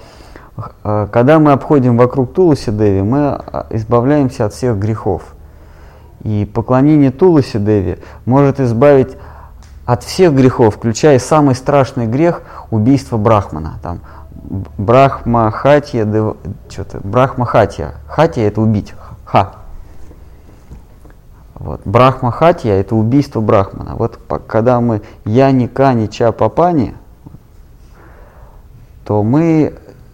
когда 0.83 1.39
мы 1.39 1.51
обходим 1.51 1.97
вокруг 1.97 2.33
Туласи 2.33 2.71
Деви, 2.71 3.01
мы 3.01 3.39
э, 3.51 3.63
избавляемся 3.71 4.45
от 4.45 4.53
всех 4.53 4.77
грехов. 4.77 5.33
И 6.21 6.49
поклонение 6.51 7.11
Туласи 7.11 7.57
Деви 7.57 7.99
может 8.25 8.59
избавить 8.59 9.17
от 9.85 10.03
всех 10.03 10.33
грехов, 10.33 10.75
включая 10.75 11.19
самый 11.19 11.55
страшный 11.55 12.05
грех 12.05 12.43
убийство 12.71 13.17
Брахмана. 13.17 13.79
Там, 13.81 13.99
Брахма 14.77 15.51
Хатья, 15.51 16.05
что-то, 16.69 16.99
Брахма 17.03 17.45
Хатья. 17.45 17.95
Хатья 18.07 18.47
это 18.47 18.61
убить. 18.61 18.93
Ха. 19.25 19.53
Вот. 21.55 21.81
Брахма 21.85 22.31
Хатья 22.31 22.73
это 22.73 22.95
убийство 22.95 23.41
Брахмана. 23.41 23.95
Вот 23.95 24.19
когда 24.47 24.79
мы 24.79 25.01
Яни 25.25 25.67
Кани 25.67 26.09
Ча 26.09 26.31
Папани, 26.31 26.95
то 29.05 29.23
мы 29.23 29.73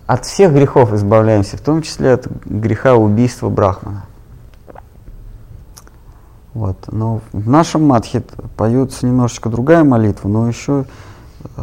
от 0.10 0.26
всех 0.26 0.54
грехов 0.54 0.92
избавляемся, 0.92 1.56
в 1.56 1.62
том 1.62 1.84
числе 1.84 2.14
от 2.14 2.26
греха 2.44 2.96
убийства 2.96 3.48
Брахмана. 3.48 4.06
Вот. 6.56 6.78
Но 6.92 7.22
в 7.32 7.48
нашем 7.48 7.86
матхе 7.86 8.24
поется 8.58 9.06
немножечко 9.06 9.50
другая 9.50 9.84
молитва, 9.84 10.28
но 10.28 10.48
еще 10.48 10.86
э, 11.58 11.62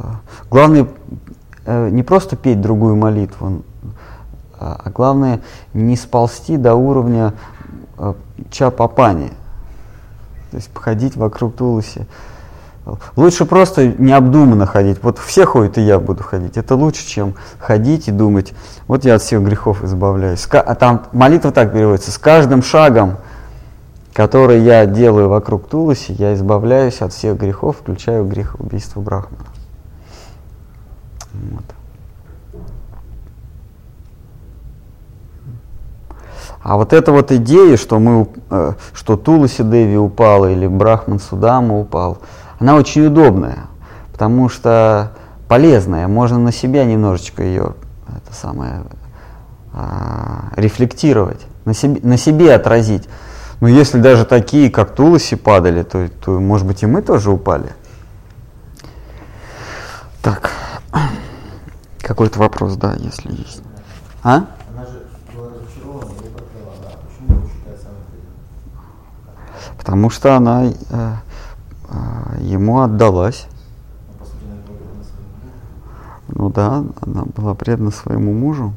главное 0.49 0.87
э, 1.65 1.91
не 1.91 2.05
просто 2.05 2.37
петь 2.37 2.61
другую 2.61 2.95
молитву, 2.95 3.65
а, 4.61 4.81
а 4.85 4.91
главное 4.91 5.41
не 5.75 5.97
сползти 5.97 6.57
до 6.57 6.77
уровня 6.77 7.35
э, 7.99 8.15
чапапани, 8.53 9.33
то 10.53 10.57
есть 10.57 10.71
походить 10.71 11.17
вокруг 11.17 11.57
Тулуси. 11.57 12.07
Лучше 13.17 13.45
просто 13.45 13.89
необдуманно 13.89 14.67
ходить. 14.67 14.99
Вот 15.03 15.19
все 15.19 15.45
ходят, 15.45 15.77
и 15.79 15.83
я 15.83 15.99
буду 15.99 16.23
ходить. 16.23 16.57
Это 16.57 16.77
лучше, 16.77 17.07
чем 17.07 17.35
ходить 17.59 18.09
и 18.09 18.13
думать, 18.13 18.55
вот 18.87 19.05
я 19.05 19.17
от 19.17 19.23
всех 19.23 19.43
грехов 19.43 19.83
избавляюсь. 19.83 20.47
А 20.51 20.75
там 20.75 21.07
молитва 21.13 21.51
так 21.51 21.73
переводится, 21.73 22.13
с 22.13 22.19
каждым 22.19 22.63
шагом 22.63 23.19
который 24.17 24.63
я 24.63 24.87
делаю 24.87 25.29
вокруг 25.29 25.69
Туласи, 25.69 26.15
я 26.15 26.33
избавляюсь 26.33 27.03
от 27.03 27.13
всех 27.13 27.37
грехов, 27.37 27.77
включая 27.77 28.23
грех 28.23 28.57
убийства 28.59 29.03
Брахмана. 29.03 29.45
Вот. 31.35 31.65
А 36.63 36.77
вот 36.79 36.95
эта 36.95 37.13
вот 37.13 37.31
идея, 37.31 37.77
что, 37.77 37.99
мы, 37.99 38.27
э, 38.49 38.73
что 38.95 39.19
Туласи 39.19 39.63
Деви 39.63 39.99
упала 39.99 40.51
или 40.51 40.67
Брахман 40.67 41.21
Судама 41.21 41.79
упал, 41.79 42.17
она 42.59 42.77
очень 42.77 43.07
удобная, 43.07 43.67
потому 44.13 44.49
что 44.49 45.13
полезная. 45.49 46.09
Можно 46.09 46.39
на 46.39 46.53
себя 46.53 46.85
немножечко 46.85 47.43
ее 47.43 47.75
это 48.09 48.35
самое, 48.35 48.83
а, 49.73 50.53
рефлектировать, 50.57 51.41
на 51.65 51.75
себе, 51.75 52.01
на 52.03 52.17
себе 52.17 52.55
отразить. 52.55 53.09
Но 53.61 53.69
если 53.69 54.01
даже 54.01 54.25
такие, 54.25 54.71
как 54.71 54.95
Туласи, 54.95 55.35
падали, 55.35 55.83
то, 55.83 56.09
то, 56.09 56.39
может 56.39 56.67
быть, 56.67 56.83
и 56.83 56.87
мы 56.87 57.03
тоже 57.03 57.31
упали. 57.31 57.73
Так, 60.23 60.51
какой-то 62.01 62.39
вопрос, 62.39 62.77
да, 62.77 62.95
если 62.99 63.31
есть. 63.31 63.63
А? 64.23 64.47
Потому 69.79 70.11
что 70.11 70.35
она 70.35 70.65
э, 70.67 71.13
ему 72.41 72.81
отдалась. 72.81 73.47
Ну 76.29 76.51
да, 76.51 76.85
она 77.01 77.25
была 77.25 77.55
предана 77.55 77.91
своему 77.91 78.33
мужу. 78.33 78.75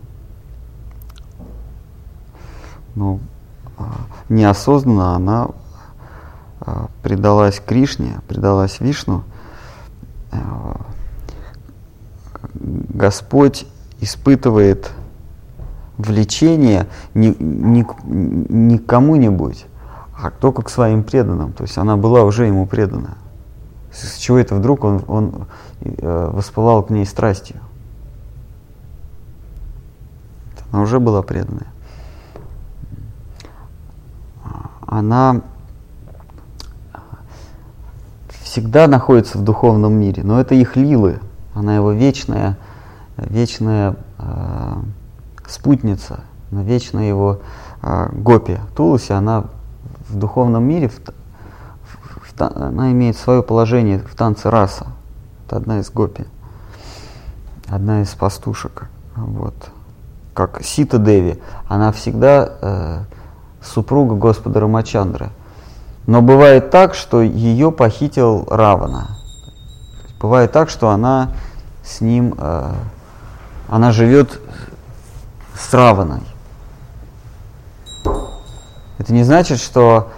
Ну, 2.96 3.20
неосознанно 4.30 5.16
она 5.16 5.48
а, 6.62 6.88
предалась 7.02 7.60
Кришне, 7.60 8.20
предалась 8.28 8.80
Вишну, 8.80 9.24
а, 10.32 10.82
Господь 12.54 13.66
испытывает 14.02 14.92
влечение 15.98 16.88
не, 17.14 17.36
не, 17.40 17.86
не 18.04 18.78
к 18.78 18.86
кому-нибудь, 18.86 19.66
а 20.22 20.32
только 20.32 20.62
к 20.62 20.70
своим 20.70 21.04
преданным. 21.04 21.54
То 21.54 21.64
есть 21.64 21.78
она 21.78 21.98
была 21.98 22.24
уже 22.24 22.46
ему 22.46 22.66
предана. 22.66 23.18
С 23.92 24.18
чего 24.18 24.38
это 24.38 24.56
вдруг 24.56 24.84
он, 24.84 25.04
он 25.08 25.48
э, 25.82 26.30
воспылал 26.32 26.84
к 26.84 26.90
ней 26.90 27.06
страстью? 27.06 27.58
Она 30.72 30.84
уже 30.84 31.00
была 31.00 31.22
преданная. 31.24 31.68
она 34.90 35.42
всегда 38.42 38.88
находится 38.88 39.38
в 39.38 39.44
духовном 39.44 39.94
мире, 39.94 40.24
но 40.24 40.42
это 40.42 40.56
их 40.56 40.76
лилы, 40.76 41.20
она 41.54 41.76
его 41.76 41.92
вечная, 41.92 42.58
вечная 43.18 43.96
э, 44.18 44.78
спутница, 45.48 46.22
вечная 46.50 47.08
его 47.08 47.40
э, 47.84 48.10
гопи. 48.14 48.58
Тулуси, 48.76 49.12
она 49.12 49.46
в 50.10 50.18
духовном 50.18 50.64
мире, 50.64 50.90
в, 50.90 51.00
в, 51.00 52.42
она 52.42 52.92
имеет 52.92 53.18
свое 53.18 53.44
положение 53.44 54.00
в 54.00 54.16
танце 54.16 54.50
раса. 54.50 54.88
Это 55.46 55.58
одна 55.58 55.80
из 55.80 55.90
гопи, 55.90 56.26
одна 57.68 58.02
из 58.02 58.10
пастушек. 58.10 58.88
Вот. 59.16 59.56
Как 60.34 60.64
Сита 60.64 60.98
Деви, 60.98 61.42
она 61.68 61.92
всегда 61.92 62.50
э, 62.62 63.00
супруга 63.62 64.16
Господа 64.16 64.60
Рамачандры. 64.60 65.30
Но 66.08 66.22
бывает 66.22 66.72
так, 66.72 66.96
что 66.96 67.22
ее 67.22 67.72
похитил 67.72 68.46
Равана. 68.50 69.18
Бывает 70.20 70.52
так, 70.52 70.70
что 70.70 70.90
она 70.90 71.32
с 71.84 72.02
ним, 72.02 72.36
э, 72.38 72.74
она 73.68 73.92
живет 73.92 74.40
с 75.56 75.74
Раваной. 75.74 76.22
Это 79.00 79.14
не 79.14 79.24
значит, 79.24 79.60
что 79.60 80.10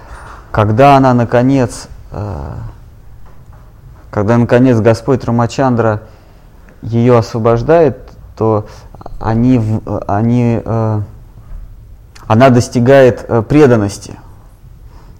когда 0.52 0.98
она 0.98 1.14
наконец, 1.14 1.88
э, 2.12 2.54
когда 4.10 4.38
наконец 4.38 4.80
Господь 4.80 5.24
Рамачандра 5.24 6.02
ее 6.82 7.18
освобождает, 7.18 8.12
то 8.36 8.66
они, 9.20 9.80
они 10.08 10.62
э, 10.66 11.02
она 12.26 12.50
достигает 12.50 13.24
э, 13.28 13.44
преданности. 13.44 14.20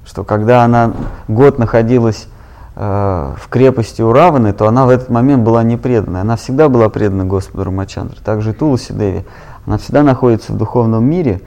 Что 0.06 0.24
когда 0.24 0.64
она 0.64 0.94
год 1.28 1.58
находилась 1.58 2.28
в 2.74 3.50
крепости 3.50 4.02
у 4.02 4.14
Раваны, 4.14 4.54
то 4.54 4.66
она 4.66 4.86
в 4.86 4.90
этот 4.90 5.10
момент 5.10 5.44
была 5.44 5.62
не 5.62 5.76
преданной. 5.76 6.22
Она 6.22 6.38
всегда 6.38 6.70
была 6.70 6.88
предана 6.90 7.26
Господу 7.26 7.66
Рамачандре. 7.66 8.18
Также 8.24 8.54
Туласи 8.54 8.94
Деви. 8.94 9.26
Она 9.68 9.78
всегда 9.78 10.04
находится 10.04 10.54
в 10.54 10.58
духовном 10.58 11.04
мире, 11.04 11.42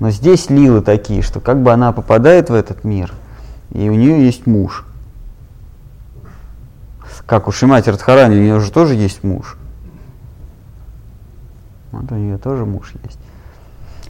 но 0.00 0.10
здесь 0.10 0.50
лилы 0.50 0.80
такие, 0.80 1.22
что 1.22 1.40
как 1.40 1.62
бы 1.62 1.72
она 1.72 1.92
попадает 1.92 2.50
в 2.50 2.54
этот 2.54 2.84
мир, 2.84 3.12
и 3.70 3.88
у 3.88 3.94
нее 3.94 4.24
есть 4.24 4.46
муж. 4.46 4.84
Как 7.26 7.48
у 7.48 7.52
Шимати 7.52 7.90
Радхарани, 7.90 8.36
у 8.36 8.40
нее 8.40 8.60
же 8.60 8.72
тоже 8.72 8.94
есть 8.94 9.22
муж. 9.22 9.56
Вот 11.92 12.10
у 12.10 12.14
нее 12.14 12.38
тоже 12.38 12.64
муж 12.64 12.92
есть. 13.04 13.18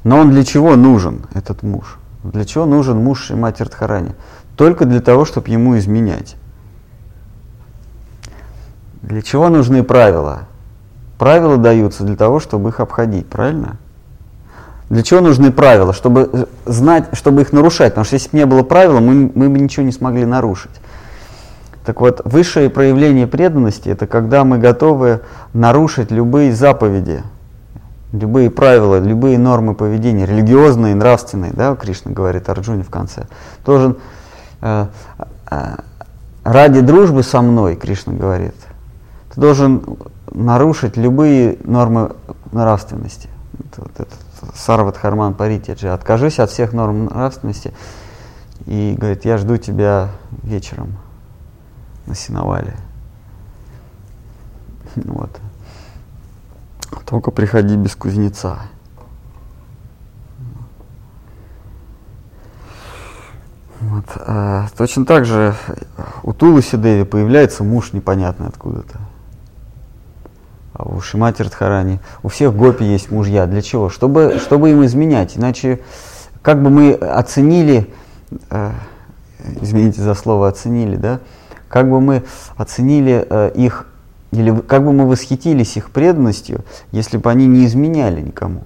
Но 0.05 0.19
он 0.19 0.31
для 0.31 0.45
чего 0.45 0.77
нужен, 0.77 1.27
этот 1.35 1.63
муж? 1.63 1.99
Для 2.23 2.45
чего 2.45 2.67
нужен 2.67 2.99
муж 2.99 3.23
Шимати 3.25 3.63
Радхарани? 3.63 4.15
Только 4.57 4.85
для 4.85 5.01
того, 5.01 5.25
чтобы 5.25 5.49
ему 5.49 5.79
изменять. 5.79 6.37
Для 9.03 9.23
чего 9.23 9.49
нужны 9.49 9.83
правила? 9.83 10.43
Правила 11.19 11.57
даются 11.57 12.05
для 12.05 12.17
того, 12.17 12.41
чтобы 12.41 12.71
их 12.71 12.81
обходить, 12.81 13.27
правильно? 13.29 13.79
Для 14.91 15.03
чего 15.03 15.21
нужны 15.21 15.53
правила? 15.53 15.93
Чтобы 15.93 16.49
знать, 16.65 17.07
чтобы 17.13 17.43
их 17.43 17.53
нарушать. 17.53 17.93
Потому 17.93 18.05
что 18.05 18.15
если 18.15 18.31
бы 18.31 18.39
не 18.39 18.47
было 18.47 18.63
правил, 18.63 19.01
мы, 19.01 19.31
мы 19.35 19.49
бы 19.49 19.59
ничего 19.59 19.85
не 19.85 19.93
смогли 19.93 20.25
нарушить. 20.25 20.71
Так 21.85 22.01
вот, 22.01 22.21
высшее 22.25 22.71
проявление 22.71 23.27
преданности– 23.27 23.89
это 23.91 24.07
когда 24.07 24.45
мы 24.45 24.59
готовы 24.59 25.21
нарушить 25.53 26.11
любые 26.11 26.53
заповеди 26.53 27.23
любые 28.13 28.51
правила, 28.51 28.99
любые 28.99 29.39
нормы 29.39 29.75
поведения, 29.75 30.27
религиозные, 30.27 30.95
нравственные, 30.95 31.53
да, 31.53 31.75
Кришна 31.77 32.13
говорит 32.13 32.49
Арджуне 32.49 32.83
в 32.83 32.91
конце, 32.91 33.27
должен 33.65 33.99
э, 34.61 34.87
э, 35.51 35.77
ради 36.45 36.81
дружбы 36.81 37.23
со 37.23 37.43
мной, 37.43 37.77
Кришна 37.77 38.15
говорит, 38.15 38.55
ты 39.35 39.41
должен 39.41 39.83
нарушить 40.33 40.97
любые 40.97 41.59
нормы 41.65 42.13
нравственности. 42.53 43.29
Это, 43.59 43.83
вот 43.83 43.93
этот 43.95 44.19
Сарват 44.55 44.97
Харман 44.97 45.35
Паритяджи. 45.35 45.89
Откажись 45.89 46.39
от 46.39 46.51
всех 46.51 46.73
норм 46.73 47.07
нравственности 47.07 47.73
и 48.67 48.95
говорит, 48.99 49.25
я 49.25 49.39
жду 49.39 49.57
тебя 49.57 50.11
вечером 50.43 50.97
на 52.07 52.15
сеновале. 52.15 52.77
Вот. 55.05 55.31
Только 57.05 57.31
приходи 57.31 57.77
без 57.77 57.95
кузнеца. 57.95 58.59
Вот. 63.81 64.05
А, 64.17 64.67
точно 64.77 65.07
так 65.07 65.25
же 65.25 65.55
у 66.23 66.33
Туласи 66.33 66.77
Деви 66.77 67.05
появляется 67.05 67.65
муж 67.65 67.93
непонятный 67.93 68.49
откуда-то. 68.49 68.99
А 70.79 70.89
у 70.89 71.01
Шимати 71.01 71.43
Радхарани, 71.43 71.99
у 72.23 72.29
всех 72.29 72.55
гопи 72.55 72.85
есть 72.85 73.11
мужья. 73.11 73.47
Для 73.47 73.63
чего? 73.63 73.91
Чтобы, 73.91 74.39
чтобы 74.41 74.71
им 74.71 74.85
изменять. 74.85 75.37
Иначе, 75.37 75.81
как 76.41 76.63
бы 76.63 76.71
мы 76.71 76.93
оценили, 76.93 77.93
э, 78.51 78.71
извините 79.61 80.01
за 80.01 80.15
слово 80.15 80.49
оценили, 80.49 80.95
да, 80.95 81.19
как 81.69 81.91
бы 81.91 82.01
мы 82.01 82.23
оценили 82.57 83.27
э, 83.29 83.51
их, 83.57 83.87
или 84.31 84.57
как 84.57 84.85
бы 84.85 84.93
мы 84.93 85.09
восхитились 85.09 85.77
их 85.77 85.91
преданностью, 85.91 86.65
если 86.93 87.17
бы 87.17 87.29
они 87.29 87.47
не 87.47 87.67
изменяли 87.67 88.21
никому. 88.21 88.63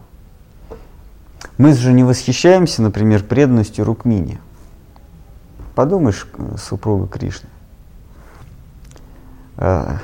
Мы 1.56 1.74
же 1.74 1.92
не 1.92 2.04
восхищаемся, 2.04 2.82
например, 2.82 3.24
преданностью 3.24 3.86
Рукмини. 3.86 4.38
Подумаешь, 5.74 6.26
супруга 6.58 7.06
Кришны. 7.06 7.48
А, 9.56 9.98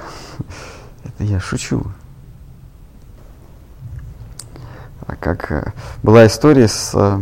это 1.04 1.24
я 1.24 1.40
шучу. 1.40 1.84
А 4.97 4.97
как 5.16 5.50
э, 5.50 5.72
была 6.02 6.26
история 6.26 6.68
с 6.68 6.92
э, 6.94 7.20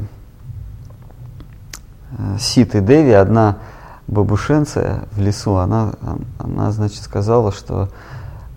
Ситой 2.39 2.81
Деви, 2.81 3.13
одна 3.13 3.59
бабушенция 4.07 5.05
в 5.13 5.21
лесу, 5.21 5.57
она, 5.57 5.93
она, 6.39 6.71
значит, 6.73 7.03
сказала, 7.03 7.53
что 7.53 7.89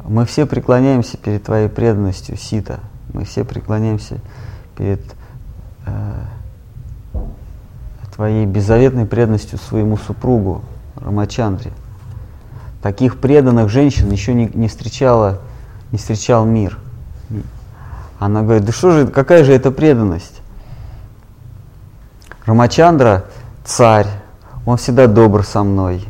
мы 0.06 0.26
все 0.26 0.46
преклоняемся 0.46 1.18
перед 1.18 1.44
твоей 1.44 1.70
преданностью, 1.70 2.38
Сита. 2.38 2.80
Мы 3.14 3.26
все 3.26 3.44
преклоняемся 3.44 4.20
перед 4.78 5.02
э, 5.86 6.14
твоей 8.16 8.46
беззаветной 8.46 9.06
преданностью 9.06 9.58
своему 9.58 9.98
супругу 9.98 10.62
Рамачандре. 10.96 11.72
Таких 12.82 13.20
преданных 13.20 13.70
женщин 13.70 14.10
еще 14.12 14.34
не, 14.34 14.50
не, 14.54 14.68
встречала, 14.68 15.40
не 15.92 15.98
встречал 15.98 16.46
мир. 16.46 16.78
Она 18.20 18.42
говорит, 18.42 18.66
да 18.66 18.72
что 18.72 18.92
же, 18.92 19.08
какая 19.08 19.44
же 19.44 19.54
это 19.54 19.72
преданность? 19.72 20.42
Рамачандра– 22.46 23.26
царь, 23.64 24.08
он 24.66 24.78
всегда 24.78 25.08
добр 25.08 25.44
со 25.44 25.64
мной, 25.64 26.06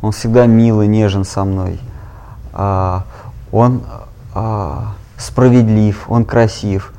он 0.00 0.12
всегда 0.12 0.46
мил 0.46 0.82
и 0.82 0.86
нежен 0.86 1.24
со 1.24 1.44
мной, 1.44 1.78
а, 2.52 3.04
он 3.52 3.82
а, 4.34 4.94
справедлив, 5.16 6.10
он 6.10 6.24
красив. 6.24 6.92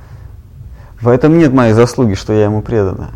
В 1.01 1.09
этом 1.09 1.37
нет 1.37 1.51
моей 1.51 1.73
заслуги, 1.73 2.13
что 2.13 2.31
я 2.31 2.45
ему 2.45 2.61
предана. 2.61 3.09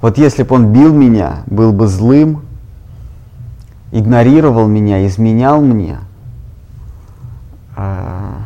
Вот 0.00 0.18
если 0.18 0.44
бы 0.44 0.54
он 0.54 0.72
бил 0.72 0.94
меня, 0.94 1.42
был 1.46 1.72
бы 1.72 1.88
злым, 1.88 2.42
игнорировал 3.90 4.68
меня, 4.68 5.06
изменял 5.06 5.60
мне, 5.60 5.98
а, 7.76 8.42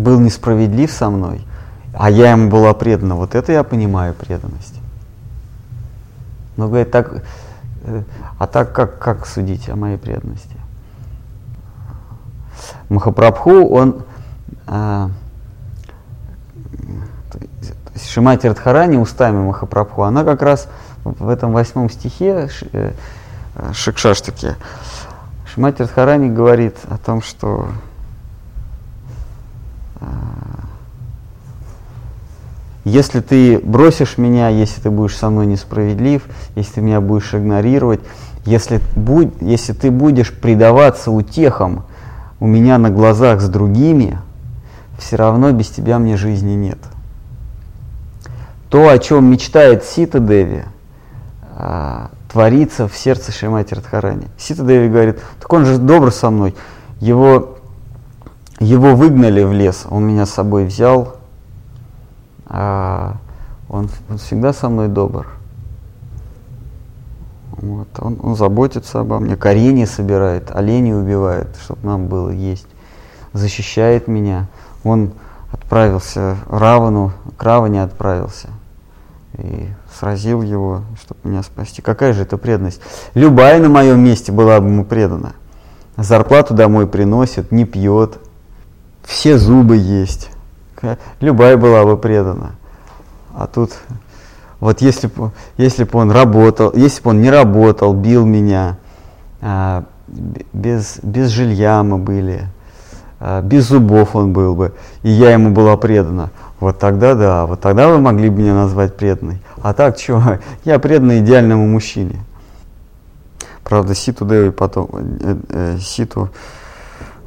был 0.00 0.20
несправедлив 0.20 0.90
со 0.90 1.10
мной, 1.10 1.46
а 1.94 2.10
я 2.10 2.32
ему 2.32 2.50
была 2.50 2.74
предана, 2.74 3.14
вот 3.14 3.34
это 3.34 3.52
я 3.52 3.62
понимаю 3.62 4.14
преданность. 4.14 4.80
Но 6.56 6.68
говорит, 6.68 6.90
так, 6.90 7.22
э, 7.84 8.02
а 8.38 8.46
так 8.46 8.72
как, 8.72 8.98
как 8.98 9.26
судить 9.26 9.68
о 9.68 9.76
моей 9.76 9.96
преданности? 9.96 10.56
Махапрабху, 12.88 13.68
он 13.68 14.02
а, 14.66 15.10
Шимати 17.96 18.46
Радхарани 18.46 18.96
устами 18.96 19.38
Махапрабху, 19.38 20.02
она 20.02 20.24
как 20.24 20.42
раз 20.42 20.68
в 21.04 21.28
этом 21.28 21.52
восьмом 21.52 21.90
стихе 21.90 22.48
э, 22.72 22.92
Шикшаштаке 23.72 24.56
Шимати 25.46 25.82
Радхарани 25.82 26.28
говорит 26.28 26.76
о 26.88 26.98
том, 26.98 27.22
что 27.22 27.68
э, 27.68 27.89
если 32.84 33.20
ты 33.20 33.58
бросишь 33.58 34.18
меня, 34.18 34.48
если 34.48 34.80
ты 34.80 34.90
будешь 34.90 35.16
со 35.16 35.30
мной 35.30 35.46
несправедлив, 35.46 36.22
если 36.54 36.74
ты 36.74 36.80
меня 36.80 37.00
будешь 37.00 37.34
игнорировать, 37.34 38.00
если, 38.46 38.80
будь, 38.96 39.32
если 39.40 39.72
ты 39.72 39.90
будешь 39.90 40.32
предаваться 40.32 41.10
утехам 41.10 41.84
у 42.40 42.46
меня 42.46 42.78
на 42.78 42.90
глазах 42.90 43.40
с 43.40 43.48
другими, 43.48 44.18
все 44.98 45.16
равно 45.16 45.52
без 45.52 45.68
тебя 45.68 45.98
мне 45.98 46.16
жизни 46.16 46.52
нет 46.52 46.78
то, 48.70 48.88
о 48.88 48.98
чем 48.98 49.26
мечтает 49.26 49.84
Сита 49.84 50.20
Деви, 50.20 50.64
а, 51.56 52.10
творится 52.30 52.88
в 52.88 52.96
сердце 52.96 53.32
Шримати 53.32 53.74
Радхарани. 53.74 54.28
Сита 54.38 54.64
Деви 54.64 54.88
говорит, 54.88 55.18
так 55.40 55.52
он 55.52 55.66
же 55.66 55.78
добр 55.78 56.12
со 56.12 56.30
мной. 56.30 56.54
Его, 57.00 57.58
его 58.60 58.94
выгнали 58.94 59.42
в 59.42 59.52
лес, 59.52 59.86
он 59.90 60.04
меня 60.04 60.26
с 60.26 60.30
собой 60.30 60.66
взял. 60.66 61.16
А 62.46 63.16
он, 63.68 63.88
он 64.08 64.18
всегда 64.18 64.52
со 64.52 64.68
мной 64.68 64.88
добр. 64.88 65.26
Вот, 67.52 67.88
он, 67.98 68.18
он 68.22 68.36
заботится 68.36 69.00
обо 69.00 69.18
мне, 69.18 69.36
коренья 69.36 69.86
собирает, 69.86 70.50
оленей 70.54 70.94
убивает, 70.94 71.48
чтобы 71.62 71.86
нам 71.86 72.06
было 72.06 72.30
есть, 72.30 72.66
защищает 73.32 74.08
меня. 74.08 74.48
Он 74.82 75.12
отправился 75.52 76.36
Равану, 76.48 77.12
к 77.36 77.42
Раване 77.42 77.82
отправился 77.82 78.48
и 79.36 79.68
сразил 79.98 80.42
его, 80.42 80.82
чтобы 81.00 81.20
меня 81.24 81.42
спасти. 81.42 81.82
Какая 81.82 82.12
же 82.12 82.22
это 82.22 82.36
преданность? 82.38 82.80
Любая 83.14 83.60
на 83.60 83.68
моем 83.68 84.00
месте 84.00 84.32
была 84.32 84.60
бы 84.60 84.68
ему 84.68 84.84
предана. 84.84 85.34
Зарплату 85.96 86.54
домой 86.54 86.86
приносит, 86.86 87.52
не 87.52 87.64
пьет, 87.66 88.18
все 89.04 89.38
зубы 89.38 89.76
есть. 89.76 90.30
Любая 91.20 91.56
была 91.56 91.84
бы 91.84 91.96
предана. 91.96 92.52
А 93.34 93.46
тут, 93.46 93.72
вот 94.60 94.80
если 94.80 95.06
бы 95.06 95.32
если 95.56 95.84
б 95.84 95.90
он 95.92 96.10
работал, 96.10 96.72
если 96.74 97.02
бы 97.02 97.10
он 97.10 97.20
не 97.20 97.30
работал, 97.30 97.92
бил 97.92 98.24
меня, 98.24 98.78
а, 99.40 99.84
без, 100.08 100.98
без 101.02 101.28
жилья 101.28 101.82
мы 101.82 101.98
были, 101.98 102.46
а, 103.20 103.42
без 103.42 103.68
зубов 103.68 104.16
он 104.16 104.32
был 104.32 104.54
бы, 104.54 104.72
и 105.02 105.10
я 105.10 105.32
ему 105.32 105.50
была 105.50 105.76
предана. 105.76 106.30
Вот 106.58 106.78
тогда 106.78 107.14
да, 107.14 107.46
вот 107.46 107.60
тогда 107.60 107.88
вы 107.88 107.98
могли 107.98 108.28
бы 108.28 108.40
меня 108.40 108.54
назвать 108.54 108.96
преданной. 108.96 109.40
А 109.62 109.72
так 109.72 109.98
что, 109.98 110.38
я 110.64 110.78
преданный 110.78 111.20
идеальному 111.20 111.66
мужчине. 111.66 112.20
Правда, 113.64 113.94
Ситу 113.94 114.26
Деви 114.26 114.50
потом, 114.50 114.88
э, 114.92 115.36
э, 115.48 115.78
Ситу 115.80 116.30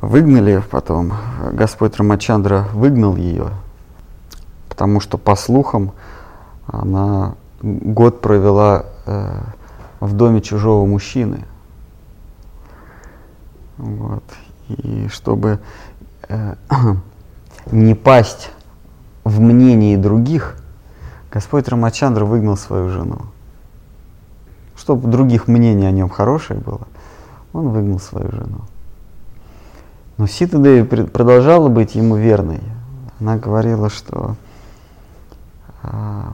выгнали 0.04 0.62
потом, 0.70 1.14
Господь 1.54 1.96
Рамачандра 1.96 2.68
выгнал 2.74 3.16
ее, 3.16 3.52
потому 4.68 5.00
что, 5.00 5.18
по 5.18 5.36
слухам, 5.36 5.94
она 6.68 7.36
год 7.62 8.20
провела 8.20 8.86
э, 9.06 9.42
в 10.02 10.14
доме 10.14 10.42
чужого 10.42 10.86
мужчины. 10.86 11.46
Вот. 13.78 14.24
И 14.68 15.08
чтобы 15.10 15.60
э, 16.28 16.56
не 17.72 17.96
пасть 17.96 18.52
в 19.24 19.40
мнении 19.40 19.96
других, 19.96 20.58
Господь 21.32 21.70
Рамачандра 21.70 22.26
выгнал 22.26 22.58
свою 22.58 22.90
жену. 22.90 23.22
Чтобы 24.76 25.10
других 25.10 25.48
мнений 25.48 25.86
о 25.86 25.92
нем 25.92 26.10
хорошее 26.10 26.60
было, 26.60 26.88
он 27.54 27.70
выгнал 27.70 28.00
свою 28.00 28.30
жену. 28.32 28.60
Но 30.18 30.28
Сита 30.28 30.58
Деви 30.58 30.84
продолжала 30.84 31.70
быть 31.70 31.96
ему 31.96 32.16
верной. 32.16 32.62
Она 33.20 33.38
говорила, 33.38 33.90
что 33.90 34.36
а, 35.82 36.34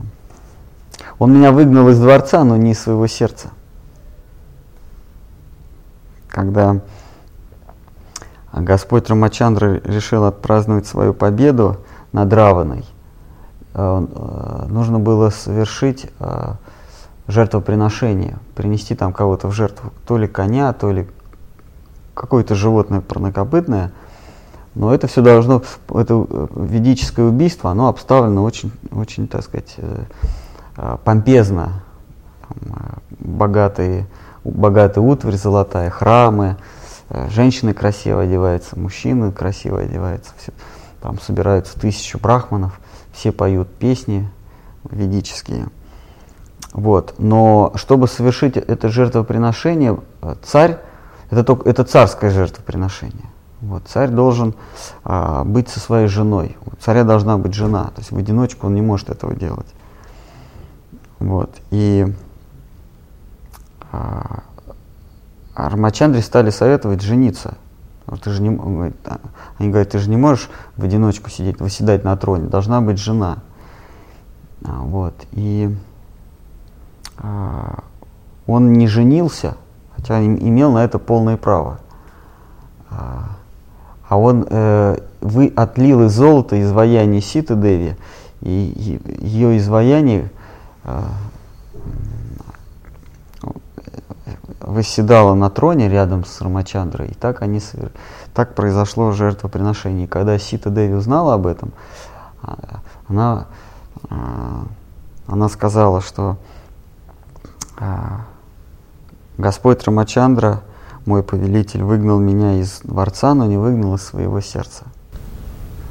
он 1.18 1.34
меня 1.34 1.52
выгнал 1.52 1.88
из 1.88 1.98
дворца, 1.98 2.44
но 2.44 2.56
не 2.56 2.72
из 2.72 2.80
своего 2.80 3.06
сердца. 3.06 3.48
Когда 6.28 6.80
Господь 8.52 9.08
Рамачандра 9.08 9.80
решил 9.84 10.24
отпраздновать 10.24 10.86
свою 10.86 11.14
победу, 11.14 11.78
над 12.12 12.32
Раваной. 12.32 12.84
э, 13.74 14.66
нужно 14.68 14.98
было 14.98 15.30
совершить 15.30 16.10
э, 16.18 16.54
жертвоприношение, 17.28 18.38
принести 18.56 18.94
там 18.94 19.12
кого-то 19.12 19.48
в 19.48 19.52
жертву, 19.52 19.92
то 20.06 20.18
ли 20.18 20.26
коня, 20.26 20.72
то 20.72 20.90
ли 20.90 21.08
какое-то 22.20 22.54
животное 22.54 23.00
парнокопытное, 23.00 23.92
но 24.74 24.94
это 24.94 25.06
все 25.06 25.22
должно, 25.22 25.62
это 25.88 26.26
ведическое 26.54 27.24
убийство, 27.26 27.70
оно 27.70 27.88
обставлено 27.88 28.44
очень, 28.44 28.70
очень 28.92 29.26
так 29.26 29.42
сказать, 29.42 29.76
помпезно, 31.04 31.82
богатые, 33.18 34.06
богатая 34.44 35.00
утварь 35.00 35.36
золотая, 35.36 35.88
храмы, 35.88 36.56
женщины 37.30 37.72
красиво 37.72 38.22
одеваются, 38.22 38.78
мужчины 38.78 39.32
красиво 39.32 39.80
одеваются, 39.80 40.32
все, 40.36 40.52
там 41.00 41.18
собираются 41.18 41.80
тысячи 41.80 42.18
брахманов, 42.18 42.78
все 43.12 43.32
поют 43.32 43.68
песни 43.68 44.28
ведические. 44.90 45.68
Вот. 46.72 47.14
Но 47.18 47.72
чтобы 47.74 48.06
совершить 48.06 48.56
это 48.56 48.88
жертвоприношение, 48.90 49.98
царь, 50.42 50.78
это, 51.30 51.44
только, 51.44 51.68
это 51.68 51.84
царское 51.84 52.30
жертвоприношение. 52.30 53.30
Вот. 53.60 53.86
Царь 53.86 54.08
должен 54.08 54.54
а, 55.04 55.44
быть 55.44 55.68
со 55.68 55.80
своей 55.80 56.08
женой. 56.08 56.56
У 56.64 56.76
царя 56.76 57.04
должна 57.04 57.38
быть 57.38 57.54
жена. 57.54 57.84
То 57.94 57.98
есть 57.98 58.10
в 58.10 58.16
одиночку 58.16 58.66
он 58.66 58.74
не 58.74 58.82
может 58.82 59.10
этого 59.10 59.34
делать. 59.34 59.66
Вот. 61.18 61.50
И 61.70 62.12
а, 63.92 64.42
Рамачандре 65.54 66.22
стали 66.22 66.50
советовать 66.50 67.02
жениться. 67.02 67.54
Ты 68.22 68.30
же 68.30 68.42
не, 68.42 68.58
а, 69.04 69.20
они 69.58 69.68
говорят, 69.68 69.90
ты 69.90 69.98
же 69.98 70.08
не 70.08 70.16
можешь 70.16 70.48
в 70.76 70.84
одиночку 70.84 71.30
сидеть, 71.30 71.60
выседать 71.60 72.02
на 72.02 72.16
троне, 72.16 72.48
должна 72.48 72.80
быть 72.80 72.98
жена. 72.98 73.38
А, 74.64 74.80
вот. 74.80 75.14
И 75.32 75.74
а, 77.18 77.84
он 78.46 78.72
не 78.72 78.88
женился, 78.88 79.56
хотя 80.00 80.24
имел 80.24 80.72
на 80.72 80.84
это 80.84 80.98
полное 80.98 81.36
право. 81.36 81.78
А, 82.90 83.36
а 84.08 84.18
он 84.18 84.46
э, 84.48 84.96
вы, 85.20 85.52
отлил 85.54 86.06
из 86.06 86.12
золота 86.12 86.60
изваяние 86.60 87.20
Ситы 87.20 87.54
Деви, 87.54 87.96
и, 88.40 89.00
ее 89.20 89.58
изваяние 89.58 90.30
э, 90.84 91.02
восседала 94.60 95.34
на 95.34 95.50
троне 95.50 95.88
рядом 95.88 96.24
с 96.24 96.40
Рамачандрой, 96.40 97.08
и 97.08 97.14
так, 97.14 97.42
они, 97.42 97.60
так 98.34 98.54
произошло 98.54 99.12
жертвоприношение. 99.12 100.08
Когда 100.08 100.38
Сита 100.38 100.70
Деви 100.70 100.94
узнала 100.94 101.34
об 101.34 101.46
этом, 101.46 101.72
а, 102.42 102.80
она, 103.08 103.46
а, 104.08 104.64
она 105.26 105.48
сказала, 105.48 106.00
что 106.00 106.36
а, 107.78 108.26
Господь 109.40 109.82
Рамачандра, 109.84 110.60
мой 111.06 111.22
повелитель, 111.22 111.82
выгнал 111.82 112.18
меня 112.18 112.60
из 112.60 112.80
дворца, 112.84 113.32
но 113.32 113.46
не 113.46 113.56
выгнал 113.56 113.94
из 113.94 114.02
своего 114.02 114.40
сердца. 114.42 114.84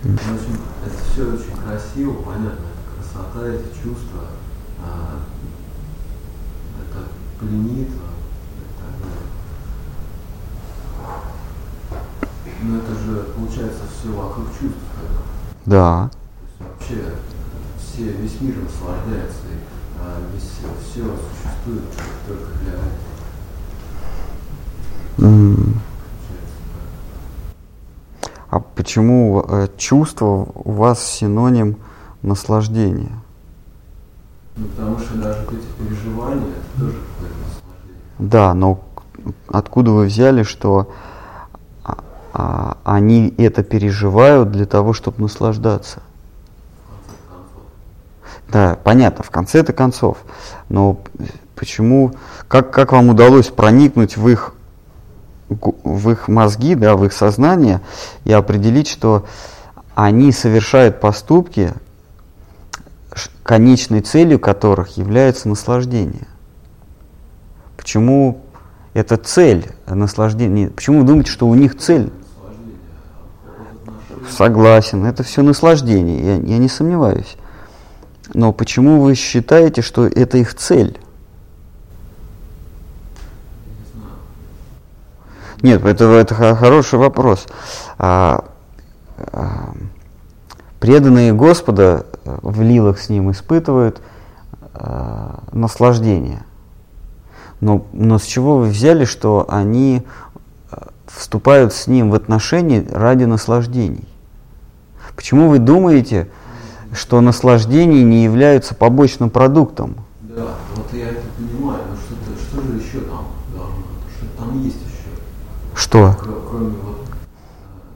В 0.04 0.14
общем, 0.14 0.60
это 0.86 0.96
все 1.12 1.24
очень 1.24 1.58
красиво, 1.58 2.22
понятно, 2.22 2.50
это 2.52 2.94
красота, 2.96 3.48
эти 3.48 3.74
чувства, 3.84 4.22
это 6.80 7.08
пленит, 7.40 7.90
Но 12.62 12.78
это 12.78 12.94
же 12.94 13.24
получается 13.36 13.84
все 13.98 14.12
вокруг 14.12 14.48
чувств. 14.48 14.78
Да. 15.66 16.12
вообще 16.60 17.14
все, 17.80 18.12
весь 18.12 18.42
мир 18.42 18.56
наслаждается, 18.58 19.44
и 19.48 19.58
а, 20.00 20.20
весь, 20.34 20.44
все 20.44 21.04
существует 21.04 21.84
только 22.28 22.52
для 22.64 22.74
mm. 22.74 23.09
А 28.50 28.60
почему 28.60 29.46
э, 29.48 29.68
чувство 29.78 30.48
у 30.56 30.72
вас 30.72 31.04
синоним 31.04 31.78
наслаждения? 32.24 33.12
Ну, 34.56 34.66
потому 34.68 35.00
что 35.00 35.16
даже 35.18 35.44
эти 35.44 35.68
переживания, 35.78 36.48
это 36.48 36.80
тоже 36.80 36.98
какое-то 36.98 37.36
наслаждение. 37.46 37.98
Да, 38.18 38.54
но 38.54 38.80
откуда 39.48 39.92
вы 39.92 40.06
взяли, 40.06 40.44
что 40.44 40.90
а, 42.34 42.78
они 42.84 43.34
это 43.38 43.64
переживают 43.64 44.52
для 44.52 44.66
того, 44.66 44.94
чтобы 44.94 45.22
наслаждаться. 45.22 46.02
Да, 48.48 48.78
понятно, 48.84 49.24
в 49.24 49.30
конце 49.30 49.60
это 49.60 49.74
концов. 49.74 50.18
Но 50.70 51.00
почему, 51.56 52.14
как, 52.48 52.72
как 52.72 52.92
вам 52.92 53.10
удалось 53.10 53.48
проникнуть 53.50 54.18
в 54.18 54.28
их, 54.28 54.54
в 55.50 56.10
их 56.10 56.28
мозги, 56.28 56.76
да, 56.76 56.96
в 56.96 57.06
их 57.06 57.14
сознание 57.14 57.82
и 58.24 58.32
определить, 58.32 58.88
что 58.88 59.26
они 59.96 60.32
совершают 60.32 61.00
поступки, 61.00 61.74
конечной 63.44 64.02
целью 64.02 64.40
которых 64.40 64.98
является 64.98 65.50
наслаждение? 65.50 66.28
Почему 67.76 68.42
это 68.94 69.18
цель 69.18 69.66
наслаждения? 69.88 70.70
Почему 70.70 71.02
вы 71.02 71.08
думаете, 71.08 71.32
что 71.32 71.48
у 71.48 71.56
них 71.56 71.78
цель 71.78 72.12
Согласен, 74.30 75.06
это 75.06 75.24
все 75.24 75.42
наслаждение, 75.42 76.20
я, 76.20 76.36
я 76.36 76.58
не 76.58 76.70
сомневаюсь. 76.70 77.38
Но 78.34 78.54
почему 78.54 79.02
вы 79.02 79.16
считаете, 79.16 79.82
что 79.82 80.06
это 80.06 80.38
их 80.38 80.54
цель? 80.54 81.00
Нет, 85.62 85.84
это, 85.86 86.06
это 86.06 86.36
хороший 86.56 87.00
вопрос. 87.00 87.48
А, 87.98 88.46
а, 89.18 89.74
преданные 90.80 91.34
Господа 91.34 92.06
в 92.24 92.62
лилах 92.62 93.00
с 93.00 93.10
Ним 93.10 93.32
испытывают 93.32 94.02
а, 94.74 95.44
наслаждение. 95.52 96.44
Но, 97.60 97.86
но 97.92 98.20
с 98.20 98.24
чего 98.24 98.60
вы 98.60 98.68
взяли, 98.68 99.04
что 99.04 99.46
они 99.50 100.04
а, 100.72 100.90
вступают 101.08 101.74
с 101.74 101.88
Ним 101.88 102.12
в 102.12 102.16
отношения 102.16 102.86
ради 102.90 103.26
наслаждений? 103.26 104.08
Почему 105.16 105.50
вы 105.50 105.60
думаете, 105.60 106.30
что 106.94 107.20
наслаждения 107.20 108.04
не 108.04 108.24
являются 108.24 108.74
побочным 108.74 109.30
продуктом? 109.30 109.98
Да, 110.22 110.56
вот 110.76 110.94
я 110.94 111.10
это 111.10 111.24
понимаю, 111.38 111.82
но 111.90 111.96
что, 111.96 112.16
что 112.42 112.62
же 112.62 112.78
еще 112.78 113.02
там 113.02 113.26
должно? 113.54 113.84
Что 114.16 114.42
там 114.42 114.64
есть 114.64 114.78
еще? 114.78 115.10
Что? 115.80 116.18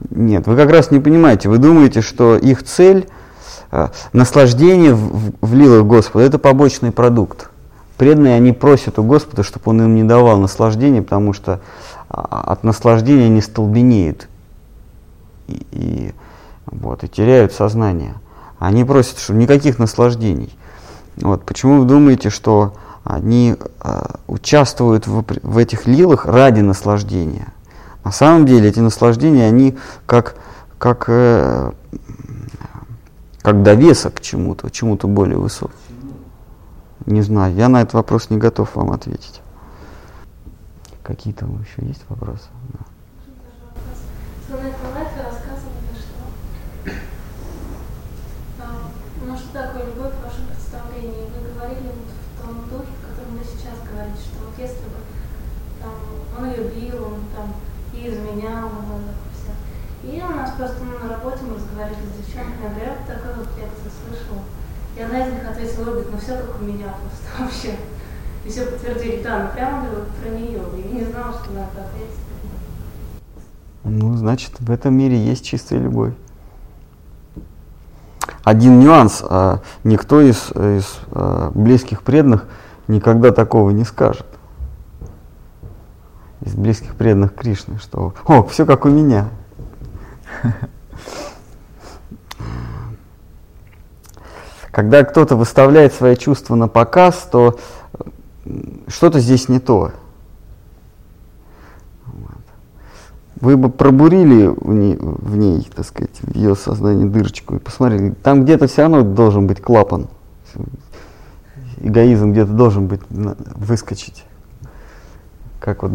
Нет, 0.08 0.46
вы 0.46 0.56
как 0.56 0.70
раз 0.70 0.90
не 0.90 1.00
понимаете. 1.00 1.50
Вы 1.50 1.58
думаете, 1.58 2.00
что 2.00 2.36
их 2.38 2.62
цель, 2.62 3.08
э, 3.70 3.88
наслаждение 4.14 4.94
в, 4.94 5.34
в 5.42 5.54
лилах 5.54 5.84
Господа, 5.84 6.24
это 6.24 6.38
побочный 6.38 6.92
продукт. 6.92 7.50
Преданные, 7.98 8.36
они 8.36 8.52
просят 8.52 8.98
у 8.98 9.02
Господа, 9.04 9.42
чтобы 9.42 9.64
Он 9.66 9.82
им 9.82 9.94
не 9.96 10.02
давал 10.02 10.38
наслаждения, 10.38 11.02
потому 11.02 11.34
что 11.34 11.60
а, 12.08 12.52
от 12.52 12.64
наслаждения 12.64 13.26
они 13.26 13.42
столбенеют. 13.42 14.28
И, 15.46 15.66
и 15.72 16.14
вот, 16.64 17.04
и 17.04 17.08
теряют 17.08 17.52
сознание. 17.52 18.14
Они 18.58 18.82
просят, 18.84 19.18
что 19.18 19.34
никаких 19.34 19.78
наслаждений. 19.78 20.56
Вот, 21.16 21.44
почему 21.44 21.80
вы 21.80 21.84
думаете, 21.84 22.30
что 22.30 22.74
они 23.04 23.56
э, 23.58 24.02
участвуют 24.26 25.06
в, 25.06 25.22
в 25.42 25.58
этих 25.58 25.86
лилах 25.86 26.24
ради 26.24 26.60
наслаждения? 26.60 27.48
На 28.04 28.12
самом 28.12 28.46
деле 28.46 28.68
эти 28.68 28.80
наслаждения, 28.80 29.46
они 29.46 29.78
как, 30.06 30.36
как, 30.78 31.04
э, 31.08 31.72
как 33.42 33.62
довесок 33.62 34.14
к 34.14 34.20
чему-то, 34.20 34.70
чему-то 34.70 35.08
более 35.08 35.38
высокому. 35.38 35.78
Не 37.06 37.22
знаю, 37.22 37.54
я 37.54 37.68
на 37.68 37.82
этот 37.82 37.94
вопрос 37.94 38.30
не 38.30 38.36
готов 38.36 38.76
вам 38.76 38.92
ответить. 38.92 39.40
Какие-то 41.02 41.46
еще 41.46 41.86
есть 41.86 42.02
вопросы? 42.08 42.48
Да. 42.72 42.84
такое 49.54 49.86
любовь 49.86 50.12
в 50.18 50.24
вашем 50.24 50.46
представлении? 50.50 51.30
Вы 51.30 51.54
говорили 51.54 51.94
вот 51.94 52.10
в 52.10 52.42
том 52.42 52.54
духе, 52.68 52.90
в 52.90 53.06
котором 53.06 53.38
вы 53.38 53.44
сейчас 53.46 53.78
говорите, 53.86 54.18
что 54.18 54.42
вот 54.42 54.58
если 54.58 54.82
бы 54.90 54.98
там, 55.78 55.94
он 56.36 56.50
ее 56.50 56.64
бил, 56.74 57.06
он 57.06 57.22
там 57.30 57.54
и 57.94 58.08
изменял 58.10 58.66
на 58.66 58.82
глазах 58.82 59.14
у 59.14 59.30
всех. 59.30 59.54
И 60.02 60.20
у 60.20 60.36
нас 60.36 60.53
просто 60.64 60.82
ну, 60.84 60.98
на 60.98 61.14
работе 61.14 61.40
мы 61.42 61.56
разговаривали 61.56 62.06
с 62.08 62.26
девчонками, 62.26 62.64
я 62.64 62.70
говорю, 62.70 62.92
вот 62.96 63.06
такой 63.06 63.34
вот 63.36 63.48
лекцию 63.58 63.92
слышала. 63.92 64.42
И 64.96 65.02
одна 65.02 65.26
из 65.26 65.32
них 65.32 65.48
ответила, 65.48 65.84
говорит, 65.84 66.08
ну 66.10 66.18
все 66.18 66.36
как 66.38 66.60
у 66.60 66.64
меня 66.64 66.94
просто 67.04 67.26
вообще. 67.38 67.76
И 68.44 68.48
все 68.48 68.66
подтвердили, 68.66 69.22
да, 69.22 69.44
ну 69.44 69.48
прямо 69.54 69.86
говорю, 69.86 70.06
про 70.20 70.28
нее. 70.30 70.62
И 70.78 70.94
не 70.94 71.04
знала, 71.04 71.34
что 71.34 71.52
надо 71.52 71.84
ответить. 71.84 72.20
Ну, 73.84 74.16
значит, 74.16 74.52
в 74.60 74.70
этом 74.70 74.94
мире 74.94 75.18
есть 75.18 75.44
чистая 75.44 75.78
любовь. 75.78 76.14
один 78.42 78.80
нюанс, 78.80 79.22
а 79.28 79.60
никто 79.84 80.22
из, 80.22 80.50
из 80.52 80.98
а, 81.10 81.50
близких 81.54 82.02
преданных 82.02 82.46
никогда 82.88 83.30
такого 83.30 83.70
не 83.70 83.84
скажет. 83.84 84.26
Из 86.40 86.54
близких 86.54 86.94
преданных 86.94 87.34
Кришны, 87.34 87.78
что 87.78 88.14
«О, 88.24 88.42
все 88.44 88.64
как 88.64 88.86
у 88.86 88.88
меня». 88.88 89.28
Когда 94.70 95.04
кто-то 95.04 95.36
выставляет 95.36 95.94
свои 95.94 96.16
чувства 96.16 96.56
на 96.56 96.66
показ, 96.66 97.28
то 97.30 97.58
что-то 98.88 99.20
здесь 99.20 99.48
не 99.48 99.60
то. 99.60 99.92
Вы 103.36 103.56
бы 103.56 103.68
пробурили 103.68 104.46
в 104.46 104.72
ней, 104.72 104.96
в 104.98 105.36
ней, 105.36 105.70
так 105.74 105.86
сказать, 105.86 106.18
в 106.22 106.34
ее 106.34 106.56
сознании 106.56 107.04
дырочку 107.04 107.56
и 107.56 107.58
посмотрели, 107.58 108.14
там 108.22 108.42
где-то 108.44 108.66
все 108.66 108.82
равно 108.82 109.02
должен 109.02 109.46
быть 109.46 109.60
клапан. 109.60 110.08
Эгоизм 111.78 112.32
где-то 112.32 112.52
должен 112.52 112.86
быть 112.86 113.02
выскочить. 113.10 114.24
Как 115.60 115.82
вот 115.82 115.92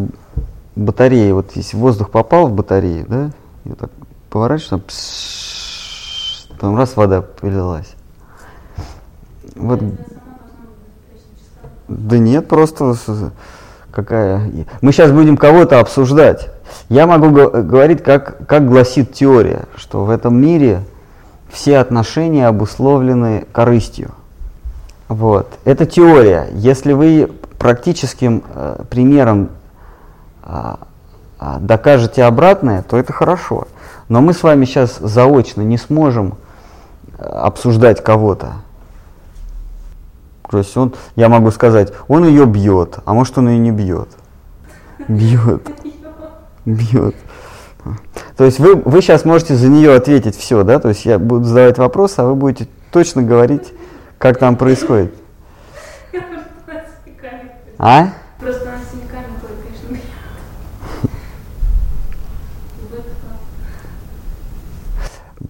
батарея, 0.76 1.34
вот 1.34 1.52
если 1.56 1.76
воздух 1.76 2.12
попал 2.12 2.48
в 2.48 2.54
батарею, 2.54 3.06
да, 3.10 3.32
и 3.66 3.70
так 3.72 3.90
поворачиваешь, 4.30 4.70
там, 4.70 4.82
пш, 4.82 6.48
там 6.60 6.78
раз 6.78 6.96
вода 6.96 7.22
полилась. 7.22 7.94
Вот. 9.56 9.82
Да 11.88 12.18
нет, 12.18 12.48
просто 12.48 12.96
какая. 13.92 14.50
Мы 14.82 14.92
сейчас 14.92 15.12
будем 15.12 15.38
кого-то 15.38 15.80
обсуждать. 15.80 16.50
Я 16.90 17.08
могу 17.08 17.32
говорить, 17.32 18.04
как, 18.04 18.46
как 18.48 18.68
гласит 18.68 19.14
теория, 19.14 19.66
что 19.76 20.06
в 20.06 20.10
этом 20.10 20.40
мире 20.40 20.84
все 21.50 21.80
отношения 21.80 22.48
обусловлены 22.48 23.46
корыстью. 23.52 24.12
Вот. 25.08 25.48
Это 25.66 25.86
теория. 25.86 26.48
Если 26.54 26.94
вы 26.94 27.32
практическим 27.58 28.44
э, 28.54 28.84
примером 28.90 29.50
э, 30.44 30.76
докажете 31.60 32.24
обратное, 32.24 32.84
то 32.84 32.98
это 32.98 33.14
хорошо. 33.14 33.68
Но 34.10 34.22
мы 34.22 34.34
с 34.34 34.44
вами 34.44 34.66
сейчас 34.66 34.98
заочно 34.98 35.62
не 35.62 35.78
сможем 35.78 36.38
э, 37.18 37.24
обсуждать 37.24 38.04
кого-то. 38.04 38.54
То 40.50 40.58
есть 40.58 40.76
он, 40.76 40.96
я 41.16 41.30
могу 41.30 41.52
сказать, 41.52 41.94
он 42.08 42.26
ее 42.26 42.46
бьет, 42.46 43.00
а 43.06 43.14
может 43.14 43.38
он 43.38 43.50
ее 43.50 43.60
не 43.60 43.72
бьет. 43.72 44.10
Бьет. 45.08 45.70
Бьет. 46.66 47.16
То 48.36 48.46
есть 48.46 48.60
вы, 48.60 48.76
вы 48.76 49.02
сейчас 49.02 49.26
можете 49.26 49.56
за 49.56 49.68
нее 49.68 49.94
ответить 49.94 50.36
все, 50.36 50.64
да? 50.64 50.80
То 50.80 50.90
есть 50.90 51.06
я 51.06 51.20
буду 51.20 51.46
задавать 51.46 51.78
вопросы, 51.78 52.20
а 52.20 52.26
вы 52.26 52.36
будете 52.36 52.68
точно 52.92 53.22
говорить, 53.22 53.74
как 54.18 54.40
там 54.40 54.56
происходит. 54.56 55.14
А? 57.78 58.10
Просто 58.40 58.70
она 58.70 58.80
синяками 58.92 59.40
ходит, 59.40 59.56
конечно, 59.64 59.88
бьет. 59.88 60.04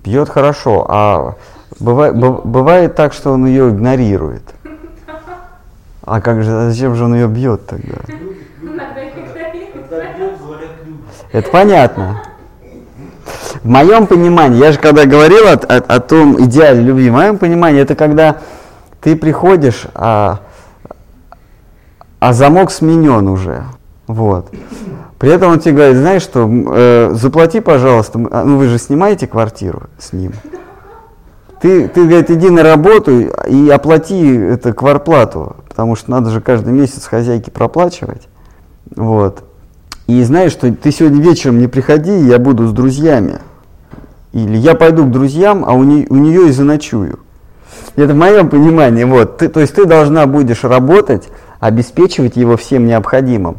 Бьет 0.04 0.30
хорошо, 0.30 0.86
а 0.88 1.36
бывает, 1.80 2.16
бывает 2.16 2.96
так, 2.96 3.14
что 3.14 3.32
он 3.32 3.46
ее 3.46 3.70
игнорирует. 3.70 4.44
А 6.04 6.22
как 6.22 6.44
же, 6.44 6.50
зачем 6.50 6.96
же 6.96 7.06
он 7.06 7.14
ее 7.14 7.28
бьет 7.28 7.68
тогда? 7.68 7.98
Это 11.32 11.52
понятно. 11.52 12.24
В 13.64 13.68
моем 13.68 14.08
понимании, 14.08 14.60
я 14.60 14.72
же 14.72 14.80
когда 14.80 15.06
говорил 15.06 15.48
о, 15.48 15.54
о, 15.54 15.78
о 15.78 16.00
том 16.00 16.44
идеале 16.46 16.82
любви, 16.82 17.10
в 17.10 17.14
моем 17.14 17.38
понимании 17.38 17.82
это 17.82 17.94
когда 17.94 18.38
ты 19.02 19.16
приходишь, 19.16 19.86
а, 19.94 20.40
а 22.20 22.34
замок 22.34 22.72
сменен 22.72 23.28
уже. 23.28 23.64
Вот. 24.08 24.52
При 25.20 25.32
этом 25.32 25.52
он 25.52 25.60
тебе 25.60 25.74
говорит, 25.74 25.98
знаешь 25.98 26.22
что, 26.22 26.50
э, 26.50 27.12
заплати, 27.14 27.60
пожалуйста, 27.60 28.26
а, 28.32 28.46
ну 28.46 28.58
вы 28.58 28.70
же 28.70 28.80
снимаете 28.80 29.28
квартиру 29.28 29.84
с 30.00 30.14
ним. 30.14 30.32
Ты, 31.62 31.90
ты, 31.90 32.06
говорит, 32.06 32.32
иди 32.32 32.50
на 32.50 32.64
работу 32.64 33.30
и 33.50 33.70
оплати 33.70 34.38
это 34.38 34.72
кварплату, 34.72 35.58
потому 35.68 35.98
что 35.98 36.10
надо 36.10 36.30
же 36.30 36.40
каждый 36.40 36.72
месяц 36.72 37.06
хозяйке 37.06 37.52
проплачивать. 37.52 38.30
Вот. 38.96 39.44
И 40.08 40.24
знаешь, 40.24 40.54
что 40.54 40.74
ты 40.74 40.90
сегодня 40.90 41.22
вечером 41.22 41.60
не 41.60 41.68
приходи, 41.68 42.18
я 42.18 42.40
буду 42.40 42.66
с 42.66 42.72
друзьями. 42.72 43.40
Или 44.32 44.56
я 44.56 44.74
пойду 44.74 45.04
к 45.04 45.12
друзьям, 45.12 45.66
а 45.68 45.74
у, 45.74 45.84
не, 45.84 46.08
у 46.10 46.16
нее 46.16 46.48
и 46.48 46.52
заночую. 46.52 47.20
Это 47.98 48.14
в 48.14 48.18
моем 48.18 48.50
понимании. 48.50 49.04
Вот. 49.04 49.38
Ты, 49.40 49.50
то 49.50 49.60
есть 49.60 49.76
ты 49.76 49.84
должна 49.84 50.26
будешь 50.28 50.64
работать, 50.64 51.28
обеспечивать 51.60 52.38
его 52.38 52.56
всем 52.56 52.86
необходимым 52.86 53.58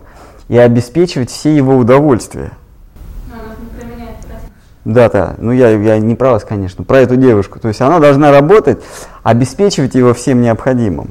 и 0.50 0.58
обеспечивать 0.58 1.30
все 1.30 1.54
его 1.54 1.76
удовольствия. 1.76 2.50
Да, 4.84 5.08
да. 5.08 5.36
Ну, 5.38 5.52
я, 5.52 5.70
я 5.70 5.98
не 6.00 6.16
про 6.16 6.32
вас, 6.32 6.44
конечно, 6.44 6.82
про 6.82 6.98
эту 6.98 7.14
девушку. 7.14 7.60
То 7.60 7.68
есть 7.68 7.80
она 7.80 8.00
должна 8.00 8.32
работать, 8.32 8.82
обеспечивать 9.22 9.94
его 9.94 10.12
всем 10.12 10.40
необходимым. 10.40 11.10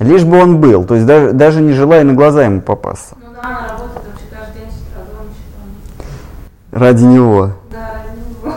Лишь 0.00 0.24
бы 0.24 0.42
он 0.42 0.60
был, 0.60 0.84
то 0.84 0.96
есть 0.96 1.06
даже, 1.06 1.32
даже 1.32 1.60
не 1.60 1.74
желая 1.74 2.02
на 2.02 2.14
глаза 2.14 2.44
ему 2.44 2.60
попасться. 2.60 3.14
Ну 3.20 3.28
да, 3.34 3.40
она 3.48 3.68
работает 3.68 4.04
вообще 4.04 4.24
каждый 4.32 4.60
день 4.60 4.70
с 4.70 4.82
утра 4.82 5.04
до 5.04 5.22
ночи. 5.22 6.12
Ради 6.72 7.04
него. 7.04 7.50
Да, 7.70 7.92
ради 8.02 8.18
него. 8.28 8.56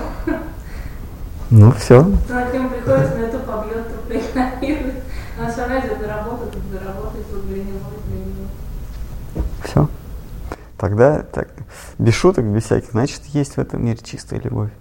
Ну, 1.51 1.71
все. 1.73 2.01
Ну, 2.01 2.17
а 2.31 2.49
к 2.49 2.53
нему 2.53 2.69
приходится, 2.69 3.15
на 3.15 3.21
это 3.21 3.37
побьет, 3.39 3.87
то 3.87 4.07
проигнорирует. 4.07 5.03
Она 5.39 5.51
все 5.51 5.61
равно 5.61 5.79
идет 5.79 6.01
на 6.01 6.07
работу, 6.07 6.45
тут 6.51 6.61
заработает, 6.71 7.31
тут 7.31 7.47
для 7.47 7.57
него, 7.57 7.79
для 8.07 8.17
него. 8.17 9.45
Все. 9.63 9.87
Тогда 10.79 11.23
так, 11.23 11.49
без 11.97 12.13
шуток, 12.13 12.45
без 12.45 12.63
всяких, 12.63 12.91
значит, 12.91 13.21
есть 13.25 13.55
в 13.55 13.59
этом 13.59 13.83
мире 13.83 13.99
чистая 14.01 14.39
любовь. 14.39 14.71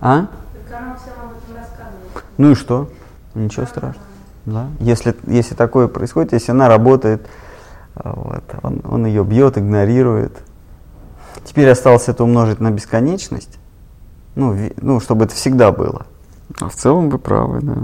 А? 0.00 0.26
Ну 2.38 2.50
и 2.50 2.54
что? 2.56 2.90
Ничего 3.34 3.66
страшного. 3.66 4.04
Да? 4.46 4.66
Если, 4.80 5.14
если 5.28 5.54
такое 5.54 5.86
происходит, 5.86 6.32
если 6.32 6.50
она 6.50 6.66
работает, 6.66 7.24
а, 7.94 8.14
вот, 8.14 8.44
он, 8.62 8.82
он 8.84 9.06
ее 9.06 9.24
бьет, 9.24 9.58
игнорирует. 9.58 10.36
Теперь 11.44 11.68
осталось 11.70 12.08
это 12.08 12.24
умножить 12.24 12.58
на 12.58 12.72
бесконечность, 12.72 13.58
ну, 14.34 14.56
ну, 14.76 14.98
чтобы 14.98 15.26
это 15.26 15.34
всегда 15.34 15.70
было. 15.70 16.06
А 16.60 16.68
в 16.68 16.74
целом 16.74 17.10
вы 17.10 17.18
правы, 17.18 17.60
да. 17.62 17.76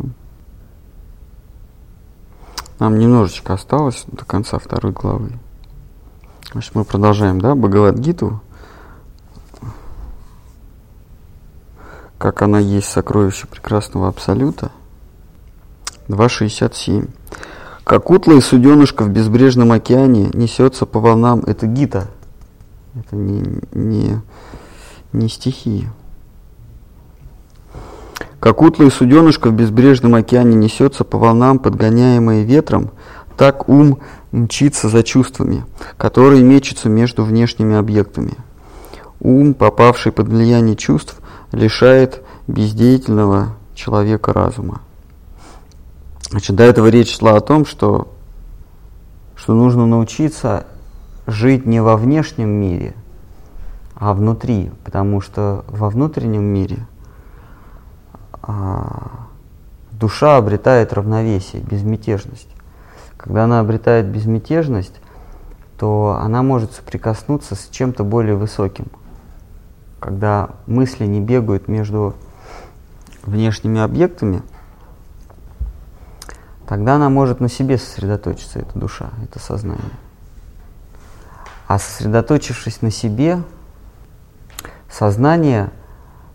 Нам 2.79 2.99
немножечко 2.99 3.55
осталось 3.55 4.05
до 4.09 4.25
конца 4.25 4.59
второй 4.59 4.93
главы. 4.93 5.33
Значит, 6.53 6.75
мы 6.75 6.85
продолжаем, 6.85 7.41
да, 7.41 7.55
Бхагавадгиту. 7.55 8.41
Как 12.19 12.43
она 12.43 12.59
есть 12.59 12.89
сокровище 12.89 13.47
прекрасного 13.47 14.09
Абсолюта. 14.09 14.71
2.67. 16.09 17.09
Как 17.85 18.11
утлое 18.11 18.41
суденышко 18.41 19.05
в 19.05 19.11
безбрежном 19.11 19.73
океане 19.73 20.31
несется 20.33 20.87
по 20.87 21.01
волнам. 21.01 21.41
Это 21.41 21.67
гита. 21.67 22.09
Это 22.95 23.17
не, 23.17 23.61
не, 23.73 24.21
не 25.13 25.29
стихи. 25.29 25.89
Как 28.45 28.61
утлое 28.61 28.91
суденышко 28.91 29.49
в 29.49 29.55
безбрежном 29.55 30.15
океане 30.17 30.55
несется 30.55 31.03
по 31.03 31.17
волнам, 31.17 31.59
подгоняемое 31.59 32.43
ветром, 32.43 32.91
так 33.39 33.71
ум 33.71 34.01
мчится 34.33 34.91
за 34.91 35.03
чувствами, 35.03 35.65
которые 35.97 36.43
мечутся 36.43 36.91
между 36.91 37.25
внешними 37.25 37.75
объектами. 37.75 38.35
Ум, 39.19 39.55
попавший 39.55 40.13
под 40.13 40.29
влияние 40.29 40.77
чувств, 40.77 41.23
лишает 41.53 42.23
бездеятельного 42.47 43.57
человека 43.75 44.35
разума. 44.35 44.83
Значит, 46.29 46.55
до 46.55 46.65
этого 46.65 46.89
речь 46.89 47.17
шла 47.17 47.39
о 47.39 47.41
том, 47.41 47.65
что, 47.65 48.13
что 49.37 49.55
нужно 49.55 49.87
научиться 49.87 50.67
жить 51.27 51.65
не 51.65 51.81
во 51.81 51.97
внешнем 51.97 52.51
мире, 52.51 52.93
а 53.95 54.13
внутри, 54.13 54.71
потому 54.85 55.23
что 55.23 55.65
во 55.69 55.89
внутреннем 55.89 56.43
мире 56.43 56.87
душа 59.93 60.37
обретает 60.37 60.93
равновесие, 60.93 61.63
безмятежность. 61.63 62.49
Когда 63.17 63.45
она 63.45 63.61
обретает 63.61 64.07
безмятежность, 64.07 65.01
то 65.79 66.19
она 66.21 66.43
может 66.43 66.73
соприкоснуться 66.73 67.55
с 67.55 67.69
чем-то 67.69 68.05
более 68.05 68.37
высоким. 68.37 68.87
Когда 70.01 70.51
мысли 70.67 71.07
не 71.07 71.21
бегают 71.21 71.69
между 71.69 72.15
внешними 73.25 73.81
объектами– 73.81 74.43
тогда 76.67 76.97
она 76.97 77.09
может 77.09 77.41
на 77.41 77.49
себе 77.49 77.79
сосредоточиться, 77.79 78.59
эта 78.59 78.79
душа, 78.79 79.11
это 79.23 79.39
сознание. 79.39 79.83
А 81.67 81.79
сосредоточившись 81.79 82.83
на 82.83 82.91
себе, 82.91 83.43
сознание 84.91 85.71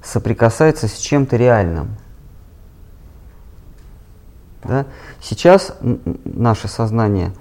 соприкасается 0.03 0.87
с 0.87 0.97
чем-то 0.97 1.37
реальным. 1.37 1.95
Да? 4.63 4.85
Сейчас 5.21 5.75
наше 6.25 6.67
сознание 6.67 7.31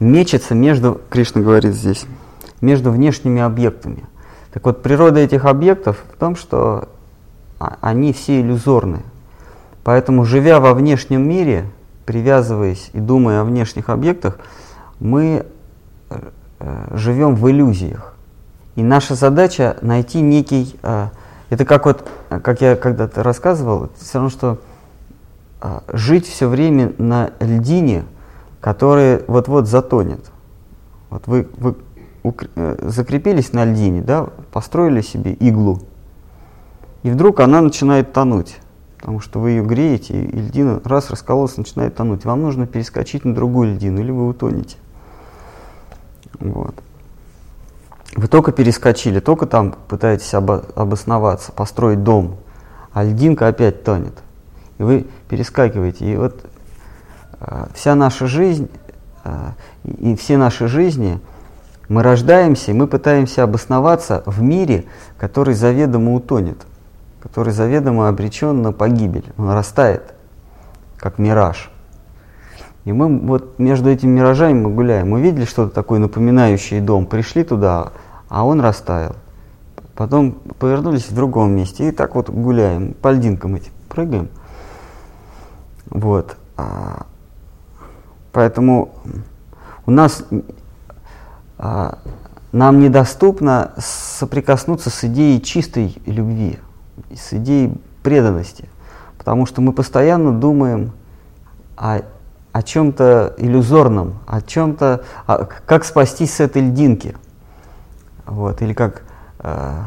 мечется 0.00 0.54
между, 0.54 1.00
Кришна 1.10 1.42
говорит 1.42 1.74
здесь, 1.74 2.06
между 2.60 2.90
внешними 2.90 3.40
объектами. 3.40 4.04
Так 4.52 4.64
вот, 4.66 4.82
природа 4.82 5.20
этих 5.20 5.44
объектов 5.44 6.02
в 6.12 6.16
том, 6.18 6.36
что 6.36 6.88
а, 7.58 7.78
они 7.80 8.12
все 8.12 8.40
иллюзорны. 8.40 9.02
Поэтому, 9.84 10.24
живя 10.24 10.60
во 10.60 10.74
внешнем 10.74 11.26
мире, 11.26 11.66
привязываясь 12.04 12.90
и 12.92 13.00
думая 13.00 13.40
о 13.40 13.44
внешних 13.44 13.88
объектах, 13.88 14.38
мы 15.00 15.46
э, 16.10 16.20
э, 16.58 16.96
живем 16.96 17.34
в 17.34 17.48
иллюзиях. 17.50 18.14
И 18.76 18.82
наша 18.82 19.14
задача 19.14 19.76
найти 19.82 20.20
некий... 20.20 20.76
Э, 21.52 21.54
это 21.54 21.64
как 21.64 21.86
вот, 21.86 22.08
как 22.28 22.60
я 22.60 22.76
когда-то 22.76 23.22
рассказывал, 23.22 23.84
это 23.84 24.04
все 24.04 24.14
равно, 24.14 24.30
что 24.30 24.58
жить 25.92 26.26
все 26.26 26.48
время 26.48 26.92
на 26.98 27.30
льдине, 27.38 28.04
которая 28.60 29.22
вот-вот 29.28 29.68
затонет. 29.68 30.32
Вот 31.10 31.26
вы, 31.26 31.48
вы 31.58 31.76
закрепились 32.80 33.52
на 33.52 33.64
льдине, 33.64 34.02
да, 34.02 34.28
построили 34.50 35.02
себе 35.02 35.32
иглу, 35.34 35.82
и 37.04 37.10
вдруг 37.10 37.40
она 37.40 37.60
начинает 37.60 38.12
тонуть 38.12 38.58
потому 39.02 39.18
что 39.18 39.40
вы 39.40 39.50
ее 39.50 39.64
греете, 39.64 40.14
и 40.22 40.36
льдина 40.36 40.80
раз 40.84 41.10
раскололась, 41.10 41.56
начинает 41.56 41.96
тонуть. 41.96 42.24
Вам 42.24 42.40
нужно 42.40 42.68
перескочить 42.68 43.24
на 43.24 43.34
другую 43.34 43.74
льдину, 43.74 44.00
или 44.00 44.12
вы 44.12 44.28
утонете. 44.28 44.76
Вот. 46.38 46.76
Вы 48.14 48.28
только 48.28 48.52
перескочили, 48.52 49.20
только 49.20 49.46
там 49.46 49.74
пытаетесь 49.88 50.34
обо 50.34 50.64
обосноваться, 50.74 51.52
построить 51.52 52.02
дом, 52.02 52.36
а 52.92 53.04
льдинка 53.04 53.48
опять 53.48 53.84
тонет. 53.84 54.14
И 54.78 54.82
вы 54.82 55.06
перескакиваете. 55.28 56.12
И 56.12 56.16
вот 56.16 56.44
э, 57.40 57.66
вся 57.74 57.94
наша 57.94 58.26
жизнь 58.26 58.68
э, 59.24 59.52
и 59.84 60.14
все 60.16 60.36
наши 60.36 60.68
жизни, 60.68 61.20
мы 61.88 62.02
рождаемся, 62.02 62.70
и 62.70 62.74
мы 62.74 62.86
пытаемся 62.86 63.42
обосноваться 63.42 64.22
в 64.26 64.42
мире, 64.42 64.84
который 65.18 65.54
заведомо 65.54 66.14
утонет 66.14 66.58
который 67.22 67.52
заведомо 67.52 68.08
обречен 68.08 68.62
на 68.62 68.72
погибель. 68.72 69.24
Он 69.38 69.50
растает, 69.50 70.14
как 70.96 71.18
мираж. 71.18 71.70
И 72.84 72.92
мы 72.92 73.18
вот 73.18 73.58
между 73.58 73.90
этими 73.90 74.10
миражами 74.10 74.60
мы 74.60 74.70
гуляем. 74.70 75.10
Мы 75.10 75.20
видели 75.20 75.44
что-то 75.44 75.74
такое 75.74 75.98
напоминающее 75.98 76.80
дом, 76.80 77.06
пришли 77.06 77.44
туда, 77.44 77.92
а 78.28 78.44
он 78.44 78.60
растаял. 78.60 79.16
Потом 79.94 80.32
повернулись 80.58 81.08
в 81.08 81.14
другом 81.14 81.54
месте 81.54 81.88
и 81.88 81.90
так 81.92 82.14
вот 82.14 82.28
гуляем, 82.30 82.94
по 82.94 83.12
льдинкам 83.12 83.54
этим 83.54 83.72
прыгаем. 83.88 84.28
Вот. 85.90 86.36
А, 86.56 87.06
поэтому 88.32 88.94
у 89.86 89.90
нас 89.90 90.24
а, 91.58 91.98
нам 92.50 92.80
недоступно 92.80 93.72
соприкоснуться 93.78 94.90
с 94.90 95.04
идеей 95.04 95.40
чистой 95.40 95.96
любви 96.06 96.58
с 97.16 97.32
идеей 97.32 97.74
преданности. 98.02 98.68
Потому 99.18 99.46
что 99.46 99.60
мы 99.60 99.72
постоянно 99.72 100.32
думаем 100.32 100.92
о, 101.76 102.02
о 102.52 102.62
чем-то 102.62 103.34
иллюзорном, 103.38 104.18
о 104.26 104.42
чем-то, 104.42 105.04
о, 105.26 105.44
как 105.44 105.84
спастись 105.84 106.34
с 106.34 106.40
этой 106.40 106.62
льдинки. 106.62 107.16
Вот, 108.26 108.60
или 108.62 108.74
как 108.74 109.02
э, 109.40 109.82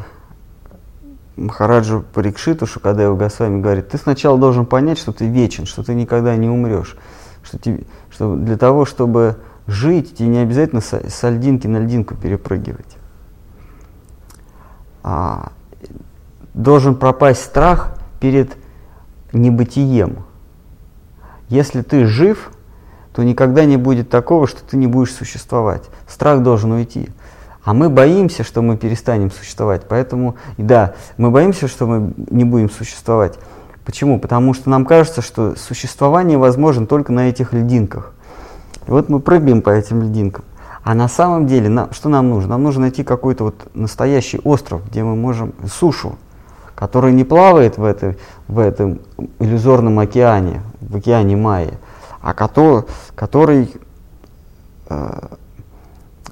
Махараджу 1.36 2.04
Парикшиту 2.12 2.66
Шукадева 2.66 3.14
Госвами 3.14 3.60
говорит, 3.60 3.88
ты 3.88 3.98
сначала 3.98 4.38
должен 4.38 4.66
понять, 4.66 4.98
что 4.98 5.12
ты 5.12 5.26
вечен, 5.28 5.66
что 5.66 5.82
ты 5.82 5.94
никогда 5.94 6.34
не 6.36 6.48
умрешь. 6.48 6.96
Что, 7.42 7.58
тебе, 7.58 7.84
что 8.10 8.34
для 8.34 8.56
того, 8.56 8.84
чтобы 8.84 9.36
жить, 9.66 10.16
тебе 10.16 10.28
не 10.28 10.38
обязательно 10.38 10.80
с, 10.80 10.92
с 10.92 11.28
льдинки 11.28 11.66
на 11.66 11.78
льдинку 11.78 12.16
перепрыгивать. 12.16 12.96
А, 15.04 15.52
должен 16.52 16.96
пропасть 16.96 17.44
страх 17.44 17.96
перед 18.18 18.56
небытием. 19.32 20.24
Если 21.48 21.82
ты 21.82 22.06
жив, 22.06 22.50
то 23.16 23.24
никогда 23.24 23.64
не 23.64 23.78
будет 23.78 24.10
такого, 24.10 24.46
что 24.46 24.62
ты 24.62 24.76
не 24.76 24.86
будешь 24.86 25.14
существовать. 25.14 25.84
Страх 26.06 26.42
должен 26.42 26.72
уйти. 26.72 27.08
А 27.64 27.72
мы 27.72 27.88
боимся, 27.88 28.44
что 28.44 28.60
мы 28.60 28.76
перестанем 28.76 29.30
существовать. 29.30 29.86
Поэтому, 29.88 30.36
да, 30.58 30.92
мы 31.16 31.30
боимся, 31.30 31.66
что 31.66 31.86
мы 31.86 32.12
не 32.28 32.44
будем 32.44 32.68
существовать. 32.68 33.38
Почему? 33.86 34.20
Потому 34.20 34.52
что 34.52 34.68
нам 34.68 34.84
кажется, 34.84 35.22
что 35.22 35.56
существование 35.56 36.36
возможно 36.36 36.86
только 36.86 37.10
на 37.10 37.30
этих 37.30 37.54
льдинках. 37.54 38.12
И 38.86 38.90
вот 38.90 39.08
мы 39.08 39.20
прыгаем 39.20 39.62
по 39.62 39.70
этим 39.70 40.02
льдинкам. 40.02 40.44
А 40.84 40.94
на 40.94 41.08
самом 41.08 41.46
деле, 41.46 41.70
нам, 41.70 41.94
что 41.94 42.10
нам 42.10 42.28
нужно? 42.28 42.50
Нам 42.50 42.64
нужно 42.64 42.82
найти 42.82 43.02
какой-то 43.02 43.44
вот 43.44 43.70
настоящий 43.72 44.40
остров, 44.44 44.82
где 44.90 45.02
мы 45.02 45.16
можем 45.16 45.54
сушу, 45.72 46.16
который 46.74 47.14
не 47.14 47.24
плавает 47.24 47.78
в, 47.78 47.84
этой, 47.84 48.18
в 48.46 48.58
этом 48.58 49.00
иллюзорном 49.38 50.00
океане, 50.00 50.60
в 50.80 50.96
океане 50.96 51.34
Майи, 51.34 51.78
а 52.26 52.34
который, 52.34 52.82
который 53.14 53.72
э, 54.88 55.28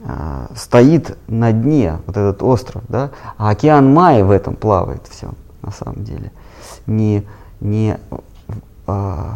э, 0.01 0.47
стоит 0.57 1.17
на 1.29 1.53
дне, 1.53 1.99
вот 2.07 2.17
этот 2.17 2.43
остров, 2.43 2.83
да, 2.89 3.11
а 3.39 3.51
океан 3.51 3.95
Майи 3.95 4.23
в 4.23 4.33
этом 4.33 4.57
плавает 4.57 5.07
все, 5.09 5.31
на 5.63 5.71
самом 5.71 6.03
деле. 6.03 6.33
Не, 6.89 7.25
не 7.61 7.97
э, 8.89 9.31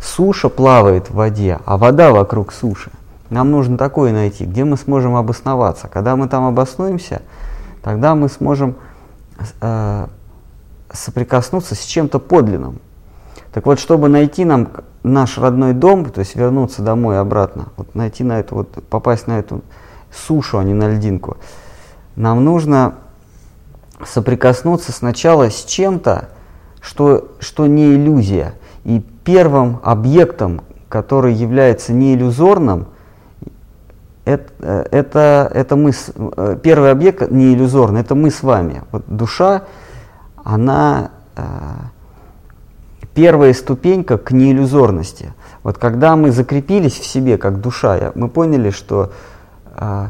суша 0.00 0.48
плавает 0.48 1.10
в 1.10 1.14
воде, 1.14 1.60
а 1.66 1.76
вода 1.76 2.10
вокруг 2.10 2.54
суши. 2.54 2.90
Нам 3.28 3.50
нужно 3.50 3.76
такое 3.76 4.14
найти, 4.14 4.46
где 4.46 4.64
мы 4.64 4.78
сможем 4.78 5.14
обосноваться. 5.14 5.88
Когда 5.88 6.16
мы 6.16 6.26
там 6.26 6.46
обоснуемся, 6.46 7.20
тогда 7.82 8.14
мы 8.14 8.30
сможем 8.30 8.76
э, 9.60 10.06
соприкоснуться 10.90 11.74
с 11.74 11.84
чем-то 11.84 12.18
подлинным. 12.18 12.80
Так 13.56 13.64
вот, 13.64 13.80
чтобы 13.80 14.10
найти 14.10 14.44
нам 14.44 14.68
наш 15.02 15.38
родной 15.38 15.72
дом, 15.72 16.04
то 16.10 16.18
есть 16.18 16.36
вернуться 16.36 16.82
домой 16.82 17.18
обратно, 17.18 17.68
вот 17.78 17.94
найти 17.94 18.22
на 18.22 18.38
эту, 18.38 18.54
вот 18.54 18.84
попасть 18.90 19.28
на 19.28 19.38
эту 19.38 19.62
сушу, 20.12 20.58
а 20.58 20.62
не 20.62 20.74
на 20.74 20.90
льдинку, 20.90 21.38
нам 22.16 22.44
нужно 22.44 22.96
соприкоснуться 24.04 24.92
сначала 24.92 25.48
с 25.48 25.64
чем-то, 25.64 26.28
что, 26.82 27.30
что 27.38 27.66
не 27.66 27.94
иллюзия. 27.94 28.52
И 28.84 29.02
первым 29.24 29.80
объектом, 29.82 30.60
который 30.90 31.32
является 31.32 31.94
не 31.94 32.14
иллюзорным, 32.14 32.88
это, 34.26 34.86
это, 34.90 35.50
это 35.54 35.76
мы, 35.76 35.92
э, 36.36 36.58
первый 36.62 36.90
объект 36.90 37.30
не 37.30 37.54
иллюзорный, 37.54 38.02
это 38.02 38.14
мы 38.14 38.30
с 38.30 38.42
вами. 38.42 38.82
Вот 38.92 39.04
душа 39.06 39.62
она 40.44 41.10
э, 41.36 41.42
первая 43.16 43.54
ступенька 43.54 44.18
к 44.18 44.30
неиллюзорности. 44.30 45.32
Вот 45.62 45.78
когда 45.78 46.16
мы 46.16 46.30
закрепились 46.30 46.92
в 46.92 47.06
себе 47.06 47.38
как 47.38 47.62
душа, 47.62 48.12
мы 48.14 48.28
поняли, 48.28 48.68
что 48.68 49.10
э, 49.74 50.08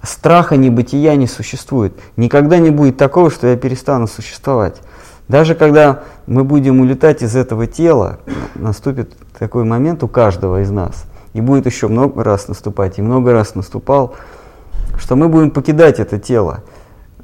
страха 0.00 0.56
небытия 0.56 1.16
не 1.16 1.26
существует. 1.26 1.98
Никогда 2.16 2.58
не 2.58 2.70
будет 2.70 2.96
такого, 2.96 3.28
что 3.28 3.48
я 3.48 3.56
перестану 3.56 4.06
существовать. 4.06 4.80
Даже 5.26 5.56
когда 5.56 6.04
мы 6.28 6.44
будем 6.44 6.78
улетать 6.78 7.22
из 7.22 7.34
этого 7.34 7.66
тела, 7.66 8.20
наступит 8.54 9.12
такой 9.36 9.64
момент 9.64 10.04
у 10.04 10.08
каждого 10.08 10.62
из 10.62 10.70
нас, 10.70 11.06
и 11.32 11.40
будет 11.40 11.66
еще 11.66 11.88
много 11.88 12.22
раз 12.22 12.46
наступать, 12.46 13.00
и 13.00 13.02
много 13.02 13.32
раз 13.32 13.56
наступал, 13.56 14.14
что 14.96 15.16
мы 15.16 15.28
будем 15.28 15.50
покидать 15.50 15.98
это 15.98 16.20
тело. 16.20 16.62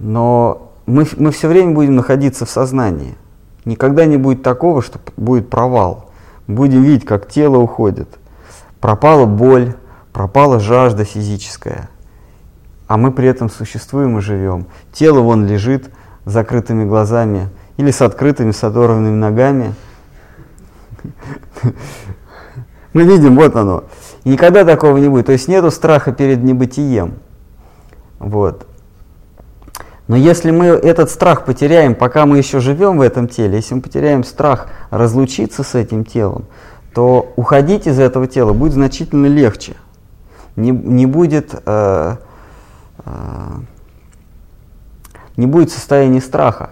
Но 0.00 0.72
мы, 0.86 1.06
мы 1.18 1.30
все 1.30 1.46
время 1.46 1.72
будем 1.72 1.94
находиться 1.94 2.44
в 2.46 2.50
сознании. 2.50 3.14
Никогда 3.64 4.06
не 4.06 4.16
будет 4.16 4.42
такого, 4.42 4.82
что 4.82 5.00
будет 5.16 5.50
провал. 5.50 6.10
Будем 6.46 6.82
видеть, 6.82 7.06
как 7.06 7.28
тело 7.28 7.58
уходит. 7.58 8.08
Пропала 8.80 9.26
боль, 9.26 9.74
пропала 10.12 10.58
жажда 10.58 11.04
физическая. 11.04 11.90
А 12.86 12.96
мы 12.96 13.12
при 13.12 13.28
этом 13.28 13.50
существуем 13.50 14.18
и 14.18 14.20
живем. 14.20 14.66
Тело 14.92 15.20
вон 15.20 15.46
лежит 15.46 15.90
с 16.24 16.32
закрытыми 16.32 16.84
глазами 16.84 17.48
или 17.76 17.90
с 17.90 18.02
открытыми, 18.02 18.50
с 18.50 18.64
оторванными 18.64 19.14
ногами. 19.14 19.74
Мы 22.92 23.04
видим, 23.04 23.36
вот 23.36 23.54
оно. 23.54 23.84
Никогда 24.24 24.64
такого 24.64 24.96
не 24.96 25.08
будет. 25.08 25.26
То 25.26 25.32
есть 25.32 25.46
нету 25.46 25.70
страха 25.70 26.12
перед 26.12 26.42
небытием. 26.42 27.14
Вот. 28.18 28.66
Но 30.10 30.16
если 30.16 30.50
мы 30.50 30.66
этот 30.66 31.08
страх 31.08 31.44
потеряем, 31.44 31.94
пока 31.94 32.26
мы 32.26 32.38
еще 32.38 32.58
живем 32.58 32.98
в 32.98 33.00
этом 33.00 33.28
теле, 33.28 33.58
если 33.58 33.74
мы 33.74 33.80
потеряем 33.80 34.24
страх 34.24 34.66
разлучиться 34.90 35.62
с 35.62 35.76
этим 35.76 36.04
телом, 36.04 36.46
то 36.92 37.32
уходить 37.36 37.86
из 37.86 38.00
этого 38.00 38.26
тела 38.26 38.52
будет 38.52 38.72
значительно 38.72 39.26
легче. 39.26 39.76
Не, 40.56 40.72
не 40.72 41.06
будет 41.06 41.54
э, 41.64 42.16
э, 43.04 43.10
не 45.36 45.46
будет 45.46 45.70
состояния 45.70 46.20
страха. 46.20 46.70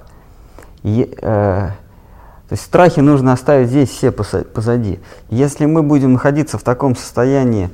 И, 0.83 1.09
э, 1.23 1.23
то 1.23 2.53
есть 2.53 2.65
страхи 2.65 2.99
нужно 2.99 3.33
оставить 3.33 3.69
здесь 3.69 3.91
все 3.91 4.11
позади. 4.11 4.99
Если 5.31 5.65
мы 5.65 5.85
будем 5.85 6.15
находиться 6.15 6.59
в 6.59 6.65
таком 6.65 6.97
состоянии 6.97 7.71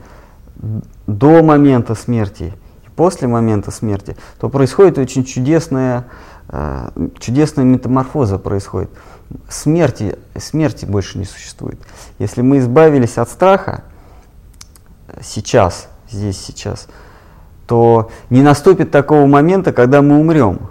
до 1.07 1.43
момента 1.43 1.95
смерти 1.95 2.53
после 2.97 3.29
момента 3.29 3.71
смерти, 3.71 4.17
то 4.39 4.49
происходит 4.49 4.99
очень 4.99 5.25
чудесная, 5.25 6.07
э, 6.49 6.91
чудесная 7.19 7.65
метаморфоза 7.65 8.39
происходит. 8.39 8.91
Смерти, 9.49 10.19
смерти 10.37 10.85
больше 10.85 11.19
не 11.19 11.25
существует. 11.25 11.81
Если 12.19 12.43
мы 12.43 12.59
избавились 12.59 13.19
от 13.19 13.29
страха 13.29 13.85
сейчас, 15.23 15.89
здесь, 16.11 16.41
сейчас, 16.41 16.89
то 17.67 18.11
не 18.31 18.43
наступит 18.43 18.91
такого 18.91 19.27
момента, 19.27 19.73
когда 19.73 20.03
мы 20.03 20.19
умрем. 20.19 20.69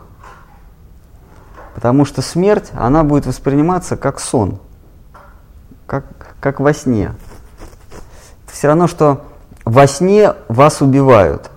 Потому 1.75 2.05
что 2.05 2.21
смерть, 2.21 2.69
она 2.73 3.03
будет 3.03 3.25
восприниматься 3.25 3.97
как 3.97 4.19
сон, 4.19 4.59
как, 5.87 6.05
как 6.39 6.59
во 6.59 6.73
сне. 6.73 7.13
Это 8.45 8.53
все 8.53 8.67
равно, 8.67 8.87
что 8.87 9.25
во 9.65 9.87
сне 9.87 10.33
вас 10.47 10.81
убивают. 10.81 11.49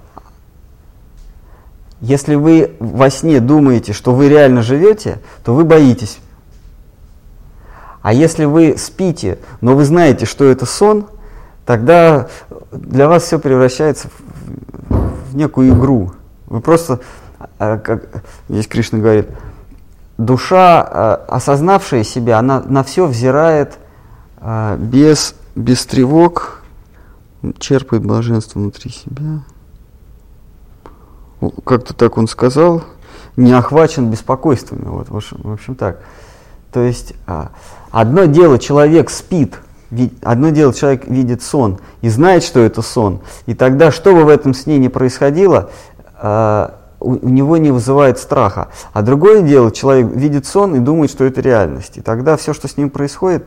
Если 2.01 2.35
вы 2.35 2.73
во 2.79 3.11
сне 3.11 3.41
думаете, 3.41 3.93
что 3.93 4.15
вы 4.15 4.29
реально 4.29 4.63
живете, 4.63 5.19
то 5.45 5.55
вы 5.55 5.65
боитесь. 5.65 6.19
А 8.03 8.13
если 8.13 8.45
вы 8.45 8.77
спите, 8.79 9.39
но 9.61 9.75
вы 9.75 9.85
знаете, 9.85 10.27
что 10.27 10.45
это 10.45 10.67
сон, 10.67 11.07
тогда 11.65 12.29
для 12.71 13.09
вас 13.09 13.25
все 13.25 13.39
превращается 13.39 14.09
в, 14.89 15.35
некую 15.35 15.75
игру. 15.75 16.13
Вы 16.47 16.61
просто, 16.61 17.01
а, 17.59 17.79
как 17.79 18.23
здесь 18.49 18.69
Кришна 18.69 18.99
говорит, 18.99 19.29
душа, 20.19 20.89
э, 20.89 21.33
осознавшая 21.35 22.05
себя, 22.05 22.39
она 22.39 22.61
на 22.61 22.83
все 22.85 23.07
взирает 23.07 23.79
э, 24.39 24.77
без, 24.79 25.35
без 25.55 25.85
тревог, 25.87 26.63
черпает 27.59 28.05
блаженство 28.05 28.59
внутри 28.59 28.91
себя. 28.91 29.43
Как-то 31.65 31.95
так 31.95 32.19
он 32.19 32.29
сказал, 32.29 32.83
не 33.37 33.53
охвачен 33.53 34.11
беспокойствами. 34.11 34.85
Вот, 34.87 35.09
в 35.11 35.17
общем, 35.53 35.75
так. 35.75 36.01
То 36.73 36.81
есть 36.81 37.15
а, 37.27 37.53
одно 37.91 38.25
дело 38.25 38.59
человек 38.59 39.11
спит, 39.11 39.59
одно 40.23 40.51
дело 40.51 40.75
человек 40.75 41.07
видит 41.07 41.43
сон 41.43 41.79
и 42.01 42.09
знает, 42.09 42.43
что 42.43 42.61
это 42.61 42.83
сон. 42.83 43.21
И 43.47 43.55
тогда, 43.55 43.91
что 43.91 44.13
бы 44.13 44.25
в 44.25 44.29
этом 44.29 44.55
сне 44.55 44.79
ни 44.79 44.89
происходило, 44.89 45.71
а, 46.19 46.81
у, 47.01 47.15
него 47.29 47.57
не 47.57 47.71
вызывает 47.71 48.19
страха. 48.19 48.69
А 48.93 49.03
другое 49.03 49.43
дело, 49.43 49.71
человек 49.71 50.15
видит 50.15 50.47
сон 50.47 50.75
и 50.75 50.79
думает, 50.81 51.11
что 51.11 51.25
это 51.25 51.41
реальность. 51.41 51.99
И 51.99 52.01
тогда 52.01 52.37
все, 52.37 52.53
что 52.53 52.69
с 52.69 52.77
ним 52.77 52.91
происходит, 52.91 53.47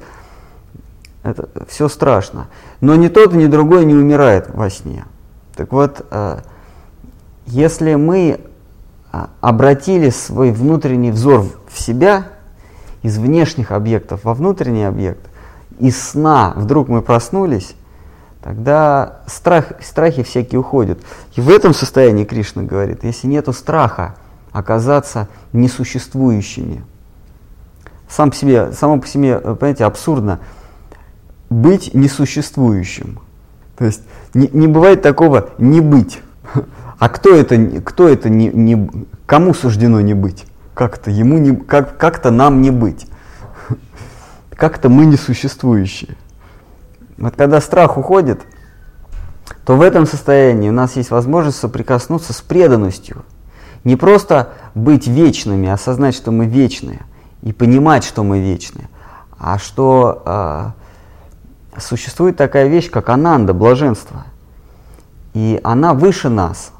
это 1.23 1.49
все 1.67 1.89
страшно. 1.89 2.47
Но 2.81 2.95
ни 2.95 3.07
тот, 3.07 3.33
ни 3.33 3.47
другой 3.47 3.85
не 3.85 3.93
умирает 3.93 4.49
во 4.53 4.69
сне. 4.69 5.05
Так 5.55 5.73
вот, 5.73 6.05
э, 6.09 6.39
если 7.51 7.95
мы 7.95 8.39
э, 9.11 9.25
обратили 9.41 10.09
свой 10.09 10.51
внутренний 10.51 11.11
взор 11.11 11.45
в 11.67 11.79
себя, 11.79 12.27
из 13.01 13.17
внешних 13.17 13.71
объектов 13.71 14.23
во 14.23 14.33
внутренний 14.33 14.83
объект, 14.83 15.29
из 15.79 16.01
сна 16.01 16.53
вдруг 16.55 16.89
мы 16.89 17.01
проснулись, 17.01 17.75
тогда 18.43 19.21
страх, 19.25 19.71
страхи 19.81 20.23
всякие 20.23 20.59
уходят. 20.59 20.99
И 21.35 21.41
в 21.41 21.49
этом 21.49 21.73
состоянии 21.73 22.25
Кришна 22.25 22.63
говорит, 22.63 23.03
если 23.03 23.27
нету 23.27 23.53
страха 23.53 24.15
оказаться 24.51 25.27
несуществующими. 25.53 26.83
Сам 28.09 28.31
по 28.31 28.35
себе, 28.35 28.71
само 28.73 28.99
по 28.99 29.07
себе, 29.07 29.39
понимаете, 29.39 29.85
абсурдно 29.85 30.39
быть 31.49 31.93
несуществующим. 31.93 33.19
То 33.77 33.85
есть 33.85 34.01
не, 34.33 34.49
не 34.51 34.67
бывает 34.67 35.01
такого 35.01 35.49
не 35.57 35.79
быть. 35.79 36.21
А 36.99 37.07
кто 37.07 37.33
это, 37.33 37.81
кто 37.81 38.09
это 38.09 38.29
не, 38.29 38.49
не, 38.49 38.89
кому 39.25 39.53
суждено 39.53 40.01
не 40.01 40.13
быть? 40.13 40.45
Как-то 40.73 41.09
ему 41.09 41.37
не, 41.37 41.55
как, 41.55 41.97
как-то 41.97 42.29
нам 42.29 42.61
не 42.61 42.71
быть. 42.71 43.07
Как-то 44.49 44.89
мы 44.89 45.05
несуществующие. 45.05 46.17
Вот 47.17 47.35
когда 47.35 47.61
страх 47.61 47.97
уходит, 47.97 48.41
то 49.65 49.77
в 49.77 49.81
этом 49.81 50.05
состоянии 50.05 50.69
у 50.69 50.73
нас 50.73 50.95
есть 50.97 51.11
возможность 51.11 51.57
соприкоснуться 51.57 52.33
с 52.33 52.41
преданностью. 52.41 53.23
Не 53.85 53.95
просто 53.95 54.49
быть 54.75 55.07
вечными, 55.07 55.69
а 55.69 55.73
осознать, 55.75 56.15
что 56.15 56.31
мы 56.31 56.45
вечные, 56.45 57.01
и 57.41 57.53
понимать, 57.53 58.03
что 58.03 58.23
мы 58.23 58.39
вечные, 58.39 58.89
а 59.37 59.57
что 59.57 60.23
э, 61.75 61.79
существует 61.79 62.35
такая 62.35 62.67
вещь, 62.67 62.89
как 62.89 63.07
ананда, 63.07 63.53
блаженство. 63.53 64.25
И 65.33 65.61
она 65.63 65.93
выше 65.93 66.27
нас. 66.27 66.73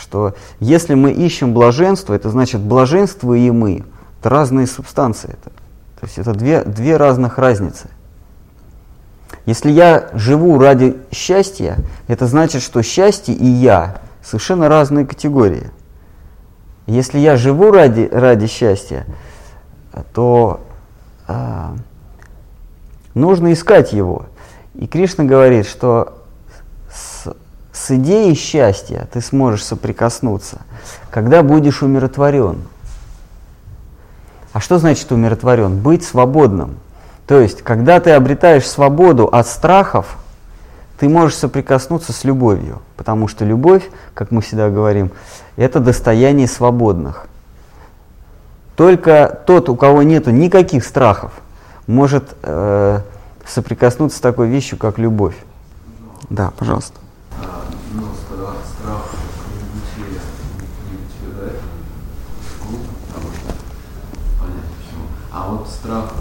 Что 0.00 0.34
если 0.60 0.94
мы 0.94 1.12
ищем 1.12 1.52
блаженство, 1.52 2.14
это 2.14 2.30
значит 2.30 2.60
блаженство 2.60 3.34
и 3.34 3.50
мы. 3.50 3.84
Это 4.20 4.28
разные 4.30 4.66
субстанции. 4.66 5.30
Это, 5.30 5.50
то 6.00 6.06
есть 6.06 6.18
это 6.18 6.32
две, 6.32 6.62
две 6.62 6.96
разных 6.96 7.38
разницы. 7.38 7.88
Если 9.46 9.70
я 9.70 10.08
живу 10.12 10.58
ради 10.58 10.96
счастья, 11.10 11.78
это 12.06 12.26
значит, 12.26 12.62
что 12.62 12.82
счастье 12.82 13.34
и 13.34 13.46
я 13.46 13.98
совершенно 14.22 14.68
разные 14.68 15.06
категории. 15.06 15.70
Если 16.86 17.18
я 17.18 17.36
живу 17.36 17.70
ради, 17.70 18.08
ради 18.10 18.46
счастья, 18.46 19.06
то 20.14 20.60
э, 21.26 21.66
нужно 23.14 23.52
искать 23.52 23.92
его. 23.92 24.26
И 24.74 24.86
Кришна 24.86 25.24
говорит, 25.24 25.66
что 25.66 26.17
с, 27.86 27.90
идеей 27.90 28.34
счастья 28.34 29.08
ты 29.12 29.20
сможешь 29.20 29.64
соприкоснуться, 29.64 30.60
когда 31.10 31.42
будешь 31.42 31.82
умиротворен. 31.82 32.62
А 34.52 34.60
что 34.60 34.78
значит 34.78 35.12
умиротворен? 35.12 35.78
Быть 35.78 36.04
свободным– 36.04 36.76
то 37.28 37.38
есть, 37.38 37.60
когда 37.60 38.00
ты 38.00 38.12
обретаешь 38.12 38.66
свободу 38.66 39.26
от 39.26 39.46
страхов, 39.46 40.16
ты 40.98 41.10
можешь 41.10 41.36
соприкоснуться 41.36 42.14
с 42.14 42.24
любовью, 42.24 42.80
потому 42.96 43.28
что 43.28 43.44
любовь, 43.44 43.90
как 44.14 44.30
мы 44.30 44.40
всегда 44.40 44.70
говорим, 44.70 45.12
это 45.56 45.78
достояние 45.78 46.48
свободных. 46.48 47.26
Только 48.76 49.42
тот, 49.46 49.68
у 49.68 49.76
кого 49.76 50.02
нет 50.02 50.26
никаких 50.26 50.86
страхов, 50.86 51.32
может 51.86 52.34
э, 52.42 53.00
соприкоснуться 53.46 54.16
с 54.16 54.20
такой 54.22 54.48
вещью, 54.48 54.78
как 54.78 54.96
любовь. 54.96 55.36
Да, 56.30 56.52
пожалуйста. 56.56 56.98
А, 57.42 57.66
ну, 57.92 58.04
страх 58.24 58.54
не 59.52 60.06
бытие, 60.06 60.20
не 60.86 60.96
бытие, 60.96 61.30
да, 61.36 61.52
понятно 64.40 64.70
почему. 64.80 65.04
А 65.30 65.50
вот 65.50 65.68
страх 65.68 66.12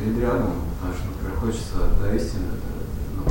перед 0.00 0.18
рядом, 0.18 0.52
потому 0.78 0.94
что, 0.94 1.06
например, 1.08 1.38
хочется 1.38 1.76
до 2.00 2.14
истины 2.14 2.46
ну, 3.16 3.24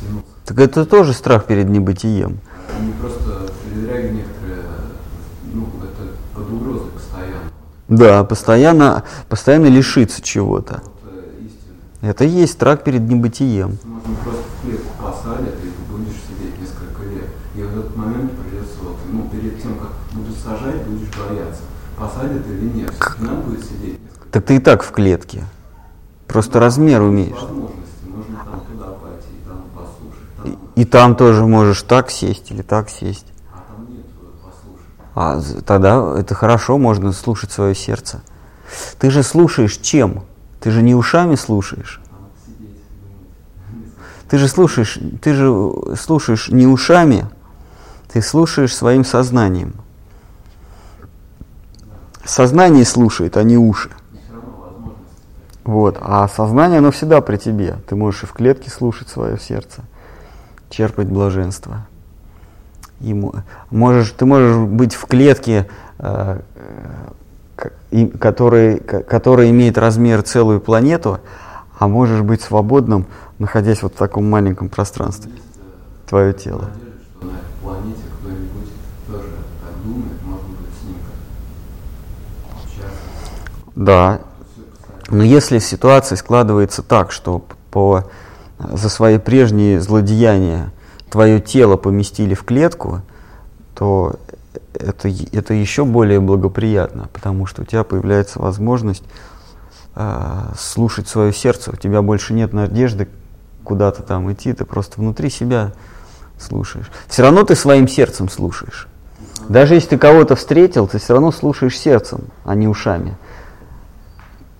тянуться. 0.00 0.37
Так 0.48 0.60
это 0.60 0.86
тоже 0.86 1.12
страх 1.12 1.44
перед 1.44 1.68
небытием. 1.68 2.38
Они 2.80 2.92
просто 2.92 3.52
передряги 3.62 4.14
некоторые, 4.14 4.62
ну, 5.52 5.66
это 5.82 6.14
под 6.34 6.50
угрозой 6.50 6.88
постоянно. 6.88 7.50
Да, 7.88 8.24
постоянно, 8.24 9.04
постоянно 9.28 9.66
лишиться 9.66 10.22
чего-то. 10.22 10.80
Вот, 10.82 11.12
это 12.00 12.24
и 12.24 12.28
есть 12.28 12.54
страх 12.54 12.82
перед 12.82 13.02
небытием. 13.02 13.76
Можно 13.84 14.14
просто 14.24 14.40
в 14.40 14.66
клетку 14.66 14.88
посадят, 14.98 15.54
и 15.62 15.68
ты 15.68 15.92
будешь 15.92 16.16
сидеть 16.26 16.58
несколько 16.58 17.02
лет. 17.02 17.28
И 17.54 17.60
в 17.60 17.78
этот 17.78 17.94
момент 17.94 18.32
придется, 18.32 18.78
вот, 18.84 18.96
ну, 19.12 19.28
перед 19.30 19.60
тем, 19.60 19.74
как 19.74 19.90
будут 20.14 20.34
сажать, 20.38 20.82
будешь 20.86 21.10
бояться, 21.14 21.60
посадят 21.98 22.46
или 22.46 22.70
нет. 22.70 22.94
Надо 23.18 23.42
будет 23.42 23.64
сидеть 23.66 23.98
Так 24.32 24.46
ты 24.46 24.56
и 24.56 24.60
так 24.60 24.82
в 24.82 24.92
клетке. 24.92 25.44
Просто 26.26 26.58
размер 26.58 27.02
умеешь. 27.02 27.36
И, 30.78 30.84
там 30.84 31.16
тоже 31.16 31.44
можешь 31.44 31.82
так 31.82 32.08
сесть 32.08 32.52
или 32.52 32.62
так 32.62 32.88
сесть. 32.88 33.26
А 35.16 35.40
тогда 35.66 36.16
это 36.16 36.36
хорошо, 36.36 36.78
можно 36.78 37.10
слушать 37.10 37.50
свое 37.50 37.74
сердце. 37.74 38.22
Ты 39.00 39.10
же 39.10 39.24
слушаешь 39.24 39.78
чем? 39.78 40.22
Ты 40.60 40.70
же 40.70 40.82
не 40.82 40.94
ушами 40.94 41.34
слушаешь. 41.34 42.00
Ты 44.28 44.38
же 44.38 44.46
слушаешь, 44.46 45.00
ты 45.20 45.34
же 45.34 45.96
слушаешь 45.98 46.48
не 46.48 46.68
ушами, 46.68 47.26
ты 48.12 48.22
слушаешь 48.22 48.76
своим 48.76 49.04
сознанием. 49.04 49.74
Сознание 52.24 52.84
слушает, 52.84 53.36
а 53.36 53.42
не 53.42 53.58
уши. 53.58 53.90
Вот. 55.64 55.98
А 56.00 56.28
сознание, 56.28 56.78
оно 56.78 56.92
всегда 56.92 57.20
при 57.20 57.36
тебе. 57.36 57.78
Ты 57.88 57.96
можешь 57.96 58.22
и 58.22 58.26
в 58.26 58.32
клетке 58.32 58.70
слушать 58.70 59.08
свое 59.08 59.40
сердце, 59.40 59.82
черпать 60.70 61.08
блаженство. 61.08 61.86
И 63.00 63.14
можешь, 63.70 64.10
ты 64.10 64.24
можешь 64.26 64.56
быть 64.56 64.94
в 64.94 65.06
клетке, 65.06 65.68
э, 65.98 66.40
который, 68.18 68.78
который 68.78 69.50
имеет 69.50 69.78
размер 69.78 70.22
целую 70.22 70.60
планету, 70.60 71.20
а 71.78 71.88
можешь 71.88 72.22
быть 72.22 72.42
свободным, 72.42 73.06
находясь 73.38 73.82
вот 73.82 73.94
в 73.94 73.96
таком 73.96 74.28
маленьком 74.28 74.68
пространстве, 74.68 75.32
твое 76.08 76.32
тело. 76.32 76.70
Что 77.16 77.26
на 77.26 77.38
планете 77.62 78.02
кто-нибудь 78.20 78.68
тоже 79.06 79.28
так 79.62 79.84
думает, 79.84 80.22
может 80.24 80.46
быть, 80.46 80.70
с 80.80 80.84
ним 80.84 80.96
Да. 83.76 84.20
Но 85.08 85.22
если 85.22 85.58
ситуация 85.58 86.16
складывается 86.16 86.82
так, 86.82 87.12
что 87.12 87.44
по, 87.70 88.04
за 88.58 88.88
свои 88.88 89.18
прежние 89.18 89.80
злодеяния 89.80 90.72
твое 91.10 91.40
тело 91.40 91.76
поместили 91.76 92.34
в 92.34 92.44
клетку, 92.44 93.02
то 93.74 94.16
это, 94.74 95.08
это 95.32 95.54
еще 95.54 95.84
более 95.84 96.20
благоприятно, 96.20 97.08
потому 97.12 97.46
что 97.46 97.62
у 97.62 97.64
тебя 97.64 97.84
появляется 97.84 98.38
возможность 98.38 99.04
э, 99.94 100.52
слушать 100.58 101.08
свое 101.08 101.32
сердце, 101.32 101.70
у 101.72 101.76
тебя 101.76 102.02
больше 102.02 102.34
нет 102.34 102.52
надежды 102.52 103.08
куда-то 103.64 104.02
там 104.02 104.32
идти, 104.32 104.52
ты 104.52 104.64
просто 104.64 105.00
внутри 105.00 105.30
себя 105.30 105.72
слушаешь. 106.38 106.90
Все 107.06 107.22
равно 107.22 107.44
ты 107.44 107.54
своим 107.54 107.88
сердцем 107.88 108.28
слушаешь. 108.28 108.88
Даже 109.48 109.74
если 109.74 109.90
ты 109.90 109.98
кого-то 109.98 110.36
встретил, 110.36 110.86
ты 110.86 110.98
все 110.98 111.14
равно 111.14 111.32
слушаешь 111.32 111.78
сердцем, 111.78 112.24
а 112.44 112.54
не 112.54 112.68
ушами. 112.68 113.16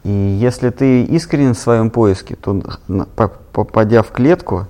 И 0.04 0.10
если 0.10 0.70
ты 0.70 1.02
искренен 1.04 1.54
в 1.54 1.58
своем 1.58 1.90
поиске, 1.90 2.36
то 2.36 2.62
попадя 3.52 4.02
в 4.02 4.10
клетку, 4.10 4.66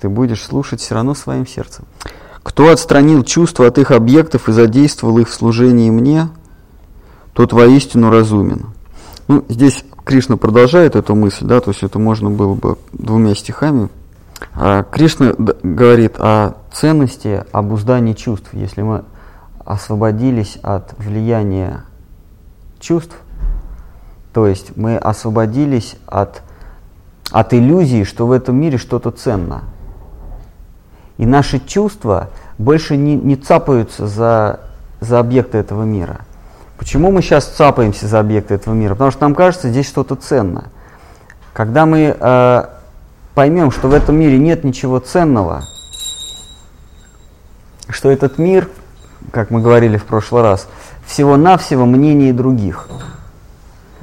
ты 0.00 0.08
будешь 0.08 0.42
слушать 0.42 0.80
все 0.80 0.94
равно 0.94 1.14
своим 1.14 1.46
сердцем. 1.46 1.84
Кто 2.42 2.70
отстранил 2.70 3.24
чувства 3.24 3.66
от 3.66 3.78
их 3.78 3.90
объектов 3.90 4.48
и 4.48 4.52
задействовал 4.52 5.18
их 5.18 5.28
в 5.28 5.34
служении 5.34 5.90
мне, 5.90 6.28
тот 7.34 7.52
воистину 7.52 8.10
разумен. 8.10 8.66
Ну, 9.28 9.44
здесь 9.48 9.84
Кришна 10.04 10.38
продолжает 10.38 10.96
эту 10.96 11.14
мысль, 11.14 11.44
да, 11.44 11.60
то 11.60 11.70
есть 11.70 11.82
это 11.82 11.98
можно 11.98 12.30
было 12.30 12.54
бы 12.54 12.78
двумя 12.92 13.34
стихами. 13.34 13.90
А 14.54 14.82
Кришна 14.84 15.34
говорит 15.36 16.14
о 16.18 16.54
ценности 16.72 17.44
обуздания 17.52 18.14
чувств. 18.14 18.48
Если 18.52 18.82
мы 18.82 19.04
освободились 19.64 20.58
от 20.62 20.94
влияния 20.98 21.84
чувств, 22.80 23.14
то 24.32 24.46
есть 24.46 24.76
мы 24.76 24.96
освободились 24.96 25.96
от, 26.06 26.42
от 27.30 27.54
иллюзии, 27.54 28.04
что 28.04 28.26
в 28.26 28.32
этом 28.32 28.56
мире 28.56 28.78
что-то 28.78 29.10
ценно– 29.10 29.62
и 31.18 31.26
наши 31.26 31.58
чувства 31.58 32.30
больше 32.56 32.96
не, 32.96 33.16
не 33.16 33.36
цапаются 33.36 34.06
за, 34.06 34.60
за 35.00 35.18
объекты 35.18 35.58
этого 35.58 35.82
мира. 35.82 36.20
Почему 36.78 37.10
мы 37.10 37.22
сейчас 37.22 37.44
цапаемся 37.44 38.06
за 38.06 38.20
объекты 38.20 38.54
этого 38.54 38.72
мира? 38.72 38.94
Потому 38.94 39.10
что 39.10 39.22
нам 39.22 39.34
кажется, 39.34 39.68
здесь 39.68 39.88
что-то 39.88 40.14
ценно. 40.14 40.70
Когда 41.52 41.86
мы 41.86 42.16
э, 42.18 42.64
поймем, 43.34 43.72
что 43.72 43.88
в 43.88 43.94
этом 43.94 44.16
мире 44.16 44.38
нет 44.38 44.62
ничего 44.62 45.00
ценного, 45.00 45.64
что 47.88 48.10
этот 48.10 48.38
мир, 48.38 48.68
как 49.32 49.50
мы 49.50 49.60
говорили 49.60 49.96
в 49.96 50.04
прошлый 50.04 50.42
раз, 50.42 50.68
всего-навсего 51.04 51.84
мнение 51.84 52.32
других. 52.32 52.88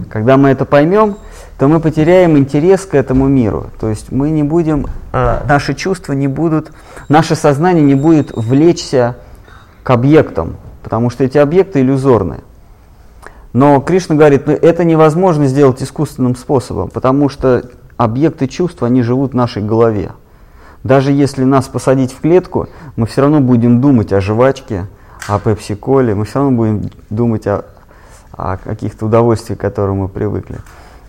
Когда 0.10 0.38
мы 0.38 0.50
это 0.50 0.66
поймем, 0.66 1.16
то 1.58 1.68
мы 1.68 1.80
потеряем 1.80 2.38
интерес 2.38 2.86
к 2.86 2.96
этому 2.96 3.28
миру. 3.28 3.68
То 3.80 3.90
есть 3.90 4.12
мы 4.12 4.30
не 4.30 4.44
будем, 4.44 4.88
э, 5.14 5.42
наши 5.48 5.74
чувства 5.74 6.14
не 6.14 6.28
будут, 6.28 6.72
наше 7.08 7.36
сознание 7.36 7.84
не 7.84 7.96
будет 7.96 8.32
влечься 8.36 9.18
к 9.84 9.90
объектам, 9.90 10.58
потому 10.84 11.10
что 11.10 11.24
эти 11.24 11.38
объекты 11.38 11.80
иллюзорны. 11.80 12.40
Но 13.54 13.80
Кришна 13.80 14.16
говорит, 14.16 14.48
ну, 14.48 14.54
это 14.54 14.84
невозможно 14.84 15.48
сделать 15.48 15.82
искусственным 15.82 16.36
способом, 16.36 16.90
потому 16.90 17.30
что 17.30 17.64
объекты 17.96 18.48
чувств, 18.48 18.84
они 18.84 19.02
живут 19.02 19.32
в 19.32 19.36
нашей 19.36 19.64
голове. 19.64 20.12
Даже 20.84 21.14
если 21.14 21.46
нас 21.46 21.68
посадить 21.68 22.12
в 22.12 22.20
клетку, 22.20 22.68
мы 22.98 23.08
все 23.08 23.22
равно 23.22 23.40
будем 23.40 23.80
думать 23.80 24.12
о 24.12 24.20
жвачке, 24.20 24.88
о 25.28 25.40
пепси-коле, 25.40 26.14
мы 26.16 26.26
все 26.26 26.40
равно 26.40 26.58
будем 26.58 26.90
думать 27.10 27.48
о 27.48 27.64
каких-то 28.36 29.06
удовольствиях, 29.06 29.60
к 29.60 29.62
которым 29.62 29.98
мы 29.98 30.10
привыкли. 30.10 30.60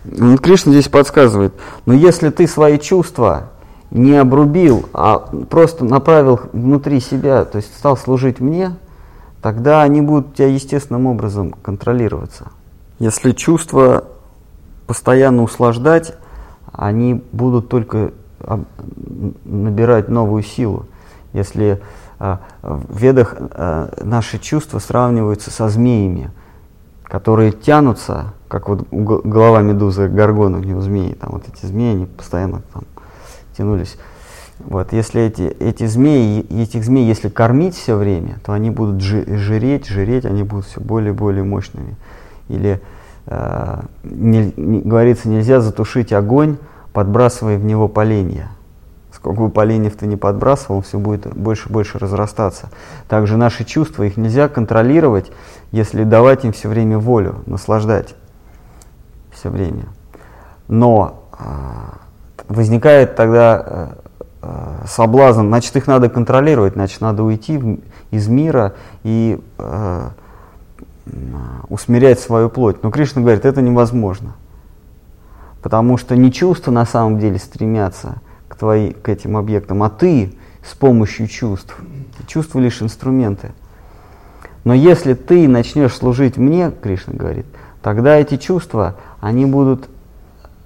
Ну, 0.05 0.39
Кришна 0.39 0.73
здесь 0.73 0.89
подсказывает, 0.89 1.53
но 1.85 1.93
если 1.93 2.31
ты 2.31 2.47
свои 2.47 2.79
чувства 2.79 3.49
не 3.91 4.15
обрубил, 4.15 4.89
а 4.93 5.19
просто 5.19 5.85
направил 5.85 6.41
внутри 6.53 7.01
себя, 7.01 7.45
то 7.45 7.57
есть 7.57 7.77
стал 7.77 7.97
служить 7.97 8.41
мне, 8.41 8.77
тогда 9.43 9.83
они 9.83 10.01
будут 10.01 10.31
у 10.31 10.33
тебя 10.35 10.49
естественным 10.49 11.07
образом 11.07 11.55
контролироваться. 11.63 12.49
Если 12.99 13.33
чувства 13.33 14.05
постоянно 14.87 15.43
услаждать, 15.43 16.15
они 16.73 17.23
будут 17.33 17.69
только 17.69 18.13
набирать 19.45 20.09
новую 20.09 20.43
силу. 20.43 20.87
Если 21.33 21.81
а, 22.19 22.41
в 22.63 22.97
ведах 22.97 23.35
а, 23.39 23.93
наши 24.03 24.39
чувства 24.39 24.79
сравниваются 24.79 25.51
со 25.51 25.69
змеями, 25.69 26.31
которые 27.09 27.53
тянутся 27.53 28.35
как 28.49 28.69
вот 28.69 28.87
голова 28.91 29.63
медузы 29.63 30.09
Гаргона, 30.09 30.59
у 30.59 30.63
него 30.63 30.81
змеи, 30.81 31.15
там 31.15 31.31
вот 31.33 31.45
эти 31.49 31.67
змеи, 31.67 31.93
они 31.93 32.07
постоянно 32.07 32.63
там 32.73 32.85
тянулись. 33.57 33.97
Вот, 34.59 34.93
если 34.93 35.23
эти, 35.23 35.43
эти 35.43 35.87
змеи, 35.87 36.41
этих 36.63 36.85
змей, 36.85 37.07
если 37.07 37.29
кормить 37.29 37.75
все 37.75 37.97
время, 37.97 38.39
то 38.45 38.53
они 38.53 38.71
будут 38.71 39.03
жиреть, 39.03 39.87
жиреть, 39.87 40.25
они 40.25 40.45
будут 40.45 40.67
все 40.67 40.81
более 40.81 41.13
и 41.13 41.17
более 41.17 41.45
мощными. 41.45 41.97
Или, 42.49 42.81
э, 43.27 43.83
не, 44.05 44.53
не, 44.57 44.81
говорится, 44.81 45.29
нельзя 45.29 45.61
затушить 45.61 46.13
огонь, 46.13 46.57
подбрасывая 46.93 47.59
в 47.59 47.65
него 47.65 47.89
поленья. 47.89 48.49
Сколько 49.27 49.41
бы 49.41 49.51
поленьев 49.51 49.97
ты 49.97 50.07
не 50.07 50.15
подбрасывал, 50.15 50.83
все 50.83 51.01
будет 51.01 51.27
больше 51.37 51.69
и 51.69 51.73
больше 51.73 51.99
разрастаться. 51.99 52.71
Также 53.09 53.37
наши 53.37 53.65
чувства, 53.65 54.05
их 54.05 54.17
нельзя 54.17 54.47
контролировать, 54.47 55.33
если 55.73 56.05
давать 56.05 56.45
им 56.45 56.53
все 56.53 56.69
время 56.69 56.97
волю, 57.01 57.43
наслаждать 57.47 58.15
все 59.33 59.51
время. 59.51 59.87
Но 60.69 61.25
э, 61.41 61.45
возникает 62.47 63.17
тогда 63.17 63.65
э, 63.67 63.89
э, 64.43 64.85
соблазн, 64.87 65.49
значит, 65.49 65.75
их 65.75 65.89
надо 65.89 66.09
контролировать, 66.09 66.75
значит, 66.75 67.01
надо 67.01 67.25
уйти 67.25 67.81
из 68.13 68.29
мира 68.29 68.75
и 69.03 69.43
э, 69.59 70.09
усмирять 71.69 72.21
свою 72.21 72.49
плоть. 72.49 72.81
Но 72.85 72.93
Кришна 72.93 73.23
говорит, 73.23 73.45
это 73.45 73.61
невозможно. 73.61 74.35
Потому 75.63 75.97
что 75.97 76.15
не 76.15 76.31
чувства 76.31 76.71
на 76.71 76.87
самом 76.87 77.19
деле 77.19 77.41
стремятся 77.41 78.21
твои, 78.59 78.93
к 78.93 79.09
этим 79.09 79.37
объектам, 79.37 79.83
а 79.83 79.91
ты 79.91 80.33
с 80.65 80.75
помощью 80.75 81.29
чувств. 81.29 81.77
Чувства 82.27 82.59
лишь 82.61 82.83
инструменты. 82.83 83.53
Но 84.65 84.75
если 84.75 85.15
ты 85.15 85.47
начнешь 85.47 85.95
служить 85.95 86.37
мне, 86.37 86.73
Кришна 86.83 87.15
говорит, 87.15 87.47
тогда 87.83 88.17
эти 88.17 88.37
чувства, 88.37 88.97
они 89.21 89.47
будут 89.47 89.89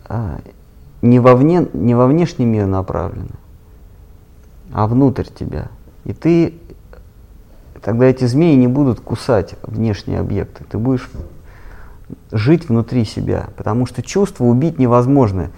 а, 0.08 0.40
не, 1.02 1.18
вовне, 1.20 1.68
не 1.72 1.94
во 1.94 2.06
внешний 2.06 2.46
мир 2.46 2.66
направлены, 2.66 3.30
а 4.72 4.86
внутрь 4.86 5.26
тебя. 5.26 5.68
И 6.04 6.12
ты, 6.12 6.54
тогда 7.82 8.06
эти 8.06 8.24
змеи 8.24 8.54
не 8.54 8.68
будут 8.68 9.00
кусать 9.00 9.54
внешние 9.62 10.20
объекты. 10.20 10.64
Ты 10.64 10.78
будешь 10.78 11.10
жить 12.32 12.68
внутри 12.68 13.04
себя, 13.04 13.48
потому 13.56 13.86
что 13.86 14.02
чувства 14.02 14.44
убить 14.44 14.78
невозможно. 14.78 15.50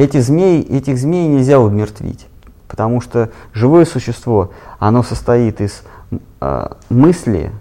Эти 0.00 0.18
змеи, 0.18 0.62
этих 0.62 0.96
змей 0.96 1.28
нельзя 1.28 1.60
умертвить, 1.60 2.26
потому 2.68 3.02
что 3.02 3.28
живое 3.52 3.84
существо, 3.84 4.50
оно 4.78 5.02
состоит 5.02 5.60
из 5.60 5.82
э, 6.40 6.68
мысли, 6.88 7.52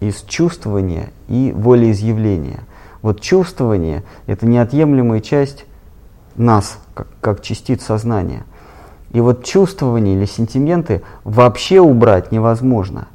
из 0.00 0.22
чувствования 0.22 1.10
и 1.28 1.52
волеизъявления. 1.54 2.60
Вот 3.02 3.20
чувствование– 3.20 4.04
это 4.26 4.46
неотъемлемая 4.46 5.20
часть 5.20 5.66
нас, 6.34 6.78
как, 6.94 7.08
как 7.20 7.42
частиц 7.42 7.82
сознания. 7.82 8.44
И 9.10 9.20
вот 9.20 9.44
чувствование 9.44 10.16
или 10.16 10.24
сентименты 10.24 11.02
вообще 11.24 11.80
убрать 11.80 12.32
невозможно. 12.32 13.08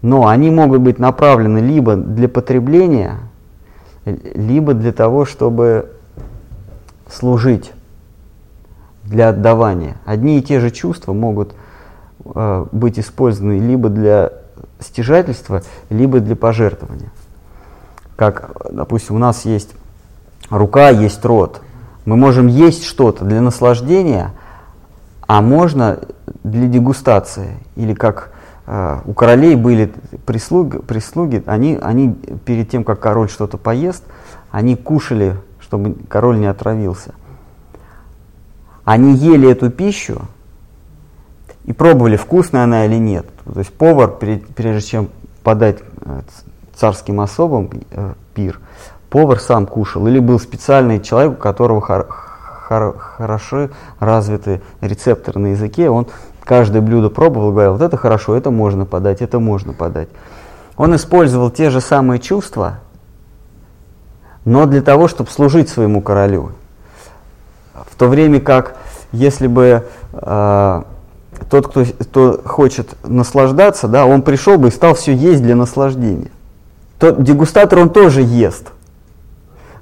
Но 0.00 0.26
они 0.26 0.50
могут 0.50 0.80
быть 0.80 0.98
направлены 0.98 1.58
либо 1.58 1.96
для 1.96 2.30
потребления, 2.30 3.18
либо 4.06 4.72
для 4.72 4.92
того, 4.92 5.26
чтобы 5.26 5.92
служить, 7.10 7.72
для 9.06 9.30
отдавания. 9.30 9.96
Одни 10.04 10.38
и 10.38 10.42
те 10.42 10.60
же 10.60 10.70
чувства 10.70 11.12
могут 11.12 11.54
э, 12.24 12.66
быть 12.72 12.98
использованы 12.98 13.58
либо 13.58 13.88
для 13.88 14.32
стяжательства, 14.80 15.62
либо 15.90 16.20
для 16.20 16.36
пожертвования. 16.36 17.10
Как, 18.16 18.50
допустим, 18.70 19.16
у 19.16 19.18
нас 19.18 19.44
есть 19.44 19.74
рука, 20.50 20.90
есть 20.90 21.24
рот. 21.24 21.60
Мы 22.04 22.16
можем 22.16 22.46
есть 22.46 22.84
что-то 22.84 23.24
для 23.24 23.40
наслаждения, 23.40 24.32
а 25.26 25.42
можно 25.42 25.98
для 26.44 26.68
дегустации. 26.68 27.58
Или 27.74 27.94
как 27.94 28.32
э, 28.66 29.00
у 29.04 29.12
королей 29.12 29.56
были 29.56 29.92
прислуги, 30.24 30.78
прислуги 30.78 31.42
они, 31.46 31.78
они 31.80 32.14
перед 32.44 32.70
тем, 32.70 32.84
как 32.84 33.00
король 33.00 33.28
что-то 33.28 33.58
поест, 33.58 34.04
они 34.50 34.76
кушали, 34.76 35.36
чтобы 35.60 35.96
король 36.08 36.38
не 36.38 36.46
отравился. 36.46 37.12
Они 38.86 39.14
ели 39.16 39.50
эту 39.50 39.68
пищу 39.68 40.22
и 41.64 41.72
пробовали, 41.72 42.16
вкусная 42.16 42.62
она 42.62 42.86
или 42.86 42.94
нет. 42.94 43.26
То 43.52 43.58
есть 43.58 43.72
повар, 43.72 44.12
прежде 44.16 44.80
чем 44.80 45.08
подать 45.42 45.80
э, 46.02 46.20
царским 46.72 47.20
особам 47.20 47.68
э, 47.90 48.12
пир, 48.32 48.60
повар 49.10 49.40
сам 49.40 49.66
кушал. 49.66 50.06
Или 50.06 50.20
был 50.20 50.38
специальный 50.38 51.00
человек, 51.00 51.32
у 51.32 51.34
которого 51.34 51.80
хор, 51.80 52.06
хор, 52.08 52.96
хорошо 52.96 53.70
развиты 53.98 54.62
рецепторы 54.80 55.40
на 55.40 55.46
языке, 55.48 55.90
он 55.90 56.06
каждое 56.44 56.80
блюдо 56.80 57.10
пробовал 57.10 57.50
говорил, 57.50 57.72
вот 57.72 57.82
это 57.82 57.96
хорошо, 57.96 58.36
это 58.36 58.52
можно 58.52 58.86
подать, 58.86 59.20
это 59.20 59.40
можно 59.40 59.72
подать. 59.72 60.08
Он 60.76 60.94
использовал 60.94 61.50
те 61.50 61.70
же 61.70 61.80
самые 61.80 62.20
чувства, 62.20 62.78
но 64.44 64.66
для 64.66 64.80
того, 64.80 65.08
чтобы 65.08 65.28
служить 65.28 65.68
своему 65.68 66.02
королю. 66.02 66.52
То 67.98 68.08
время 68.08 68.40
как, 68.40 68.76
если 69.12 69.46
бы 69.46 69.84
э, 70.12 70.82
тот, 71.50 71.68
кто, 71.68 71.84
кто 71.84 72.40
хочет 72.44 72.96
наслаждаться, 73.04 73.88
да, 73.88 74.06
он 74.06 74.22
пришел 74.22 74.58
бы 74.58 74.68
и 74.68 74.70
стал 74.70 74.94
все 74.94 75.14
есть 75.14 75.42
для 75.42 75.56
наслаждения. 75.56 76.30
Тот 76.98 77.22
дегустатор, 77.22 77.78
он 77.78 77.90
тоже 77.90 78.22
ест. 78.22 78.72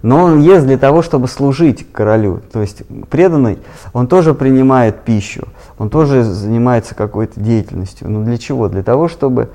Но 0.03 0.25
он 0.25 0.41
ест 0.41 0.67
для 0.67 0.77
того, 0.77 1.01
чтобы 1.01 1.29
служить 1.29 1.91
королю. 1.91 2.43
То 2.53 2.61
есть 2.61 2.83
преданный, 3.09 3.59
он 3.95 4.07
тоже 4.07 4.35
принимает 4.35 5.01
пищу, 5.01 5.49
он 5.79 5.89
тоже 5.89 6.23
занимается 6.23 6.95
какой-то 6.95 7.41
деятельностью. 7.41 8.11
Но 8.11 8.23
для 8.23 8.37
чего? 8.37 8.69
Для 8.69 8.83
того, 8.83 9.09
чтобы 9.09 9.49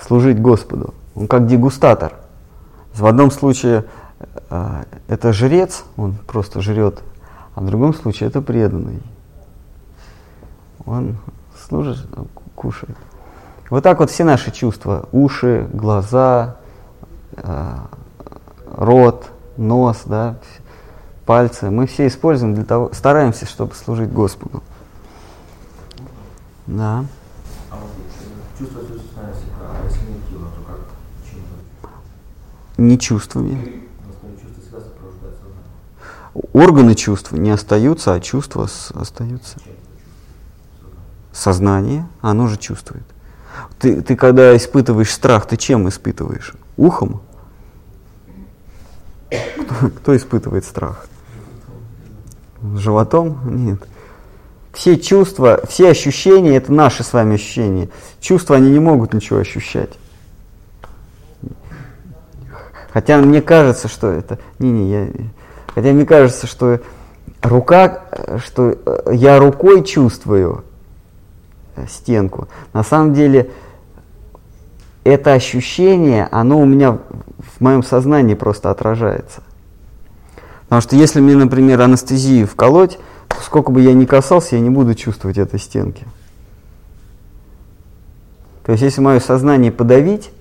служить 0.00 0.40
Господу. 0.40 0.94
Он 1.16 1.26
как 1.26 1.46
дегустатор. 1.46 2.12
В 2.94 3.06
одном 3.06 3.32
случае 3.32 3.86
э, 4.50 4.84
это 5.08 5.32
жрец, 5.32 5.82
он 5.96 6.14
просто 6.26 6.60
жрет, 6.60 7.00
а 7.58 7.60
в 7.60 7.66
другом 7.66 7.92
случае 7.92 8.28
это 8.28 8.40
преданный. 8.40 9.02
Он 10.86 11.16
служит, 11.66 11.98
кушает. 12.54 12.96
Вот 13.68 13.82
так 13.82 13.98
вот 13.98 14.12
все 14.12 14.22
наши 14.22 14.52
чувства, 14.52 15.08
уши, 15.10 15.68
глаза, 15.72 16.58
э, 17.32 17.74
рот, 18.76 19.32
нос, 19.56 20.02
да, 20.04 20.38
пальцы, 21.26 21.68
мы 21.68 21.88
все 21.88 22.06
используем 22.06 22.54
для 22.54 22.64
того, 22.64 22.90
стараемся, 22.92 23.44
чтобы 23.44 23.74
служить 23.74 24.12
Господу. 24.12 24.62
Да. 26.68 27.04
А 27.72 27.74
а 27.74 27.78
если 29.84 30.06
не 30.06 30.20
тело, 30.30 30.46
то 30.54 30.62
как? 31.82 31.90
Не 32.76 32.96
чувствами. 33.00 33.87
Органы 36.52 36.94
чувств 36.94 37.32
не 37.32 37.50
остаются, 37.50 38.14
а 38.14 38.20
чувства 38.20 38.68
остаются. 38.94 39.58
Сознание, 41.32 42.06
оно 42.20 42.46
же 42.46 42.56
чувствует. 42.56 43.04
Ты, 43.78 44.02
ты 44.02 44.16
когда 44.16 44.56
испытываешь 44.56 45.10
страх, 45.10 45.46
ты 45.46 45.56
чем 45.56 45.88
испытываешь? 45.88 46.54
Ухом? 46.76 47.22
Кто, 49.30 49.88
кто 49.88 50.16
испытывает 50.16 50.64
страх? 50.64 51.06
Животом? 52.76 53.40
Нет. 53.66 53.82
Все 54.72 54.98
чувства, 54.98 55.60
все 55.68 55.90
ощущения, 55.90 56.56
это 56.56 56.72
наши 56.72 57.02
с 57.02 57.12
вами 57.12 57.34
ощущения. 57.34 57.88
Чувства, 58.20 58.56
они 58.56 58.70
не 58.70 58.78
могут 58.78 59.12
ничего 59.12 59.38
ощущать. 59.40 59.90
Хотя 62.92 63.18
мне 63.18 63.42
кажется, 63.42 63.88
что 63.88 64.08
это... 64.08 64.38
Не-не, 64.58 64.90
я... 64.90 65.08
Хотя 65.78 65.92
мне 65.92 66.04
кажется, 66.04 66.48
что 66.48 66.80
рука, 67.40 68.02
что 68.44 68.76
я 69.12 69.38
рукой 69.38 69.84
чувствую 69.84 70.64
стенку. 71.88 72.48
На 72.72 72.82
самом 72.82 73.14
деле, 73.14 73.52
это 75.04 75.34
ощущение, 75.34 76.26
оно 76.32 76.58
у 76.58 76.64
меня 76.64 76.98
в 77.38 77.60
моем 77.60 77.84
сознании 77.84 78.34
просто 78.34 78.72
отражается. 78.72 79.40
Потому 80.62 80.82
что 80.82 80.96
если 80.96 81.20
мне, 81.20 81.36
например, 81.36 81.80
анестезию 81.80 82.48
вколоть, 82.48 82.98
то 83.28 83.36
сколько 83.44 83.70
бы 83.70 83.80
я 83.80 83.92
ни 83.92 84.04
касался, 84.04 84.56
я 84.56 84.60
не 84.60 84.70
буду 84.70 84.96
чувствовать 84.96 85.38
этой 85.38 85.60
стенки. 85.60 86.04
То 88.64 88.72
есть 88.72 88.82
если 88.82 89.00
мое 89.00 89.20
сознание 89.20 89.70
подавить 89.70 90.32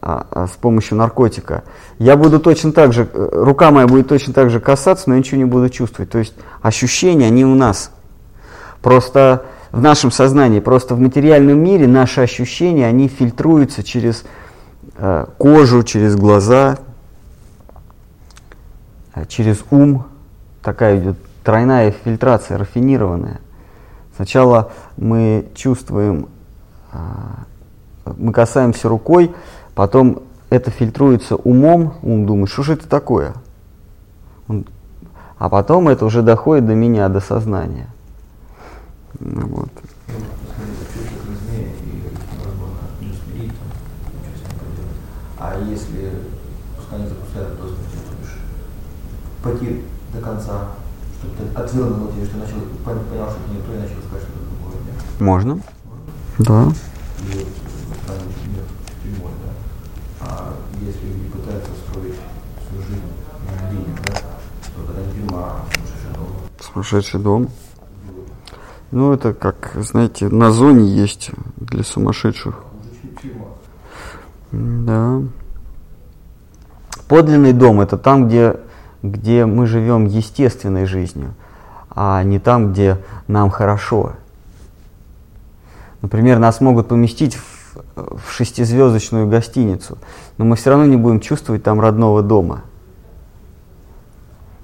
с 0.00 0.56
помощью 0.60 0.98
наркотика, 0.98 1.64
я 1.98 2.16
буду 2.16 2.40
точно 2.40 2.72
так 2.72 2.92
же, 2.92 3.08
э, 3.12 3.28
рука 3.32 3.70
моя 3.70 3.86
будет 3.86 4.08
точно 4.08 4.34
так 4.34 4.50
же 4.50 4.60
касаться, 4.60 5.04
но 5.08 5.14
я 5.14 5.20
ничего 5.20 5.38
не 5.38 5.44
буду 5.44 5.68
чувствовать. 5.70 6.10
То 6.10 6.18
есть 6.18 6.34
ощущения, 6.60 7.26
они 7.26 7.44
у 7.44 7.54
нас. 7.54 7.90
Просто 8.82 9.44
в 9.72 9.80
нашем 9.80 10.10
сознании, 10.10 10.60
просто 10.60 10.94
в 10.94 11.00
материальном 11.00 11.58
мире 11.58 11.86
наши 11.86 12.20
ощущения, 12.20 12.86
они 12.86 13.08
фильтруются 13.08 13.82
через 13.82 14.24
э, 14.96 15.26
кожу, 15.38 15.82
через 15.82 16.16
глаза, 16.16 16.78
э, 19.14 19.24
через 19.26 19.64
ум. 19.70 20.06
Такая 20.62 20.98
идет 20.98 21.16
тройная 21.42 21.92
фильтрация, 21.92 22.58
рафинированная. 22.58 23.40
Сначала 24.16 24.72
мы 24.96 25.48
чувствуем, 25.54 26.28
э, 26.92 26.98
мы 28.16 28.32
касаемся 28.32 28.88
рукой, 28.88 29.34
потом 29.74 30.22
это 30.50 30.70
фильтруется 30.70 31.36
умом, 31.36 31.94
ум 32.02 32.26
думает, 32.26 32.50
что 32.50 32.62
же 32.62 32.74
это 32.74 32.88
такое? 32.88 33.34
А 35.38 35.48
потом 35.48 35.88
это 35.88 36.04
уже 36.04 36.22
доходит 36.22 36.66
до 36.66 36.74
меня, 36.74 37.08
до 37.08 37.20
сознания. 37.20 37.88
Ну 39.18 39.46
вот. 39.48 39.68
А 45.38 45.60
если 45.68 46.10
пускай 46.76 47.00
не 47.00 47.08
запускают, 47.08 47.58
то 47.58 47.66
есть 47.66 47.76
пойти 49.42 49.82
до 50.14 50.20
конца, 50.20 50.68
чтобы 51.18 51.34
ты 51.36 51.58
отвернул 51.58 52.08
тебе, 52.08 52.24
что 52.24 52.38
начал, 52.38 52.60
понял, 52.84 53.00
что 53.00 53.14
это 53.14 53.52
не 53.52 53.60
то, 53.60 53.74
и 53.74 53.78
начал 53.78 54.00
сказать 54.06 54.22
что-то 54.22 54.40
другое, 54.48 54.80
нет? 54.86 55.20
Можно. 55.20 55.60
Да. 56.38 56.72
И 57.30 57.46
тюрьмой, 59.04 59.30
да. 59.44 60.26
А 60.26 60.54
если 60.80 61.06
люди 61.06 61.28
пытаются 61.28 61.70
строить 61.86 62.14
свою 62.68 62.82
жизнь 62.82 63.02
на 63.46 63.70
линии, 63.70 63.96
да, 64.06 64.12
то 64.74 64.86
тогда 64.86 65.12
тюрьма, 65.12 65.38
а. 65.38 65.64
Сумасшедший 66.62 67.20
дом. 67.20 67.48
Ну, 68.90 69.12
это 69.12 69.34
как, 69.34 69.72
знаете, 69.76 70.28
на 70.28 70.50
зоне 70.50 70.88
есть 70.88 71.30
для 71.56 71.82
сумасшедших. 71.82 72.62
Да. 74.52 75.20
Подлинный 77.08 77.52
дом 77.52 77.80
это 77.80 77.98
там, 77.98 78.28
где, 78.28 78.56
где 79.02 79.46
мы 79.46 79.66
живем 79.66 80.06
естественной 80.06 80.86
жизнью, 80.86 81.34
а 81.90 82.22
не 82.22 82.38
там, 82.38 82.72
где 82.72 82.98
нам 83.26 83.50
хорошо. 83.50 84.12
Например, 86.00 86.38
нас 86.38 86.60
могут 86.60 86.88
поместить 86.88 87.34
в, 87.34 87.53
в 87.94 88.30
шестизвездочную 88.30 89.28
гостиницу, 89.28 89.98
но 90.38 90.44
мы 90.44 90.56
все 90.56 90.70
равно 90.70 90.86
не 90.86 90.96
будем 90.96 91.20
чувствовать 91.20 91.62
там 91.62 91.80
родного 91.80 92.22
дома. 92.22 92.62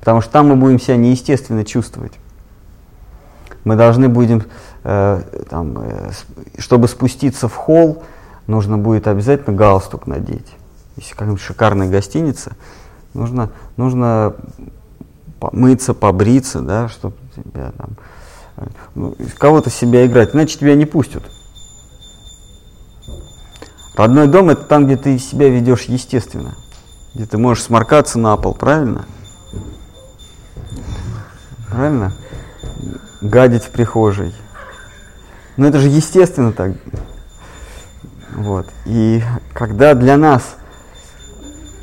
Потому 0.00 0.20
что 0.20 0.32
там 0.32 0.48
мы 0.48 0.56
будем 0.56 0.80
себя 0.80 0.96
неестественно 0.96 1.64
чувствовать 1.64 2.12
мы 3.64 3.76
должны 3.76 4.08
будем, 4.08 4.44
э, 4.84 5.22
там, 5.48 5.78
э, 5.78 6.10
чтобы 6.58 6.88
спуститься 6.88 7.48
в 7.48 7.54
холл, 7.54 8.02
нужно 8.46 8.78
будет 8.78 9.06
обязательно 9.06 9.56
галстук 9.56 10.06
надеть. 10.06 10.46
Если 10.96 11.12
какая-нибудь 11.12 11.40
шикарная 11.40 11.88
гостиница, 11.88 12.52
нужно, 13.14 13.50
нужно 13.76 14.34
помыться, 15.38 15.94
побриться, 15.94 16.60
да, 16.60 16.88
чтобы 16.88 17.16
тебя 17.34 17.72
там, 17.76 17.90
э, 18.56 18.66
ну, 18.94 19.16
кого-то 19.38 19.70
себя 19.70 20.06
играть, 20.06 20.34
иначе 20.34 20.58
тебя 20.58 20.74
не 20.74 20.86
пустят. 20.86 21.22
Родной 23.94 24.28
дом 24.28 24.50
это 24.50 24.62
там, 24.62 24.86
где 24.86 24.96
ты 24.96 25.18
себя 25.18 25.48
ведешь 25.48 25.84
естественно, 25.84 26.54
где 27.14 27.26
ты 27.26 27.38
можешь 27.38 27.64
сморкаться 27.64 28.18
на 28.18 28.36
пол, 28.36 28.54
правильно? 28.54 29.04
Правильно? 31.68 32.12
гадить 33.20 33.64
в 33.64 33.70
прихожей. 33.70 34.34
Но 35.56 35.66
это 35.66 35.78
же 35.78 35.88
естественно 35.88 36.52
так. 36.52 36.72
Вот. 38.34 38.66
И 38.86 39.22
когда 39.52 39.94
для 39.94 40.16
нас 40.16 40.56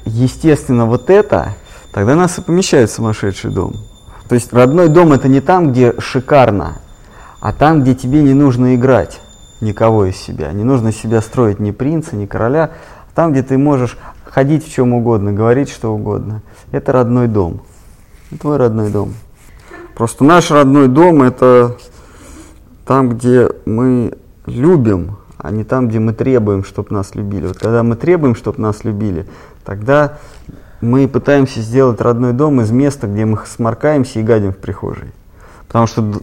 естественно 0.05 0.85
вот 0.85 1.09
это, 1.09 1.53
тогда 1.91 2.15
нас 2.15 2.37
и 2.37 2.41
помещает 2.41 2.89
в 2.89 2.93
сумасшедший 2.93 3.51
дом. 3.51 3.75
То 4.27 4.35
есть 4.35 4.51
родной 4.51 4.89
дом 4.89 5.13
это 5.13 5.27
не 5.27 5.41
там, 5.41 5.71
где 5.71 5.99
шикарно, 5.99 6.79
а 7.39 7.53
там, 7.53 7.81
где 7.81 7.95
тебе 7.95 8.21
не 8.21 8.33
нужно 8.33 8.75
играть. 8.75 9.21
Никого 9.61 10.05
из 10.05 10.15
себя. 10.17 10.51
Не 10.51 10.63
нужно 10.63 10.91
себя 10.91 11.21
строить 11.21 11.59
ни 11.59 11.71
принца, 11.71 12.15
ни 12.15 12.25
короля. 12.25 12.71
Там, 13.15 13.31
где 13.31 13.43
ты 13.43 13.57
можешь 13.57 13.97
ходить 14.25 14.65
в 14.65 14.71
чем 14.71 14.93
угодно, 14.93 15.33
говорить 15.33 15.69
что 15.69 15.93
угодно, 15.93 16.41
это 16.71 16.91
родной 16.91 17.27
дом. 17.27 17.61
Твой 18.39 18.57
родной 18.57 18.89
дом. 18.89 19.13
Просто 19.95 20.23
наш 20.23 20.51
родной 20.51 20.87
дом 20.87 21.23
это 21.23 21.77
там, 22.85 23.09
где 23.09 23.49
мы 23.65 24.13
любим, 24.45 25.17
а 25.37 25.51
не 25.51 25.63
там, 25.63 25.87
где 25.87 25.99
мы 25.99 26.13
требуем, 26.13 26.63
чтобы 26.63 26.93
нас 26.93 27.15
любили. 27.15 27.47
Вот 27.47 27.57
когда 27.57 27.83
мы 27.83 27.95
требуем, 27.95 28.35
чтобы 28.35 28.61
нас 28.61 28.83
любили, 28.83 29.25
тогда 29.65 30.19
мы 30.81 31.07
пытаемся 31.07 31.61
сделать 31.61 32.01
родной 32.01 32.33
дом 32.33 32.61
из 32.61 32.69
места, 32.71 33.07
где 33.07 33.25
мы 33.25 33.39
сморкаемся 33.45 34.19
и 34.19 34.23
гадим 34.23 34.53
в 34.53 34.57
прихожей. 34.57 35.11
Потому 35.67 35.87
что 35.87 36.21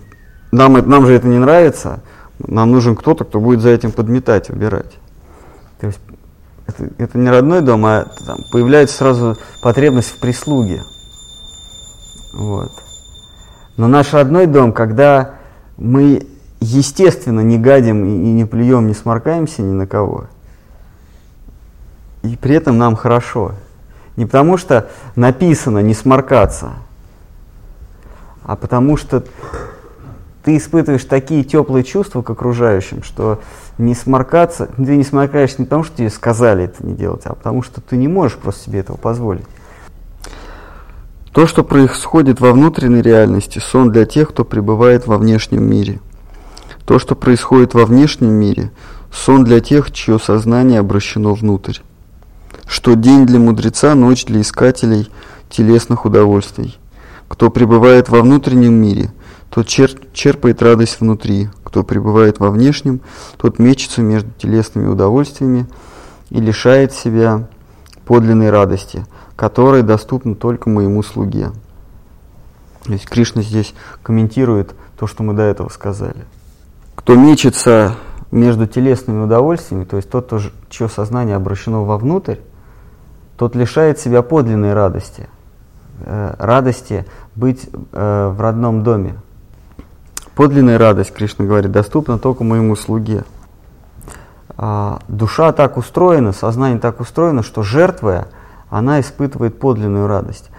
нам, 0.52 0.74
нам 0.88 1.06
же 1.06 1.14
это 1.14 1.26
не 1.26 1.38
нравится, 1.38 2.00
нам 2.38 2.70
нужен 2.70 2.96
кто-то, 2.96 3.24
кто 3.24 3.40
будет 3.40 3.60
за 3.60 3.70
этим 3.70 3.92
подметать, 3.92 4.50
убирать. 4.50 4.92
То 5.80 5.86
есть 5.86 6.00
это, 6.66 6.88
это 6.98 7.18
не 7.18 7.28
родной 7.30 7.60
дом, 7.60 7.84
а 7.86 8.06
там, 8.26 8.38
появляется 8.50 8.96
сразу 8.96 9.36
потребность 9.62 10.10
в 10.10 10.18
прислуге. 10.18 10.82
Вот. 12.32 12.72
Но 13.76 13.88
наш 13.88 14.12
родной 14.12 14.46
дом, 14.46 14.72
когда 14.72 15.34
мы, 15.76 16.26
естественно, 16.60 17.40
не 17.40 17.58
гадим 17.58 18.04
и, 18.04 18.32
не 18.32 18.44
плюем, 18.44 18.86
не 18.86 18.94
сморкаемся 18.94 19.62
ни 19.62 19.72
на 19.72 19.86
кого, 19.86 20.26
и 22.22 22.36
при 22.36 22.56
этом 22.56 22.78
нам 22.78 22.96
хорошо. 22.96 23.52
Не 24.16 24.26
потому 24.26 24.56
что 24.56 24.88
написано 25.16 25.80
не 25.80 25.92
сморкаться, 25.92 26.72
а 28.44 28.56
потому 28.56 28.96
что 28.96 29.24
ты 30.44 30.58
испытываешь 30.58 31.04
такие 31.04 31.42
теплые 31.42 31.84
чувства 31.84 32.22
к 32.22 32.28
окружающим, 32.30 33.02
что 33.02 33.40
не 33.78 33.94
сморкаться, 33.94 34.68
ты 34.76 34.96
не 34.96 35.04
сморкаешься 35.04 35.56
не 35.58 35.64
потому, 35.64 35.84
что 35.84 35.96
тебе 35.96 36.10
сказали 36.10 36.64
это 36.64 36.86
не 36.86 36.94
делать, 36.94 37.22
а 37.24 37.34
потому 37.34 37.62
что 37.62 37.80
ты 37.80 37.96
не 37.96 38.08
можешь 38.08 38.36
просто 38.36 38.64
себе 38.64 38.80
этого 38.80 38.96
позволить. 38.96 39.46
То, 41.32 41.46
что 41.46 41.64
происходит 41.64 42.40
во 42.40 42.52
внутренней 42.52 43.02
реальности, 43.02 43.58
сон 43.58 43.90
для 43.90 44.04
тех, 44.04 44.28
кто 44.28 44.44
пребывает 44.44 45.06
во 45.06 45.18
внешнем 45.18 45.68
мире. 45.68 46.00
То, 46.86 46.98
что 46.98 47.16
происходит 47.16 47.74
во 47.74 47.86
внешнем 47.86 48.30
мире, 48.30 48.70
сон 49.10 49.42
для 49.44 49.60
тех, 49.60 49.90
чье 49.90 50.18
сознание 50.18 50.78
обращено 50.78 51.34
внутрь. 51.34 51.78
Что 52.66 52.94
день 52.94 53.26
для 53.26 53.40
мудреца, 53.40 53.94
ночь 53.94 54.26
для 54.26 54.42
искателей 54.42 55.10
телесных 55.48 56.04
удовольствий. 56.04 56.78
Кто 57.28 57.50
пребывает 57.50 58.08
во 58.08 58.20
внутреннем 58.20 58.74
мире, 58.74 59.10
тот 59.50 59.66
черпает 59.66 60.62
радость 60.62 61.00
внутри. 61.00 61.48
Кто 61.62 61.82
пребывает 61.82 62.38
во 62.38 62.50
внешнем, 62.50 63.00
тот 63.36 63.58
мечется 63.58 64.02
между 64.02 64.30
телесными 64.32 64.86
удовольствиями 64.86 65.66
и 66.30 66.40
лишает 66.40 66.92
себя 66.92 67.48
подлинной 68.04 68.50
радости, 68.50 69.06
которая 69.36 69.82
доступна 69.82 70.34
только 70.34 70.68
моему 70.68 71.02
слуге. 71.02 71.50
То 72.84 72.92
есть 72.92 73.08
Кришна 73.08 73.42
здесь 73.42 73.74
комментирует 74.02 74.74
то, 74.98 75.06
что 75.06 75.22
мы 75.22 75.32
до 75.32 75.42
этого 75.42 75.68
сказали. 75.70 76.26
Кто 76.94 77.14
мечется 77.14 77.96
между 78.30 78.66
телесными 78.66 79.24
удовольствиями, 79.24 79.84
то 79.84 79.96
есть 79.96 80.10
тот, 80.10 80.26
кто, 80.26 80.40
чье 80.68 80.88
сознание 80.88 81.36
обращено 81.36 81.84
вовнутрь, 81.84 82.36
тот 83.36 83.56
лишает 83.56 83.98
себя 83.98 84.22
подлинной 84.22 84.74
радости, 84.74 85.28
радости 86.38 87.06
быть 87.34 87.68
э, 87.92 88.32
в 88.34 88.40
родном 88.40 88.82
доме. 88.82 89.16
Подлинная 90.34 90.78
радость, 90.78 91.12
Кришна 91.12 91.44
говорит, 91.44 91.70
доступна 91.70 92.18
только 92.18 92.42
моему 92.42 92.74
слуге. 92.74 93.24
А, 94.56 95.00
душа 95.08 95.52
так 95.52 95.76
устроена, 95.76 96.32
сознание 96.32 96.78
так 96.80 97.00
устроено, 97.00 97.42
что 97.42 97.62
жертвуя, 97.62 98.28
она 98.68 99.00
испытывает 99.00 99.58
подлинную 99.58 100.06
радость. 100.06 100.50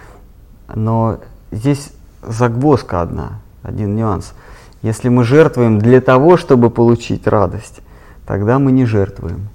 Но 0.73 1.19
здесь 1.51 1.91
загвоздка 2.21 3.01
одна, 3.01 3.41
один 3.63 3.95
нюанс. 3.95 4.33
Если 4.81 5.09
мы 5.09 5.23
жертвуем 5.23 5.79
для 5.79 5.99
того, 5.99 6.37
чтобы 6.37 6.69
получить 6.69 7.27
радость, 7.27 7.81
тогда 8.25 8.59
мы 8.59 8.71
не 8.71 8.85
жертвуем. 8.85 9.49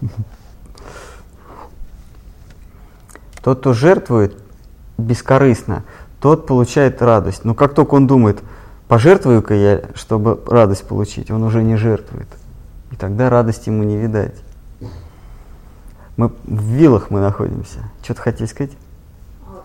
Тот, 3.42 3.60
кто 3.60 3.72
жертвует 3.72 4.36
бескорыстно, 5.00 5.84
тот 6.20 6.46
получает 6.46 7.02
радость. 7.02 7.44
Но 7.44 7.54
как 7.54 7.74
только 7.74 7.94
он 7.94 8.06
думает, 8.06 8.40
пожертвую-ка 8.88 9.54
я, 9.54 9.82
чтобы 9.94 10.40
радость 10.46 10.86
получить, 10.86 11.30
он 11.30 11.42
уже 11.42 11.62
не 11.62 11.76
жертвует. 11.76 12.28
И 12.90 12.96
тогда 12.96 13.30
радости 13.30 13.68
ему 13.68 13.82
не 13.82 13.96
видать. 13.96 14.34
Мы 16.16 16.28
в 16.44 16.62
вилах 16.64 17.10
мы 17.10 17.20
находимся. 17.20 17.78
Что 18.02 18.14
ты 18.14 18.20
хотели 18.20 18.46
сказать? 18.46 18.72
А, 19.46 19.62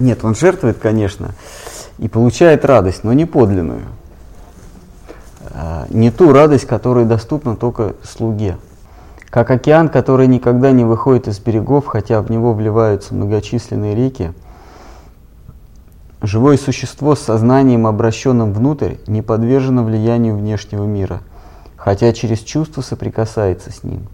Нет, 0.00 0.24
он 0.24 0.34
жертвует, 0.34 0.78
конечно, 0.78 1.34
и 1.98 2.08
получает 2.08 2.64
радость, 2.64 3.04
но 3.04 3.12
не 3.12 3.26
подлинную. 3.26 3.82
А, 5.50 5.86
не 5.90 6.10
ту 6.10 6.32
радость, 6.32 6.66
которая 6.66 7.04
доступна 7.04 7.54
только 7.54 7.94
слуге. 8.02 8.56
Как 9.34 9.50
океан, 9.50 9.88
который 9.88 10.28
никогда 10.28 10.70
не 10.70 10.84
выходит 10.84 11.26
из 11.26 11.40
берегов, 11.40 11.86
хотя 11.86 12.22
в 12.22 12.30
него 12.30 12.52
вливаются 12.52 13.16
многочисленные 13.16 13.96
реки, 13.96 14.32
живое 16.22 16.56
существо 16.56 17.16
с 17.16 17.22
сознанием, 17.22 17.88
обращенным 17.88 18.52
внутрь, 18.52 18.94
не 19.08 19.22
подвержено 19.22 19.82
влиянию 19.82 20.36
внешнего 20.36 20.84
мира, 20.84 21.20
хотя 21.76 22.12
через 22.12 22.42
чувство 22.42 22.80
соприкасается 22.80 23.72
с 23.72 23.82
ним. 23.82 24.06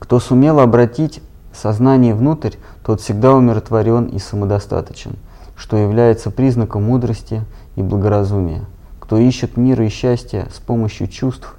Кто 0.00 0.18
сумел 0.18 0.58
обратить 0.58 1.22
сознание 1.54 2.12
внутрь, 2.12 2.56
тот 2.84 3.00
всегда 3.00 3.34
умиротворен 3.34 4.06
и 4.06 4.18
самодостаточен, 4.18 5.12
что 5.54 5.76
является 5.76 6.32
признаком 6.32 6.82
мудрости 6.82 7.44
и 7.76 7.82
благоразумия. 7.82 8.64
Кто 8.98 9.16
ищет 9.16 9.56
мира 9.56 9.86
и 9.86 9.90
счастья 9.90 10.48
с 10.52 10.58
помощью 10.58 11.06
чувств, 11.06 11.54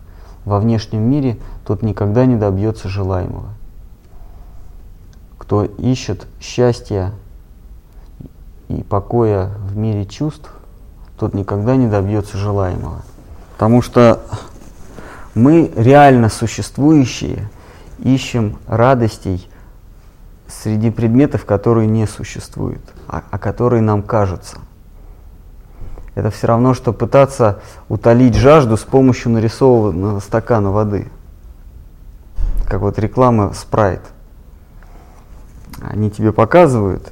во 0.45 0.59
внешнем 0.59 1.01
мире, 1.01 1.37
тот 1.69 1.83
никогда 1.83 2.25
не 2.25 2.35
добьется 2.35 2.89
желаемого. 2.89 3.49
Кто 5.37 5.65
ищет 5.65 6.25
счастья 6.41 7.13
и 8.69 8.81
покоя 8.81 9.51
в 9.67 9.77
мире 9.77 10.07
чувств, 10.07 10.51
тот 11.15 11.35
никогда 11.35 11.75
не 11.75 11.85
добьется 11.85 12.39
желаемого. 12.39 13.03
Потому 13.53 13.83
что 13.83 14.19
мы 15.35 15.71
реально 15.75 16.29
существующие 16.29 17.47
ищем 17.99 18.57
радостей 18.65 19.47
среди 20.47 20.89
предметов, 20.89 21.45
которые 21.45 21.85
не 21.85 22.07
существуют, 22.07 22.81
а, 23.07 23.21
а 23.29 23.37
которые 23.37 23.83
нам 23.83 24.01
кажутся. 24.01 24.57
Это 26.15 26.31
все 26.31 26.47
равно, 26.47 26.73
что 26.73 26.93
пытаться 26.93 27.59
утолить 27.89 28.33
жажду 28.33 28.75
с 28.75 28.81
помощью 28.81 29.33
нарисованного 29.33 30.19
стакана 30.19 30.71
воды. 30.71 31.11
Как 32.69 32.81
вот 32.81 32.99
реклама 32.99 33.51
спрайт. 33.53 34.01
Они 35.81 36.11
тебе 36.11 36.31
показывают, 36.31 37.11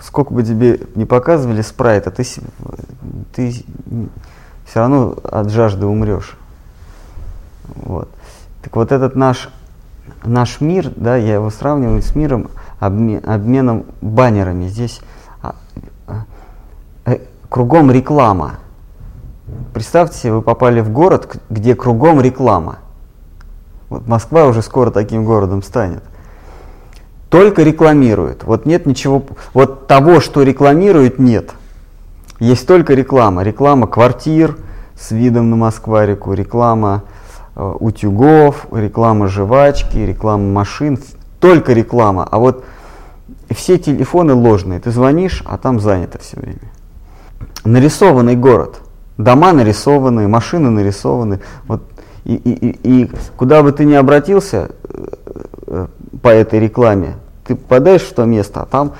сколько 0.00 0.32
бы 0.32 0.42
тебе 0.42 0.80
не 0.94 1.04
показывали 1.04 1.60
спрайта, 1.60 2.10
ты, 2.10 2.24
ты 3.34 3.62
все 4.64 4.80
равно 4.80 5.14
от 5.22 5.50
жажды 5.50 5.84
умрешь. 5.84 6.38
Вот. 7.74 8.08
Так 8.62 8.74
вот 8.74 8.90
этот 8.90 9.16
наш, 9.16 9.50
наш 10.24 10.62
мир, 10.62 10.90
да, 10.96 11.16
я 11.16 11.34
его 11.34 11.50
сравниваю 11.50 12.00
с 12.00 12.14
миром 12.14 12.48
обмен, 12.80 13.20
обменом 13.28 13.84
баннерами. 14.00 14.66
Здесь 14.68 15.02
а, 15.42 15.56
а, 16.06 17.18
кругом 17.50 17.90
реклама. 17.90 18.60
Представьте 19.74 20.32
вы 20.32 20.40
попали 20.40 20.80
в 20.80 20.90
город, 20.90 21.38
где 21.50 21.74
кругом 21.74 22.22
реклама. 22.22 22.78
Вот 23.88 24.06
Москва 24.06 24.46
уже 24.46 24.62
скоро 24.62 24.90
таким 24.90 25.24
городом 25.24 25.62
станет. 25.62 26.02
Только 27.28 27.62
рекламирует. 27.62 28.44
Вот 28.44 28.66
нет 28.66 28.86
ничего, 28.86 29.24
вот 29.52 29.86
того, 29.86 30.20
что 30.20 30.42
рекламирует, 30.42 31.18
нет. 31.18 31.50
Есть 32.38 32.66
только 32.66 32.94
реклама. 32.94 33.42
Реклама 33.42 33.86
квартир 33.86 34.56
с 34.98 35.10
видом 35.10 35.50
на 35.50 35.56
Москва-реку, 35.56 36.32
реклама 36.32 37.04
э, 37.54 37.74
утюгов, 37.80 38.66
реклама 38.72 39.28
жвачки, 39.28 39.98
реклама 39.98 40.44
машин. 40.44 40.98
Только 41.40 41.72
реклама. 41.72 42.26
А 42.30 42.38
вот 42.38 42.64
все 43.50 43.78
телефоны 43.78 44.34
ложные. 44.34 44.80
Ты 44.80 44.90
звонишь, 44.90 45.42
а 45.46 45.58
там 45.58 45.80
занято 45.80 46.18
все 46.18 46.38
время 46.40 46.60
нарисованный 47.66 48.36
город. 48.36 48.80
Дома 49.18 49.52
нарисованы, 49.52 50.28
машины 50.28 50.70
нарисованы. 50.70 51.40
Вот, 51.66 51.82
и, 52.26 52.34
и, 52.34 53.02
и, 53.02 53.10
куда 53.36 53.62
бы 53.62 53.70
ты 53.70 53.84
ни 53.84 53.94
обратился 53.94 54.70
э, 55.68 55.86
по 56.20 56.28
этой 56.28 56.58
рекламе, 56.58 57.14
ты 57.44 57.54
попадаешь 57.54 58.02
в 58.02 58.12
то 58.12 58.24
место, 58.24 58.62
а 58.62 58.66
там 58.66 58.94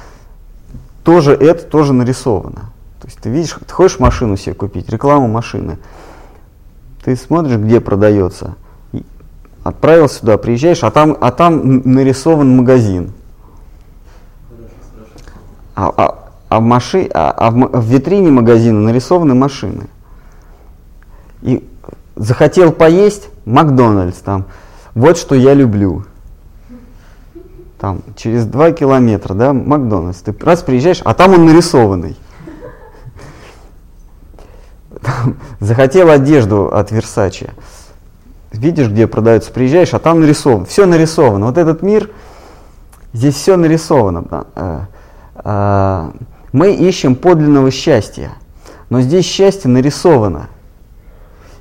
тоже 1.03 1.32
это 1.32 1.65
тоже 1.65 1.93
нарисовано. 1.93 2.70
То 3.01 3.09
есть 3.09 3.19
ты 3.19 3.28
видишь, 3.28 3.57
ты 3.66 3.74
хочешь 3.74 3.98
машину 3.98 4.36
себе 4.36 4.55
купить, 4.55 4.89
рекламу 4.89 5.27
машины. 5.27 5.78
Ты 7.05 7.16
смотришь, 7.16 7.57
где 7.57 7.81
продается. 7.81 8.55
И 8.93 9.05
Отправил 9.65 10.09
сюда, 10.09 10.39
приезжаешь, 10.39 10.85
а 10.85 10.93
там, 10.93 11.16
а 11.20 11.32
там 11.32 11.82
нарисован 11.85 12.57
магазин. 12.57 13.12
А, 15.74 15.93
а- 15.97 16.27
а 16.48 16.61
в, 16.61 16.62
маши, 16.62 17.11
а, 17.12 17.32
а 17.32 17.51
в, 17.51 17.81
в 17.81 17.85
витрине 17.86 18.31
магазина 18.31 18.81
нарисованы 18.81 19.35
машины. 19.35 19.89
И 21.43 21.69
захотел 22.16 22.72
поесть 22.72 23.28
Макдональдс 23.44 24.18
там. 24.18 24.47
Вот 24.94 25.18
что 25.18 25.34
я 25.34 25.55
люблю. 25.55 26.05
Там 27.78 28.02
через 28.16 28.47
два 28.47 28.72
километра, 28.72 29.34
да, 29.34 29.52
Макдональдс. 29.52 30.20
Ты 30.20 30.34
раз 30.40 30.62
приезжаешь, 30.62 31.02
а 31.05 31.14
там 31.14 31.34
он 31.34 31.44
нарисованный. 31.47 32.16
Там 35.02 35.36
захотел 35.60 36.10
одежду 36.10 36.74
от 36.74 36.90
Версачи. 36.90 37.51
Видишь, 38.51 38.88
где 38.88 39.06
продается, 39.06 39.52
приезжаешь, 39.52 39.93
а 39.93 39.98
там 39.98 40.20
нарисовано. 40.20 40.64
Все 40.64 40.86
нарисовано. 40.86 41.47
Вот 41.47 41.59
этот 41.59 41.82
мир, 41.82 42.10
здесь 43.12 43.34
все 43.34 43.56
нарисовано. 43.56 44.47
Э, 44.55 44.80
э, 45.44 46.10
Мы 46.52 46.74
ищем 46.74 47.14
подлинного 47.14 47.70
счастья, 47.70 48.32
но 48.88 49.02
здесь 49.02 49.26
счастье 49.26 49.70
нарисовано. 49.70 50.48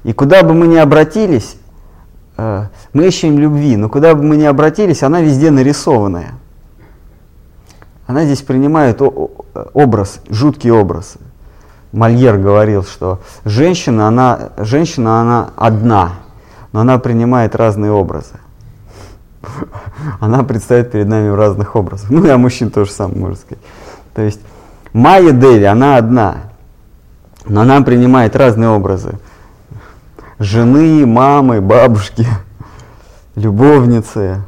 И 0.05 0.13
куда 0.13 0.43
бы 0.43 0.53
мы 0.53 0.67
ни 0.67 0.75
обратились, 0.75 1.57
э, 2.37 2.67
мы 2.93 3.07
ищем 3.07 3.39
любви, 3.39 3.75
но 3.75 3.89
куда 3.89 4.13
бы 4.13 4.21
мы 4.21 4.37
ни 4.37 4.43
обратились, 4.43 5.01
она 5.01 5.19
везде 5.19 5.49
нарисованная. 5.49 6.35
Она 8.05 8.23
здесь 8.25 8.43
принимает 8.43 9.01
образ, 9.73 10.19
жуткий 10.29 10.69
образ. 10.69 11.15
Мольер 11.91 12.37
говорил, 12.37 12.83
что 12.83 13.19
женщина, 13.45 14.07
она, 14.07 14.51
женщина, 14.59 15.21
она 15.21 15.49
одна, 15.55 16.11
но 16.71 16.81
она 16.81 16.99
принимает 16.99 17.55
разные 17.55 17.91
образы. 17.91 18.35
Она 20.19 20.43
предстает 20.43 20.91
перед 20.91 21.07
нами 21.07 21.29
в 21.29 21.35
разных 21.35 21.75
образах. 21.75 22.09
Ну 22.09 22.25
и 22.25 22.29
о 22.29 22.37
мужчин 22.37 22.69
тоже 22.69 22.91
самое 22.91 23.19
можно 23.19 23.37
сказать. 23.37 23.63
То 24.13 24.21
есть 24.23 24.39
Майя 24.91 25.31
Деви, 25.31 25.65
она 25.65 25.97
одна, 25.97 26.37
но 27.45 27.61
она 27.61 27.81
принимает 27.81 28.35
разные 28.35 28.69
образы. 28.69 29.19
Жены, 30.39 31.05
мамы, 31.05 31.61
бабушки, 31.61 32.27
любовницы, 33.35 34.41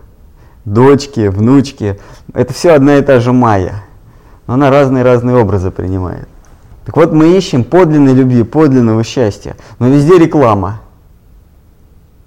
дочки, 0.66 1.28
внучки. 1.28 2.00
Это 2.34 2.54
все 2.54 2.72
одна 2.74 2.98
и 2.98 3.02
та 3.02 3.20
же 3.20 3.32
Майя. 3.32 3.84
Но 4.48 4.56
она 4.56 4.70
разные-разные 4.70 5.38
образы 5.38 5.72
принимает. 5.72 6.28
Так 6.86 6.96
вот, 6.96 7.12
мы 7.12 7.38
ищем 7.38 7.64
подлинной 7.64 8.14
любви, 8.14 8.44
подлинного 8.44 9.04
счастья. 9.04 9.56
Но 9.80 9.88
везде 9.88 10.18
реклама. 10.18 10.82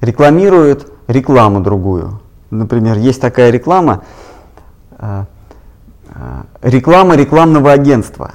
Рекламируют 0.01 0.91
рекламу 1.07 1.61
другую. 1.61 2.21
Например, 2.51 2.99
есть 2.99 3.21
такая 3.21 3.51
реклама, 3.51 4.03
э, 4.99 5.25
э, 6.15 6.43
реклама 6.63 7.17
рекламного 7.17 7.73
агентства. 7.73 8.33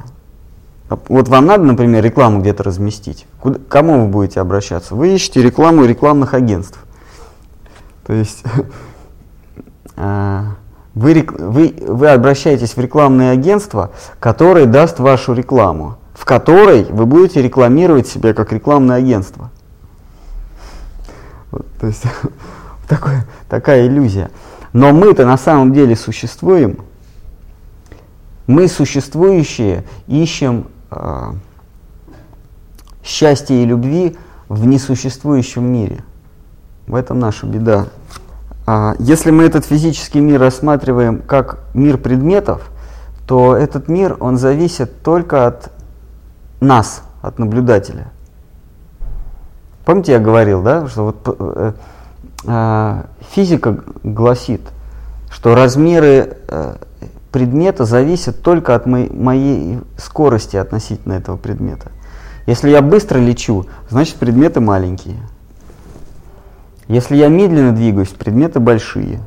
Вот 0.89 1.27
вам 1.27 1.47
надо, 1.47 1.63
например, 1.63 2.03
рекламу 2.03 2.41
где-то 2.41 2.63
разместить. 2.63 3.25
Куда, 3.39 3.57
к 3.57 3.67
кому 3.67 4.05
вы 4.05 4.07
будете 4.07 4.39
обращаться? 4.39 4.93
Вы 4.93 5.15
ищете 5.15 5.41
рекламу 5.41 5.85
рекламных 5.85 6.35
агентств. 6.35 6.79
То 8.05 8.13
есть 8.13 8.43
э, 9.95 10.43
вы, 10.93 11.27
вы, 11.39 11.75
вы 11.87 12.09
обращаетесь 12.09 12.75
в 12.75 12.79
рекламное 12.79 13.31
агентство, 13.31 13.91
которое 14.19 14.65
даст 14.67 14.99
вашу 14.99 15.33
рекламу, 15.33 15.97
в 16.13 16.23
которой 16.23 16.83
вы 16.83 17.07
будете 17.07 17.41
рекламировать 17.41 18.07
себя 18.07 18.35
как 18.35 18.53
рекламное 18.53 18.97
агентство. 18.97 19.49
Вот, 21.49 21.65
то 21.81 21.87
есть 21.87 22.03
такое, 22.87 23.25
такая 23.49 23.87
иллюзия. 23.87 24.29
Но 24.71 24.91
мы-то 24.91 25.25
на 25.25 25.37
самом 25.37 25.73
деле 25.73 25.95
существуем. 25.95 26.77
Мы 28.45 28.67
существующие 28.67 29.83
ищем 30.05 30.67
э, 30.95 31.33
счастья 33.03 33.55
и 33.55 33.65
любви 33.65 34.17
в 34.49 34.65
несуществующем 34.65 35.63
мире. 35.63 36.03
В 36.87 36.95
этом 36.95 37.19
наша 37.19 37.45
беда. 37.45 37.87
А, 38.65 38.95
если 38.99 39.31
мы 39.31 39.43
этот 39.43 39.65
физический 39.65 40.19
мир 40.19 40.39
рассматриваем 40.39 41.21
как 41.21 41.59
мир 41.73 41.97
предметов, 41.97 42.69
то 43.27 43.55
этот 43.55 43.87
мир, 43.87 44.17
он 44.19 44.37
зависит 44.37 45.01
только 45.03 45.47
от 45.47 45.71
нас, 46.59 47.03
от 47.21 47.39
наблюдателя. 47.39 48.11
Помните, 49.83 50.13
я 50.13 50.19
говорил, 50.19 50.63
да, 50.63 50.87
что 50.87 51.05
вот 51.05 51.37
э, 51.39 51.73
э, 52.45 53.01
физика 53.31 53.79
гласит, 54.03 54.61
что 55.29 55.53
размеры 55.53 56.37
предмета 57.35 57.83
зависят 57.83 58.41
только 58.41 58.75
от 58.75 58.85
моей 58.85 59.79
скорости 59.97 60.55
относительно 60.55 61.11
этого 61.11 61.35
предмета. 61.35 61.91
Если 62.47 62.69
я 62.69 62.81
быстро 62.81 63.19
лечу, 63.19 63.65
значит 63.89 64.15
предметы 64.15 64.61
маленькие. 64.61 65.17
Если 66.87 67.17
я 67.17 67.27
медленно 67.27 67.73
двигаюсь, 67.75 68.07
предметы 68.07 68.61
большие. 68.61 69.19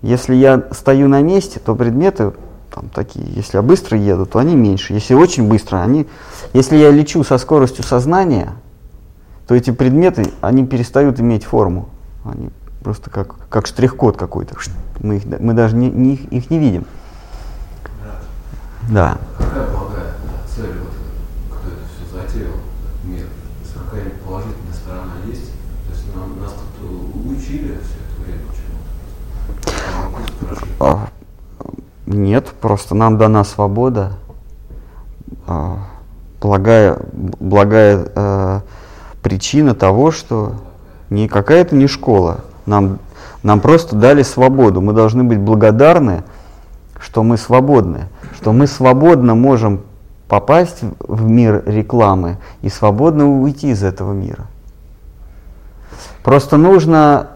Если 0.00 0.36
я 0.36 0.62
стою 0.70 1.08
на 1.08 1.22
месте, 1.22 1.58
то 1.58 1.74
предметы 1.74 2.34
там 2.72 2.88
такие. 2.94 3.26
Если 3.34 3.56
я 3.56 3.62
быстро 3.62 3.98
еду, 3.98 4.26
то 4.26 4.38
они 4.38 4.54
меньше. 4.54 4.92
Если 4.92 5.14
очень 5.14 5.48
быстро, 5.48 5.82
они... 5.82 6.06
Если 6.52 6.76
я 6.76 6.92
лечу 6.92 7.24
со 7.24 7.36
скоростью 7.36 7.82
сознания, 7.82 8.52
то 9.48 9.56
эти 9.56 9.72
предметы, 9.72 10.30
они 10.40 10.64
перестают 10.64 11.18
иметь 11.18 11.42
форму. 11.42 11.88
Они 12.24 12.50
просто 12.84 13.10
как, 13.10 13.34
как 13.48 13.66
штрих-код 13.66 14.16
какой-то. 14.16 14.54
Мы, 15.00 15.16
их, 15.16 15.24
мы 15.40 15.52
даже 15.52 15.74
не, 15.74 15.90
не, 15.90 16.14
их, 16.14 16.26
их 16.26 16.50
не 16.50 16.60
видим. 16.60 16.86
Да. 18.88 19.18
Какая 19.38 19.66
благая 19.70 20.14
цель, 20.54 20.78
вот, 20.80 21.58
кто 21.58 21.68
это 21.68 21.80
все 21.92 22.04
затеял, 22.14 22.54
мир? 23.04 23.26
Какая-нибудь 23.74 24.20
положительная 24.22 24.74
сторона 24.74 25.12
есть? 25.26 25.50
То 25.86 25.92
есть 25.92 26.04
нам, 26.14 26.40
нас 26.40 26.54
тут 26.80 27.26
учили 27.26 27.78
все 27.82 27.98
это 28.04 28.16
время 28.24 28.42
чему-то? 29.60 30.60
А, 30.80 31.08
Нет, 32.06 32.46
просто 32.60 32.94
нам 32.94 33.18
дана 33.18 33.44
свобода. 33.44 34.12
А, 35.46 35.78
Благая, 36.40 36.98
благая 37.12 38.06
э, 38.14 38.60
причина 39.22 39.74
того, 39.74 40.12
что 40.12 40.52
не 41.10 41.28
какая-то 41.28 41.74
не 41.74 41.86
школа. 41.86 42.42
Нам, 42.66 42.98
нам 43.42 43.60
просто 43.60 43.96
дали 43.96 44.22
свободу. 44.22 44.80
Мы 44.80 44.92
должны 44.92 45.24
быть 45.24 45.40
благодарны, 45.40 46.24
что 47.00 47.22
мы 47.22 47.36
свободны, 47.38 48.08
что 48.36 48.52
мы 48.52 48.66
свободно 48.66 49.34
можем 49.34 49.82
попасть 50.28 50.80
в 51.00 51.28
мир 51.28 51.62
рекламы 51.66 52.38
и 52.62 52.68
свободно 52.68 53.40
уйти 53.40 53.70
из 53.70 53.82
этого 53.82 54.12
мира. 54.12 54.46
Просто 56.22 56.56
нужно 56.56 57.28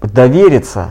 довериться, 0.00 0.90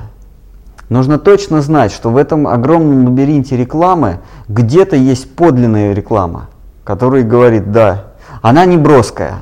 нужно 0.90 1.18
точно 1.18 1.62
знать, 1.62 1.92
что 1.92 2.10
в 2.10 2.18
этом 2.18 2.48
огромном 2.48 3.06
лабиринте 3.06 3.58
рекламы 3.58 4.20
где-то 4.48 4.96
есть 4.96 5.36
подлинная 5.36 5.94
реклама, 5.94 6.50
которая 6.84 7.24
говорит, 7.24 7.72
да, 7.72 8.08
она 8.42 8.66
не 8.66 8.78
броская. 8.78 9.42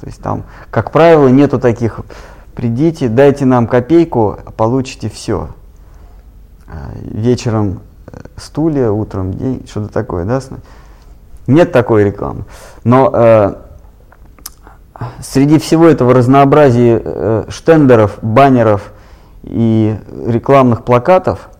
То 0.00 0.06
есть 0.06 0.20
там, 0.20 0.44
как 0.70 0.90
правило, 0.90 1.28
нету 1.28 1.58
таких, 1.58 2.00
придите, 2.54 3.08
дайте 3.08 3.46
нам 3.46 3.66
копейку, 3.66 4.38
получите 4.56 5.08
все. 5.08 5.48
Вечером 7.04 7.80
э, 7.80 7.93
стулья, 8.36 8.90
утром 8.90 9.34
день, 9.34 9.66
что-то 9.68 9.92
такое, 9.92 10.24
да? 10.24 10.40
Нет 11.46 11.72
такой 11.72 12.04
рекламы. 12.04 12.44
Но 12.84 13.10
э, 13.12 13.54
среди 15.20 15.58
всего 15.58 15.86
этого 15.86 16.14
разнообразия 16.14 17.00
э, 17.04 17.44
штендеров, 17.48 18.18
баннеров 18.22 18.92
и 19.42 19.96
рекламных 20.26 20.84
плакатов 20.84 21.50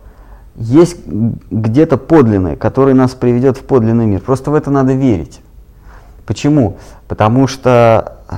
есть 0.56 0.96
где-то 1.06 1.96
подлинное, 1.96 2.56
которое 2.56 2.94
нас 2.94 3.12
приведет 3.12 3.58
в 3.58 3.62
подлинный 3.62 4.06
мир. 4.06 4.20
Просто 4.20 4.50
в 4.50 4.54
это 4.54 4.70
надо 4.70 4.94
верить. 4.94 5.40
Почему? 6.26 6.78
Потому 7.08 7.46
что 7.46 8.18
э, 8.30 8.34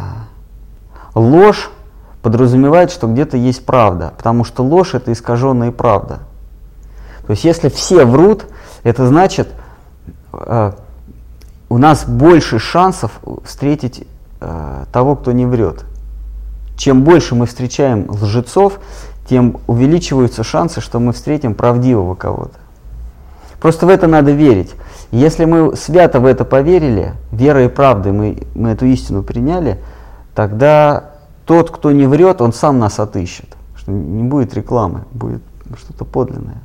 ложь 1.15 1.71
подразумевает, 2.23 2.91
что 2.91 3.07
где-то 3.07 3.37
есть 3.37 3.65
правда, 3.65 4.13
потому 4.17 4.43
что 4.43 4.65
ложь 4.65 4.95
это 4.95 5.13
искаженная 5.13 5.71
правда. 5.71 6.21
То 7.27 7.33
есть 7.33 7.45
если 7.45 7.69
все 7.69 8.05
врут, 8.05 8.47
это 8.83 9.07
значит, 9.07 9.49
э, 10.33 10.73
у 11.69 11.79
нас 11.79 12.05
больше 12.07 12.59
шансов 12.59 13.21
встретить 13.45 14.07
э, 14.41 14.85
того, 14.93 15.17
кто 15.17 15.33
не 15.33 15.47
врет. 15.47 15.85
Чем 16.77 17.03
больше 17.03 17.35
мы 17.35 17.47
встречаем 17.47 18.07
лжецов, 18.09 18.79
тем 19.29 19.59
увеличиваются 19.67 20.45
шансы, 20.45 20.81
что 20.81 21.01
мы 21.01 21.13
встретим 21.13 21.55
правдивого 21.55 22.15
кого-то. 22.15 22.59
Просто 23.61 23.87
в 23.87 23.89
это 23.89 24.07
надо 24.07 24.31
верить. 24.31 24.75
Если 25.11 25.45
мы 25.45 25.75
свято 25.77 26.21
в 26.21 26.27
это 26.27 26.45
поверили, 26.45 27.15
верой 27.33 27.67
и 27.67 27.69
правдой 27.69 28.13
мы, 28.13 28.43
мы 28.55 28.71
эту 28.71 28.87
истину 28.87 29.23
приняли, 29.23 29.81
тогда 30.35 31.11
тот, 31.47 31.71
кто 31.71 31.91
не 31.91 32.07
врет, 32.07 32.41
он 32.41 32.53
сам 32.53 32.79
нас 32.79 33.01
отыщет. 33.01 33.49
Что 33.77 33.91
не 33.91 34.23
будет 34.23 34.55
рекламы, 34.55 35.05
будет 35.13 35.43
что-то 35.77 36.05
подлинное. 36.05 36.63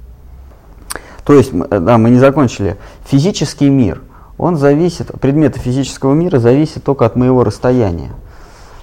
То 1.26 1.34
есть, 1.34 1.52
да, 1.54 1.98
мы 1.98 2.10
не 2.10 2.20
закончили. 2.20 2.78
Физический 3.06 3.70
мир, 3.70 4.02
он 4.38 4.58
зависит, 4.58 5.12
предметы 5.20 5.60
физического 5.60 6.14
мира 6.14 6.40
зависят 6.40 6.84
только 6.84 7.06
от 7.06 7.16
моего 7.16 7.44
расстояния. 7.44 8.12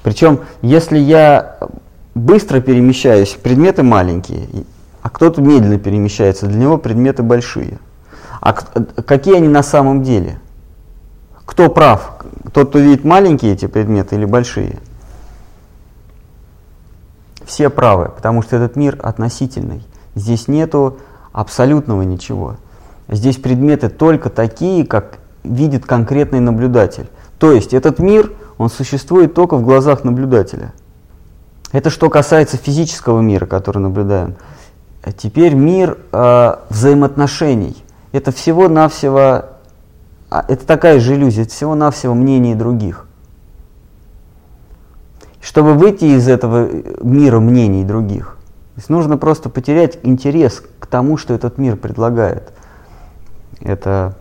Причем, 0.02 0.40
если 0.62 0.98
я 0.98 1.59
быстро 2.15 2.60
перемещаюсь, 2.60 3.31
предметы 3.31 3.82
маленькие, 3.82 4.48
а 5.02 5.10
кто-то 5.10 5.40
медленно 5.40 5.78
перемещается, 5.78 6.47
для 6.47 6.59
него 6.59 6.78
предметы 6.78 7.23
большие. 7.23 7.78
А 8.40 8.52
какие 8.52 9.36
они 9.36 9.48
на 9.48 9.62
самом 9.62 10.02
деле? 10.02 10.40
Кто 11.44 11.69
прав? 11.69 12.19
Тот, 12.52 12.69
кто 12.70 12.78
видит 12.78 13.05
маленькие 13.05 13.52
эти 13.52 13.66
предметы 13.66 14.16
или 14.16 14.24
большие? 14.24 14.78
Все 17.44 17.70
правы, 17.70 18.10
потому 18.15 18.43
что 18.43 18.56
этот 18.56 18.77
мир 18.77 18.98
относительный. 19.02 19.82
Здесь 20.15 20.47
нету 20.47 20.98
абсолютного 21.33 22.03
ничего. 22.03 22.57
Здесь 23.09 23.37
предметы 23.37 23.89
только 23.89 24.31
такие, 24.31 24.87
как 24.87 25.19
видит 25.45 25.87
конкретный 25.87 26.41
наблюдатель. 26.41 27.09
То 27.39 27.53
есть 27.53 27.73
этот 27.73 27.99
мир, 27.99 28.33
он 28.59 28.69
существует 28.69 29.35
только 29.35 29.57
в 29.57 29.63
глазах 29.63 30.05
наблюдателя. 30.05 30.73
Это 31.73 31.91
что 31.91 32.11
касается 32.11 32.57
физического 32.57 33.21
мира, 33.21 33.47
который 33.47 33.79
наблюдаем. 33.79 34.37
А 35.03 35.13
теперь 35.13 35.55
мир 35.55 35.99
э, 36.13 36.55
взаимоотношений. 36.71 37.77
Это 38.13 38.33
всего-навсего, 38.33 39.45
а, 40.31 40.45
это 40.49 40.67
такая 40.67 40.99
же 40.99 41.15
иллюзия, 41.15 41.43
это 41.43 41.53
всего-навсего 41.53 42.15
мнение 42.15 42.57
других. 42.57 43.07
Чтобы 45.41 45.75
выйти 45.75 46.05
из 46.05 46.27
этого 46.27 46.69
мира 47.03 47.39
мнений 47.39 47.85
других, 47.85 48.38
то 48.79 48.81
есть 48.81 48.91
нужно 48.91 49.19
просто 49.19 49.49
потерять 49.49 49.99
интерес 50.05 50.63
к 50.79 50.87
тому, 50.87 51.17
что 51.17 51.35
этот 51.35 51.59
мир 51.59 51.77
предлагает. 51.77 52.53
Это 53.61 54.15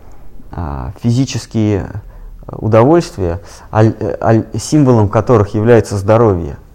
а, 0.51 0.93
физические 1.01 2.01
удовольствия, 2.47 3.41
аль, 3.71 3.95
аль, 4.19 4.47
символом 4.55 5.09
которых 5.09 5.53
является 5.53 5.97
здоровье– 5.97 6.57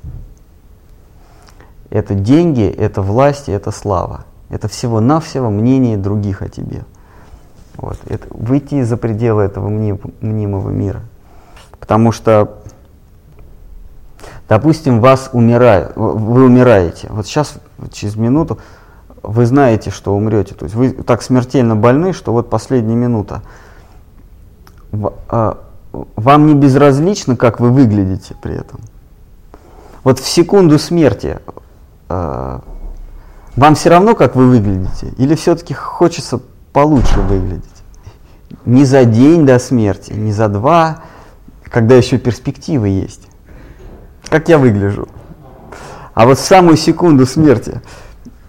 это 1.93 2.15
деньги, 2.15 2.65
это 2.65 3.03
власть, 3.03 3.51
это 3.51 3.71
слава. 3.71 4.25
Это 4.49 4.67
всего-навсего 4.67 5.51
мнение 5.51 5.99
других 5.99 6.41
о 6.41 6.49
тебе. 6.49 6.85
Вот. 7.77 7.99
Это, 8.07 8.27
выйти 8.31 8.83
за 8.83 8.97
пределы 8.97 9.43
этого 9.43 9.69
мним, 9.69 10.01
мнимого 10.23 10.71
мира. 10.71 11.03
Потому 11.79 12.11
что, 12.11 12.63
допустим, 14.49 15.03
вас 15.03 15.29
умирает, 15.35 15.93
вы 15.95 16.45
умираете. 16.47 17.09
Вот 17.11 17.27
сейчас, 17.27 17.57
через 17.91 18.17
минуту, 18.17 18.59
вы 19.23 19.47
знаете, 19.47 19.91
что 19.91 20.15
умрете. 20.15 20.55
То 20.55 20.65
есть 20.65 20.75
вы 20.75 20.91
так 20.91 21.23
смертельно 21.23 21.77
больны, 21.77 22.13
что 22.13 22.33
вот 22.33 22.51
последняя 22.51 22.97
минута. 22.97 23.43
А, 25.29 25.59
вам 25.93 26.47
не 26.47 26.55
безразлично, 26.55 27.37
как 27.37 27.61
вы 27.61 27.71
выглядите 27.71 28.35
при 28.43 28.55
этом. 28.55 28.81
Вот 30.05 30.19
в 30.19 30.29
секунду 30.29 30.79
смерти 30.79 31.39
а, 32.09 32.63
вам 33.57 33.75
все 33.75 33.91
равно, 33.91 34.15
как 34.15 34.35
вы 34.35 34.49
выглядите, 34.49 35.09
или 35.19 35.35
все-таки 35.35 35.75
хочется 35.75 36.41
получше 36.73 37.21
выглядеть? 37.21 37.65
Не 38.65 38.85
за 38.85 39.05
день 39.05 39.47
до 39.47 39.59
смерти, 39.59 40.13
не 40.13 40.33
за 40.33 40.49
два, 40.49 41.03
когда 41.65 41.95
еще 41.95 42.19
перспективы 42.19 42.89
есть. 42.89 43.29
Как 44.29 44.49
я 44.49 44.59
выгляжу? 44.59 45.09
А 46.15 46.27
вот 46.27 46.39
самую 46.39 46.77
секунду 46.77 47.27
смерти 47.27 47.81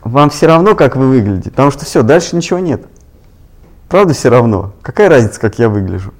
вам 0.01 0.29
все 0.29 0.47
равно, 0.47 0.75
как 0.75 0.95
вы 0.95 1.07
выглядите, 1.07 1.49
потому 1.49 1.71
что 1.71 1.85
все, 1.85 2.03
дальше 2.03 2.35
ничего 2.35 2.59
нет. 2.59 2.83
Правда 3.89 4.13
все 4.13 4.29
равно? 4.29 4.73
Какая 4.81 5.09
разница, 5.09 5.39
как 5.39 5.59
я 5.59 5.69
выгляжу? 5.69 6.13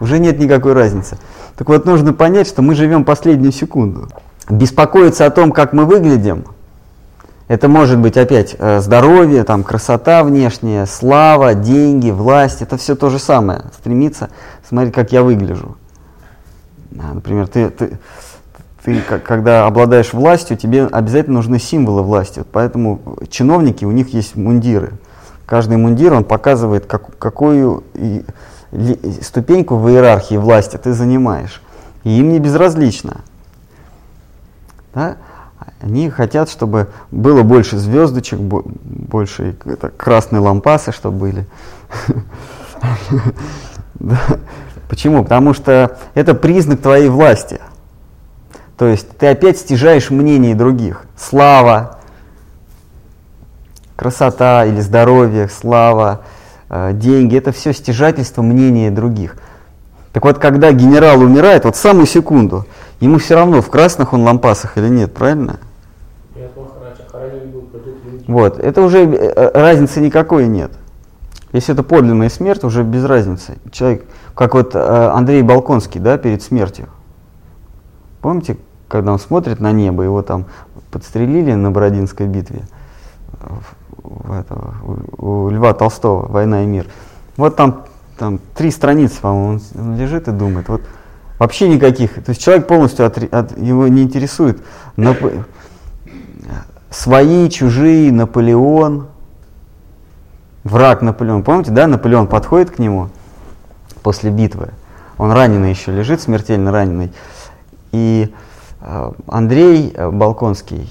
Уже 0.00 0.18
нет 0.18 0.38
никакой 0.38 0.72
разницы. 0.72 1.18
Так 1.56 1.68
вот, 1.68 1.86
нужно 1.86 2.12
понять, 2.12 2.48
что 2.48 2.62
мы 2.62 2.74
живем 2.74 3.04
последнюю 3.04 3.52
секунду. 3.52 4.08
Беспокоиться 4.50 5.24
о 5.24 5.30
том, 5.30 5.52
как 5.52 5.72
мы 5.72 5.84
выглядим– 5.84 6.46
это 7.52 7.68
может 7.68 7.98
быть 7.98 8.16
опять 8.16 8.56
э, 8.58 8.80
здоровье, 8.80 9.44
там, 9.44 9.62
красота 9.62 10.24
внешняя, 10.24 10.86
слава, 10.86 11.52
деньги, 11.52 12.10
власть. 12.10 12.62
Это 12.62 12.78
все 12.78 12.96
то 12.96 13.10
же 13.10 13.18
самое. 13.18 13.64
Стремиться 13.78 14.30
смотреть, 14.66 14.94
как 14.94 15.12
я 15.12 15.22
выгляжу. 15.22 15.76
Например, 16.90 17.46
ты, 17.48 17.68
ты, 17.68 17.98
ты 18.84 19.00
когда 19.00 19.66
обладаешь 19.66 20.12
властью, 20.12 20.56
тебе 20.56 20.86
обязательно 20.86 21.36
нужны 21.36 21.58
символы 21.58 22.02
власти. 22.02 22.42
Поэтому 22.52 23.00
чиновники, 23.30 23.84
у 23.84 23.92
них 23.92 24.12
есть 24.12 24.34
мундиры. 24.36 24.94
Каждый 25.46 25.76
мундир, 25.76 26.12
он 26.14 26.24
показывает, 26.24 26.86
как, 26.86 27.16
какую 27.18 27.84
ступеньку 29.20 29.76
в 29.76 29.88
иерархии 29.88 30.36
власти 30.36 30.78
ты 30.78 30.92
занимаешь. 30.94 31.62
И 32.04 32.10
им 32.18 32.30
не 32.30 32.40
безразлично. 32.40 33.20
Да? 34.94 35.16
Они 35.80 36.10
хотят, 36.10 36.50
чтобы 36.50 36.88
было 37.10 37.42
больше 37.42 37.78
звездочек, 37.78 38.38
больше 38.40 39.56
это, 39.64 39.90
красные 39.90 40.40
лампасы, 40.40 40.92
чтобы 40.92 41.18
были. 41.18 41.46
Почему? 44.88 45.22
Потому 45.22 45.54
что 45.54 45.96
это 46.14 46.34
признак 46.34 46.80
твоей 46.80 47.08
власти. 47.08 47.60
То 48.82 48.88
есть 48.88 49.06
ты 49.16 49.28
опять 49.28 49.58
стяжаешь 49.58 50.10
мнение 50.10 50.56
других. 50.56 51.04
Слава, 51.16 52.00
красота 53.94 54.66
или 54.66 54.80
здоровье, 54.80 55.48
слава, 55.48 56.22
э, 56.68 56.90
деньги, 56.92 57.38
это 57.38 57.52
все 57.52 57.72
стяжательство 57.72 58.42
мнения 58.42 58.90
других. 58.90 59.36
Так 60.12 60.24
вот, 60.24 60.38
когда 60.38 60.72
генерал 60.72 61.20
умирает, 61.20 61.64
вот 61.64 61.76
самую 61.76 62.06
секунду, 62.06 62.66
ему 62.98 63.18
все 63.18 63.36
равно, 63.36 63.62
в 63.62 63.70
красных 63.70 64.14
он 64.14 64.24
лампасах 64.24 64.76
или 64.76 64.88
нет, 64.88 65.14
правильно? 65.14 65.60
Вот, 68.26 68.58
это 68.58 68.82
уже 68.82 69.04
э, 69.04 69.50
разницы 69.54 70.00
никакой 70.00 70.48
нет. 70.48 70.72
Если 71.52 71.72
это 71.72 71.84
подлинная 71.84 72.30
смерть, 72.30 72.64
уже 72.64 72.82
без 72.82 73.04
разницы. 73.04 73.58
Человек, 73.70 74.06
как 74.34 74.54
вот 74.54 74.74
э, 74.74 74.78
Андрей 74.80 75.42
Балконский, 75.42 76.00
да, 76.00 76.18
перед 76.18 76.42
смертью. 76.42 76.88
Помните, 78.20 78.56
когда 78.92 79.12
он 79.12 79.18
смотрит 79.18 79.58
на 79.58 79.72
небо, 79.72 80.02
его 80.02 80.20
там 80.20 80.44
подстрелили 80.90 81.54
на 81.54 81.70
Бородинской 81.70 82.26
битве 82.26 82.64
в 84.02 84.32
этого, 84.32 84.74
у 85.16 85.48
Льва 85.48 85.72
Толстого 85.72 86.30
«Война 86.30 86.64
и 86.64 86.66
мир». 86.66 86.86
Вот 87.38 87.56
там, 87.56 87.86
там 88.18 88.38
три 88.54 88.70
страницы, 88.70 89.18
по-моему, 89.22 89.60
он, 89.74 89.82
он 89.82 89.96
лежит 89.96 90.28
и 90.28 90.32
думает. 90.32 90.68
Вот 90.68 90.82
вообще 91.38 91.70
никаких. 91.70 92.22
То 92.22 92.30
есть 92.30 92.42
человек 92.42 92.66
полностью 92.66 93.06
от, 93.06 93.16
от, 93.32 93.58
его 93.58 93.88
не 93.88 94.02
интересует. 94.02 94.62
Но, 94.96 95.16
свои, 96.90 97.48
чужие, 97.48 98.12
Наполеон, 98.12 99.06
враг 100.64 101.00
Наполеон. 101.00 101.44
Помните, 101.44 101.70
да, 101.70 101.86
Наполеон 101.86 102.26
подходит 102.26 102.70
к 102.70 102.78
нему 102.78 103.08
после 104.02 104.30
битвы. 104.30 104.68
Он 105.16 105.32
раненый 105.32 105.70
еще 105.70 105.92
лежит, 105.92 106.20
смертельно 106.20 106.70
раненый. 106.70 107.10
И 107.92 108.30
э, 108.30 108.51
Андрей 109.28 109.92
э, 109.94 110.10
Балконский, 110.10 110.90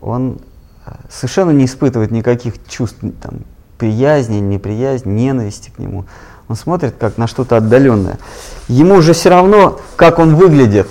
он 0.00 0.38
э, 0.84 0.90
совершенно 1.08 1.50
не 1.50 1.66
испытывает 1.66 2.10
никаких 2.10 2.54
чувств, 2.66 2.98
там, 3.22 3.40
приязни, 3.78 4.38
неприязни, 4.38 5.10
ненависти 5.10 5.70
к 5.70 5.78
нему. 5.78 6.06
Он 6.48 6.56
смотрит 6.56 6.96
как 6.98 7.16
на 7.16 7.26
что-то 7.26 7.56
отдаленное. 7.56 8.18
Ему 8.68 8.96
уже 8.96 9.12
все 9.12 9.30
равно, 9.30 9.80
как 9.96 10.18
он 10.18 10.34
выглядит. 10.34 10.88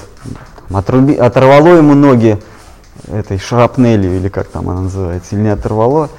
Отруби, 0.73 1.13
оторвало 1.13 1.75
ему 1.75 1.93
ноги 1.93 2.39
этой 3.07 3.37
шрапнелью, 3.37 4.15
или 4.15 4.29
как 4.29 4.47
там 4.47 4.69
она 4.69 4.81
называется, 4.81 5.35
или 5.35 5.43
не 5.43 5.49
оторвало, 5.49 6.09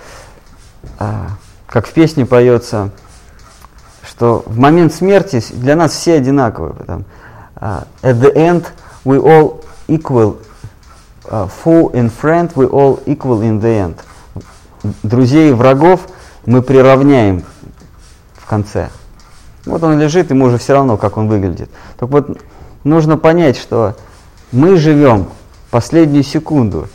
а, 0.98 1.31
как 1.66 1.86
в 1.86 1.93
песне 1.93 2.26
поется, 2.26 2.90
что 4.06 4.44
в 4.47 4.59
момент 4.59 4.94
смерти 4.94 5.43
для 5.55 5.74
нас 5.74 5.93
все 5.93 6.14
одинаковые. 6.14 6.74
Uh, 7.56 7.86
at 8.02 8.20
the 8.20 8.35
end 8.35 8.66
we 9.05 9.16
all 9.16 9.64
equal, 9.89 10.39
uh, 11.24 11.48
foe 11.48 11.90
and 11.94 12.11
friend 12.12 12.51
we 12.55 12.66
all 12.66 13.02
equal 13.06 13.43
in 13.43 13.61
the 13.61 13.78
end. 13.78 13.98
Друзей 15.02 15.51
и 15.51 15.52
врагов 15.52 16.09
мы 16.47 16.62
приравняем 16.62 17.44
в 18.35 18.47
конце. 18.47 18.90
Вот 19.65 19.82
он 19.82 19.98
лежит, 19.98 20.31
ему 20.31 20.47
уже 20.47 20.59
все 20.59 20.74
равно, 20.74 20.97
как 20.97 21.16
он 21.16 21.28
выглядит. 21.28 21.70
Так 21.98 22.11
вот, 22.11 22.39
нужно 22.85 23.16
понять, 23.16 23.56
что 23.56 23.97
мы 24.52 24.77
живем 24.77 25.28
последнюю 25.70 26.23
секунду. 26.23 26.89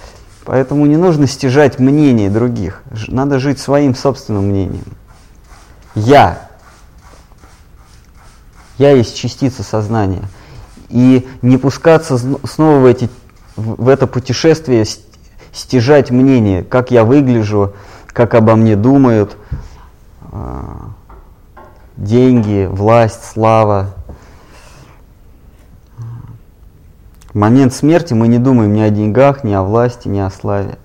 Поэтому 0.46 0.86
не 0.86 0.98
нужно 0.98 1.28
стяжать 1.28 1.80
мнение 1.80 2.30
других. 2.30 2.82
Надо 3.08 3.40
жить 3.40 3.60
своим 3.60 3.96
собственным 3.96 4.48
мнением. 4.48 4.86
я. 5.96 6.50
Я 8.78 8.92
есть 8.92 9.18
частица 9.18 9.62
сознания. 9.62 10.24
И 10.90 11.28
не 11.42 11.58
пускаться 11.58 12.18
снова 12.18 12.80
в, 12.80 12.86
эти, 12.86 13.10
в 13.56 13.88
это 13.88 14.08
путешествие, 14.08 14.86
стяжать 15.52 16.12
мнение, 16.12 16.64
как 16.64 16.92
я 16.92 17.04
выгляжу, 17.04 17.74
как 18.08 18.34
обо 18.34 18.56
мне 18.56 18.76
думают, 18.76 19.38
а, 20.32 20.92
деньги, 21.96 22.68
власть, 22.70 23.24
слава. 23.34 23.94
В 27.30 27.36
момент 27.36 27.74
смерти 27.74 28.14
мы 28.14 28.28
не 28.28 28.40
думаем 28.40 28.74
ни 28.74 28.82
о 28.82 28.90
деньгах, 28.90 29.44
ни 29.44 29.54
о 29.54 29.62
власти, 29.62 30.08
ни 30.08 30.20
о 30.20 30.30
славе. 30.32 30.80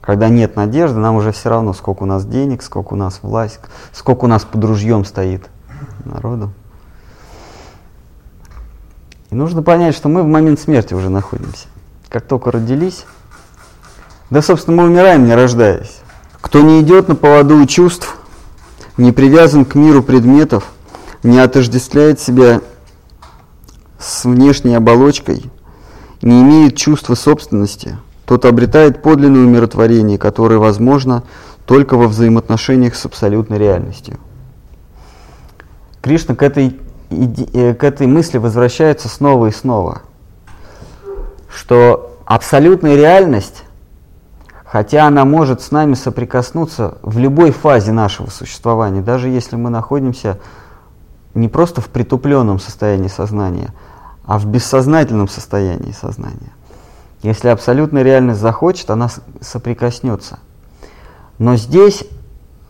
Когда 0.00 0.28
нет 0.28 0.54
надежды, 0.54 1.00
нам 1.00 1.16
уже 1.16 1.32
все 1.32 1.48
равно, 1.48 1.72
сколько 1.72 2.04
у 2.04 2.06
нас 2.06 2.24
денег, 2.24 2.62
сколько 2.62 2.94
у 2.94 2.96
нас 2.96 3.18
власть, 3.22 3.58
сколько 3.92 4.26
у 4.26 4.28
нас 4.28 4.44
под 4.44 4.62
ружьем 4.62 5.04
стоит 5.04 5.48
народу. 6.04 6.52
Нужно 9.36 9.62
понять, 9.62 9.94
что 9.94 10.08
мы 10.08 10.22
в 10.22 10.26
момент 10.26 10.58
смерти 10.58 10.94
уже 10.94 11.10
находимся. 11.10 11.66
Как 12.08 12.26
только 12.26 12.50
родились, 12.50 13.04
да, 14.30 14.40
собственно, 14.40 14.78
мы 14.78 14.84
умираем, 14.84 15.26
не 15.26 15.34
рождаясь. 15.34 15.98
Кто 16.40 16.62
не 16.62 16.80
идет 16.80 17.08
на 17.08 17.16
поводу 17.16 17.58
у 17.58 17.66
чувств, 17.66 18.16
не 18.96 19.12
привязан 19.12 19.66
к 19.66 19.74
миру 19.74 20.02
предметов, 20.02 20.64
не 21.22 21.38
отождествляет 21.38 22.18
себя 22.18 22.62
с 23.98 24.24
внешней 24.24 24.74
оболочкой, 24.74 25.50
не 26.22 26.40
имеет 26.40 26.78
чувства 26.78 27.14
собственности, 27.14 27.98
тот 28.24 28.46
обретает 28.46 29.02
подлинное 29.02 29.42
умиротворение, 29.42 30.16
которое 30.16 30.58
возможно 30.58 31.24
только 31.66 31.98
во 31.98 32.08
взаимоотношениях 32.08 32.94
с 32.94 33.04
абсолютной 33.04 33.58
реальностью. 33.58 34.18
Кришна 36.00 36.34
к 36.34 36.42
этой, 36.42 36.80
э, 37.10 37.74
к 37.74 37.84
этой 37.84 38.06
мысли 38.06 38.38
возвращается 38.38 39.08
снова 39.08 39.46
и 39.46 39.50
снова, 39.50 40.02
что 41.48 42.16
абсолютная 42.24 42.96
реальность, 42.96 43.64
хотя 44.64 45.06
она 45.06 45.24
может 45.24 45.62
с 45.62 45.70
нами 45.70 45.94
соприкоснуться 45.94 46.98
в 47.02 47.18
любой 47.18 47.50
фазе 47.50 47.92
нашего 47.92 48.30
существования, 48.30 49.00
даже 49.00 49.28
если 49.28 49.56
мы 49.56 49.70
находимся 49.70 50.38
не 51.34 51.48
просто 51.48 51.80
в 51.80 51.88
притупленном 51.88 52.58
состоянии 52.58 53.08
сознания, 53.08 53.72
а 54.24 54.38
в 54.38 54.46
бессознательном 54.46 55.28
состоянии 55.28 55.92
сознания. 55.92 56.52
Если 57.22 57.48
абсолютная 57.48 58.02
реальность 58.02 58.40
захочет, 58.40 58.90
она 58.90 59.08
соприкоснется. 59.40 60.38
Но 61.38 61.56
здесь 61.56 62.04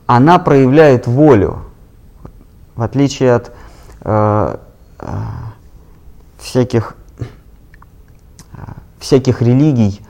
она 0.06 0.38
проявляет 0.38 1.06
волю, 1.06 1.62
в 2.74 2.82
отличие 2.82 3.34
от 3.34 3.52
э, 4.06 4.56
э, 5.00 5.06
всяких, 6.38 6.96
э, 7.18 7.24
всяких 8.98 9.42
религий 9.42 10.00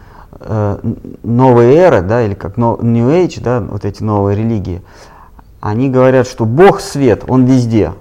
э, 0.40 0.78
новой 1.22 1.74
эры, 1.74 2.02
да, 2.02 2.22
или 2.22 2.34
как 2.34 2.56
New 2.56 3.08
Age, 3.08 3.40
да, 3.42 3.60
вот 3.60 3.84
эти 3.84 4.02
новые 4.02 4.36
религии, 4.36 4.82
они 5.60 5.90
говорят, 5.90 6.26
что 6.26 6.44
Бог 6.44 6.80
свет, 6.80 7.24
Он 7.26 7.44
везде. 7.44 7.92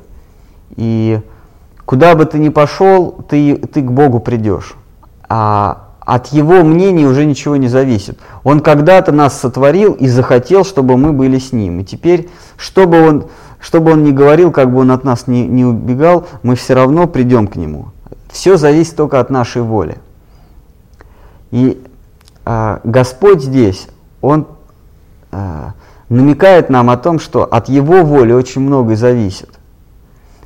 И 0.76 1.22
Куда 1.86 2.16
бы 2.16 2.26
ты 2.26 2.40
ни 2.40 2.50
пошел, 2.50 3.12
ты, 3.30 3.56
ты 3.58 3.82
к 3.82 3.92
Богу 3.92 4.20
придешь. 4.20 4.76
А 5.30 5.90
от 6.00 6.28
его 6.28 6.64
мнения 6.64 7.06
уже 7.06 7.26
ничего 7.26 7.56
не 7.56 7.68
зависит. 7.68 8.20
Он 8.44 8.60
когда-то 8.60 9.12
нас 9.12 9.40
сотворил 9.40 9.94
и 9.94 10.08
захотел, 10.08 10.66
чтобы 10.66 10.98
мы 10.98 11.14
были 11.14 11.38
с 11.38 11.52
ним. 11.52 11.80
И 11.80 11.84
теперь, 11.84 12.30
что 12.58 12.88
бы 12.88 13.08
он, 13.08 13.26
что 13.66 13.82
бы 13.82 13.94
он 13.94 14.04
ни 14.04 14.12
говорил, 14.12 14.52
как 14.52 14.72
бы 14.72 14.82
он 14.82 14.92
от 14.92 15.04
нас 15.04 15.26
не, 15.26 15.48
не 15.48 15.66
убегал, 15.66 16.28
мы 16.44 16.54
все 16.54 16.76
равно 16.76 17.08
придем 17.08 17.48
к 17.48 17.56
нему. 17.56 17.88
Все 18.30 18.58
зависит 18.58 18.96
только 18.96 19.20
от 19.20 19.32
нашей 19.32 19.64
воли. 19.64 19.98
И 21.50 21.84
э, 22.46 22.80
Господь 22.84 23.42
здесь, 23.42 23.88
Он 24.22 24.46
э, 25.32 25.72
намекает 26.10 26.70
нам 26.70 26.92
о 26.92 26.98
том, 26.98 27.18
что 27.18 27.44
от 27.44 27.68
Его 27.68 28.04
воли 28.04 28.34
очень 28.34 28.62
многое 28.62 28.98
зависит. 28.98 29.50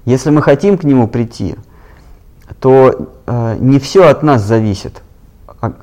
Если 0.06 0.30
мы 0.30 0.42
хотим 0.42 0.78
к 0.78 0.86
Нему 0.86 1.10
прийти, 1.10 1.56
то 2.62 3.10
э, 3.26 3.58
не 3.60 3.80
все 3.80 4.08
от 4.08 4.24
нас 4.24 4.44
зависит. 4.44 5.04
А, 5.60 5.74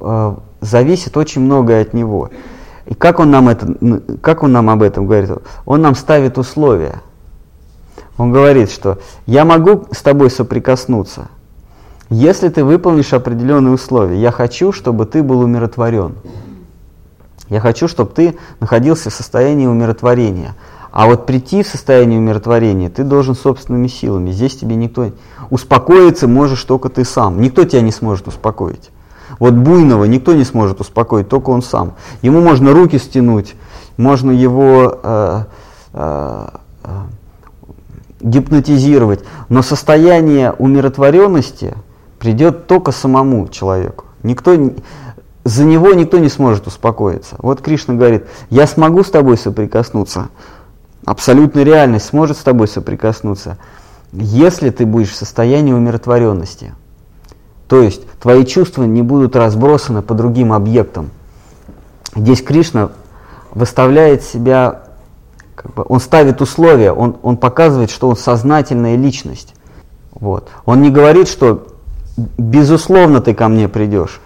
э, 0.00 0.34
зависит 0.62 1.14
очень 1.18 1.42
многое 1.42 1.82
от 1.82 1.92
Него. 1.92 2.30
И 2.86 2.94
как 2.94 3.18
он, 3.18 3.30
нам 3.30 3.48
это, 3.48 3.66
как 4.20 4.42
он 4.42 4.52
нам 4.52 4.70
об 4.70 4.82
этом 4.82 5.06
говорит? 5.06 5.30
Он 5.64 5.82
нам 5.82 5.94
ставит 5.94 6.38
условия. 6.38 7.02
Он 8.16 8.32
говорит, 8.32 8.70
что 8.70 8.98
я 9.26 9.44
могу 9.44 9.86
с 9.90 10.02
тобой 10.02 10.30
соприкоснуться, 10.30 11.28
если 12.08 12.48
ты 12.48 12.64
выполнишь 12.64 13.12
определенные 13.12 13.74
условия. 13.74 14.20
Я 14.20 14.30
хочу, 14.30 14.72
чтобы 14.72 15.04
ты 15.06 15.22
был 15.22 15.40
умиротворен. 15.40 16.14
Я 17.48 17.60
хочу, 17.60 17.88
чтобы 17.88 18.10
ты 18.12 18.36
находился 18.60 19.10
в 19.10 19.14
состоянии 19.14 19.66
умиротворения. 19.66 20.54
А 20.90 21.06
вот 21.06 21.26
прийти 21.26 21.62
в 21.62 21.68
состояние 21.68 22.18
умиротворения 22.18 22.88
ты 22.88 23.04
должен 23.04 23.34
собственными 23.34 23.88
силами. 23.88 24.30
Здесь 24.30 24.56
тебе 24.56 24.76
никто... 24.76 25.12
Успокоиться 25.50 26.26
можешь 26.26 26.64
только 26.64 26.88
ты 26.88 27.04
сам. 27.04 27.40
Никто 27.40 27.64
тебя 27.64 27.82
не 27.82 27.92
сможет 27.92 28.28
успокоить. 28.28 28.90
Вот 29.38 29.54
буйного 29.54 30.04
никто 30.04 30.34
не 30.34 30.44
сможет 30.44 30.80
успокоить, 30.80 31.28
только 31.28 31.50
он 31.50 31.62
сам. 31.62 31.94
Ему 32.22 32.40
можно 32.40 32.72
руки 32.72 32.98
стянуть, 32.98 33.54
можно 33.96 34.30
его 34.30 35.00
э, 35.02 35.42
э, 35.92 36.48
э, 36.84 36.88
гипнотизировать, 38.20 39.24
но 39.48 39.62
состояние 39.62 40.52
умиротворенности 40.52 41.74
придет 42.18 42.66
только 42.66 42.92
самому 42.92 43.48
человеку. 43.48 44.04
Никто, 44.22 44.56
за 45.44 45.64
него 45.64 45.92
никто 45.92 46.18
не 46.18 46.28
сможет 46.28 46.66
успокоиться. 46.66 47.36
Вот 47.38 47.60
Кришна 47.60 47.94
говорит, 47.94 48.24
я 48.50 48.66
смогу 48.66 49.04
с 49.04 49.10
тобой 49.10 49.36
соприкоснуться, 49.36 50.28
абсолютная 51.04 51.64
реальность 51.64 52.06
сможет 52.06 52.36
с 52.36 52.42
тобой 52.42 52.68
соприкоснуться, 52.68 53.58
если 54.12 54.70
ты 54.70 54.86
будешь 54.86 55.10
в 55.10 55.16
состоянии 55.16 55.72
умиротворенности. 55.72 56.72
То 57.68 57.82
есть 57.82 58.08
твои 58.20 58.44
чувства 58.44 58.84
не 58.84 59.02
будут 59.02 59.34
разбросаны 59.36 60.02
по 60.02 60.14
другим 60.14 60.52
объектам. 60.52 61.10
Здесь 62.14 62.42
Кришна 62.42 62.90
выставляет 63.52 64.22
себя, 64.22 64.82
как 65.54 65.74
бы, 65.74 65.84
он 65.88 66.00
ставит 66.00 66.40
условия, 66.40 66.92
он, 66.92 67.16
он 67.22 67.36
показывает, 67.36 67.90
что 67.90 68.08
он 68.08 68.16
сознательная 68.16 68.96
личность. 68.96 69.54
Вот. 70.12 70.48
Он 70.64 70.80
не 70.80 70.90
говорит, 70.90 71.28
что 71.28 71.66
безусловно 72.16 73.20
ты 73.20 73.34
ко 73.34 73.48
мне 73.48 73.68
придешь. 73.68 74.20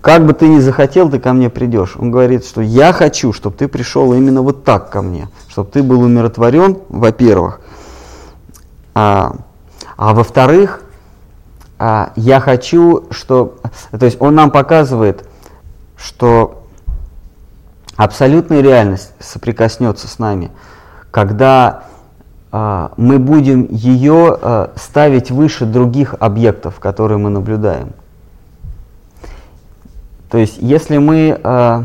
Как 0.00 0.26
бы 0.26 0.34
ты 0.34 0.48
ни 0.48 0.58
захотел, 0.58 1.08
ты 1.08 1.18
ко 1.18 1.32
мне 1.32 1.48
придешь. 1.48 1.96
Он 1.96 2.10
говорит, 2.10 2.44
что 2.44 2.60
я 2.60 2.92
хочу, 2.92 3.32
чтобы 3.32 3.56
ты 3.56 3.68
пришел 3.68 4.12
именно 4.12 4.42
вот 4.42 4.62
так 4.62 4.90
ко 4.90 5.00
мне, 5.00 5.28
чтобы 5.48 5.70
ты 5.70 5.82
был 5.82 6.02
умиротворен, 6.02 6.76
во-первых. 6.90 7.60
А, 8.94 9.36
а 9.96 10.12
во-вторых, 10.12 10.83
а, 11.78 12.12
я 12.16 12.40
хочу, 12.40 13.04
что... 13.10 13.58
То 13.90 14.04
есть 14.04 14.20
он 14.20 14.34
нам 14.34 14.50
показывает, 14.50 15.28
что 15.96 16.64
абсолютная 17.96 18.60
реальность 18.60 19.12
соприкоснется 19.18 20.08
с 20.08 20.18
нами, 20.18 20.50
когда 21.10 21.84
а, 22.52 22.92
мы 22.96 23.18
будем 23.18 23.66
ее 23.70 24.38
а, 24.40 24.72
ставить 24.76 25.30
выше 25.30 25.66
других 25.66 26.14
объектов, 26.20 26.78
которые 26.80 27.18
мы 27.18 27.30
наблюдаем. 27.30 27.92
То 30.30 30.38
есть, 30.38 30.56
если 30.58 30.98
мы 30.98 31.38
э, 31.40 31.82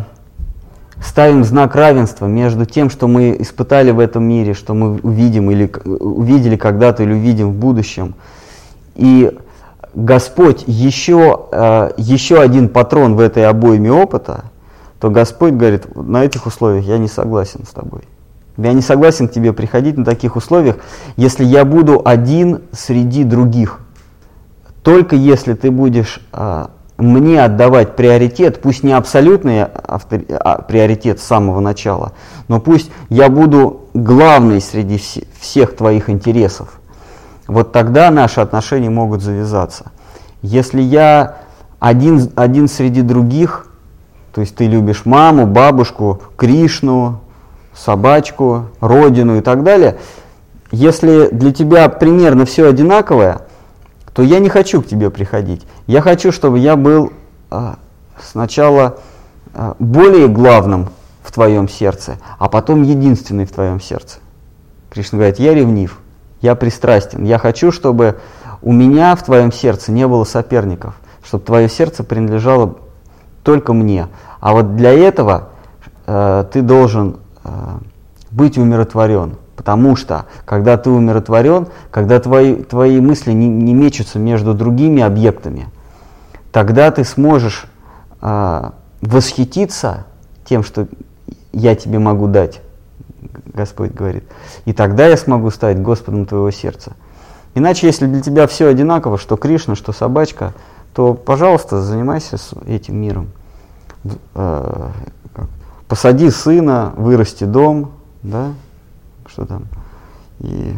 ставим 1.03 1.44
знак 1.44 1.76
равенства 1.76 2.26
между 2.26 2.66
тем, 2.66 2.90
что 2.90 3.07
мы 3.07 3.36
испытали 3.40 3.91
в 3.91 3.99
этом 3.99 4.24
мире, 4.24 4.56
что 4.56 4.74
мы 4.74 4.99
увидим 5.03 5.52
или 5.52 5.72
увидели 5.86 6.56
когда-то 6.56 7.03
или 7.03 7.14
увидим 7.14 7.52
в 7.52 7.56
будущем, 7.56 8.16
и 8.95 9.38
Господь 9.94 10.64
еще, 10.68 11.48
э, 11.52 11.91
еще 11.98 12.41
один 12.41 12.70
патрон 12.70 13.16
в 13.16 13.20
этой 13.20 13.45
обойме 13.45 13.91
опыта, 13.91 14.45
то 14.99 15.10
Господь 15.10 15.53
говорит, 15.53 15.95
на 15.95 16.24
этих 16.24 16.45
условиях 16.45 16.86
я 16.86 16.98
не 16.98 17.07
согласен 17.07 17.66
с 17.66 17.74
тобой. 17.74 18.02
Я 18.57 18.74
не 18.74 18.82
согласен 18.82 19.28
к 19.28 19.32
тебе 19.32 19.53
приходить 19.53 19.98
на 19.98 20.03
таких 20.03 20.36
условиях, 20.36 20.78
если 21.16 21.45
я 21.45 21.64
буду 21.64 22.02
один 22.03 22.61
среди 22.72 23.24
других. 23.24 23.80
Только 24.84 25.16
если 25.16 25.53
ты 25.53 25.72
будешь 25.72 26.22
э, 26.34 26.66
мне 26.99 27.44
отдавать 27.44 27.95
приоритет, 27.95 28.61
пусть 28.61 28.84
не 28.84 28.91
абсолютный 28.91 29.66
автор, 29.88 30.22
а, 30.30 30.61
приоритет 30.61 31.20
с 31.20 31.24
самого 31.24 31.61
начала, 31.61 32.11
но 32.48 32.60
пусть 32.60 32.91
я 33.10 33.30
буду 33.30 33.90
главный 33.94 34.61
среди 34.61 34.98
вс 34.98 35.20
всех 35.40 35.76
твоих 35.76 36.10
интересов. 36.10 36.78
Вот 37.49 37.71
тогда 37.71 38.11
наши 38.11 38.41
отношения 38.41 38.91
могут 38.91 39.23
завязаться. 39.23 39.91
Если 40.43 40.81
я 40.81 41.38
один, 41.80 42.31
один 42.35 42.67
среди 42.67 43.01
других, 43.01 43.67
то 44.34 44.41
есть 44.41 44.55
ты 44.55 44.67
любишь 44.67 45.05
маму, 45.05 45.47
бабушку, 45.47 46.21
Кришну, 46.38 47.21
собачку, 47.73 48.65
родину 48.80 49.38
и 49.38 49.41
так 49.41 49.63
далее, 49.63 49.97
если 50.71 51.30
для 51.30 51.51
тебя 51.51 51.89
примерно 51.89 52.45
все 52.45 52.67
одинаковое, 52.67 53.41
то 54.13 54.21
я 54.21 54.38
не 54.38 54.49
хочу 54.49 54.84
к 54.84 54.85
тебе 54.85 55.09
приходить. 55.09 55.65
Я 55.88 56.01
хочу, 56.01 56.31
чтобы 56.31 56.59
я 56.59 56.76
был 56.76 57.11
э, 57.49 57.73
сначала 58.21 58.99
э, 59.55 59.73
более 59.80 60.27
главным 60.27 60.89
в 61.23 61.31
твоем 61.31 61.67
сердце, 61.67 62.19
а 62.38 62.47
потом 62.47 62.84
единственный 62.84 63.45
в 63.45 63.51
твоем 63.51 63.81
сердце. 63.81 64.19
Кришна 64.91 65.17
говорит, 65.17 65.39
я 65.39 65.55
ревнив, 65.55 65.97
я 66.41 66.56
пристрастен. 66.56 67.24
Я 67.24 67.38
хочу, 67.38 67.72
чтобы 67.72 68.20
у 68.61 68.72
меня 68.72 69.16
в 69.16 69.24
твоем 69.24 69.52
сердце 69.52 69.91
не 69.91 70.07
было 70.07 70.24
соперников, 70.24 70.95
чтобы 71.24 71.44
твое 71.44 71.70
сердце 71.70 72.03
принадлежало 72.03 72.78
только 73.44 73.74
мне. 73.74 74.07
А 74.40 74.53
вот 74.53 74.76
для 74.76 74.91
этого 74.91 75.49
э, 76.06 76.45
ты 76.52 76.61
должен 76.61 77.18
э, 77.44 77.49
быть 78.32 78.57
умиротворен. 78.57 79.38
Потому 79.56 79.98
что, 79.98 80.26
когда 80.45 80.78
ты 80.78 80.90
умиротворен, 80.90 81.68
когда 81.91 82.20
твои, 82.20 82.56
твои 82.56 83.02
мысли 83.02 83.34
не, 83.34 83.48
не 83.48 83.74
мечутся 83.74 84.18
между 84.18 84.53
другими 84.53 85.02
объектами, 85.02 85.68
тогда 86.52 86.91
ты 86.91 87.03
сможешь 87.03 87.66
э, 88.22 88.70
восхититься 89.02 90.06
тем, 90.45 90.64
что 90.64 90.88
я 91.52 91.76
тебе 91.76 91.99
могу 91.99 92.28
дать, 92.28 92.61
Господь 93.53 93.91
говорит. 93.91 94.23
И 94.65 94.73
тогда 94.73 95.07
я 95.07 95.17
смогу 95.17 95.49
стать 95.51 95.81
Господом 95.81 96.26
твоего 96.26 96.51
сердца. 96.51 96.93
Иначе, 97.55 97.88
если 97.88 98.05
для 98.05 98.21
тебя 98.21 98.47
все 98.47 98.67
одинаково, 98.67 99.17
что 99.17 99.35
Кришна, 99.35 99.76
что 99.76 99.91
собачка, 99.91 100.53
то, 100.93 101.13
пожалуйста, 101.13 101.81
занимайся 101.81 102.38
этим 102.65 102.97
миром. 102.97 103.30
Э, 104.35 104.89
посади 105.88 106.30
сына, 106.30 106.93
вырасти 106.95 107.43
дом, 107.43 107.91
да, 108.23 108.53
что 109.26 109.45
там, 109.45 109.65
и... 110.39 110.73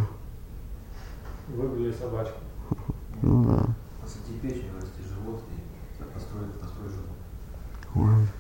Выгуляй 1.50 1.94
собачку. 1.94 2.38
Ну 3.22 3.44
да. 3.44 3.66
Посади 4.02 4.40
печень, 4.42 4.72
вырасти 4.74 5.02
живот 5.08 5.44
и 5.52 6.04
построй, 6.14 6.46
построй 6.60 6.90
живот. 6.90 7.08
Да. 7.96 8.32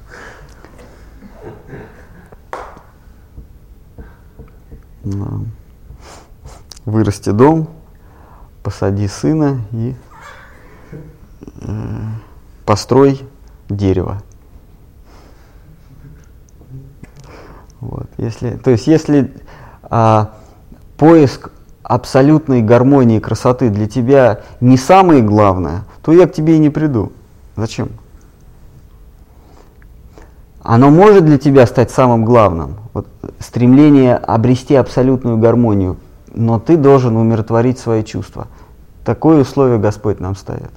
Вырасти 6.86 7.30
дом, 7.30 7.70
посади 8.64 9.08
сына 9.08 9.62
и 9.72 9.96
э, 11.62 12.02
построй 12.66 13.22
дерево. 13.70 14.22
Вот. 17.80 18.08
Если, 18.18 18.52
то 18.58 18.70
есть 18.72 18.88
если 18.88 19.34
а, 19.84 20.34
поиск 20.98 21.52
абсолютной 21.84 22.62
гармонии 22.62 23.18
и 23.18 23.20
красоты 23.20 23.70
для 23.70 23.88
тебя 23.88 24.42
не 24.62 24.78
самое 24.78 25.22
главное, 25.22 25.84
то 26.04 26.12
я 26.12 26.28
к 26.28 26.34
тебе 26.34 26.56
и 26.56 26.60
не 26.60 26.70
приду. 26.70 27.12
Зачем? 27.56 27.90
Оно 30.62 30.92
может 30.92 31.26
для 31.26 31.40
тебя 31.40 31.66
стать 31.66 31.90
самым 31.90 32.24
главным, 32.24 32.78
вот, 32.94 33.08
стремление 33.40 34.16
обрести 34.16 34.76
абсолютную 34.76 35.38
гармонию, 35.38 35.98
но 36.34 36.60
ты 36.60 36.78
должен 36.78 37.16
умиротворить 37.16 37.80
свои 37.80 38.04
чувства. 38.04 38.48
Такое 39.06 39.42
условие 39.42 39.80
Господь 39.80 40.20
нам 40.20 40.36
ставит. 40.36 40.72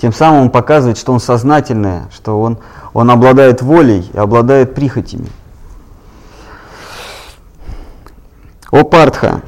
Тем 0.00 0.12
самым 0.12 0.42
он 0.42 0.50
показывает, 0.50 0.96
что 0.96 1.12
он 1.12 1.20
сознательное, 1.20 2.08
что 2.10 2.40
он, 2.40 2.58
он 2.94 3.10
обладает 3.10 3.60
волей 3.60 4.10
и 4.12 4.16
обладает 4.16 4.74
прихотями. 4.74 5.28
О 8.70 8.82
Партха! 8.84 9.42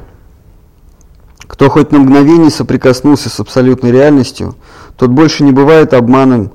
Кто 1.39 1.69
хоть 1.69 1.91
на 1.91 1.99
мгновение 1.99 2.49
соприкоснулся 2.49 3.29
с 3.29 3.39
абсолютной 3.39 3.91
реальностью, 3.91 4.55
тот 4.97 5.11
больше 5.11 5.43
не 5.43 5.51
бывает 5.51 5.93
обманом 5.93 6.51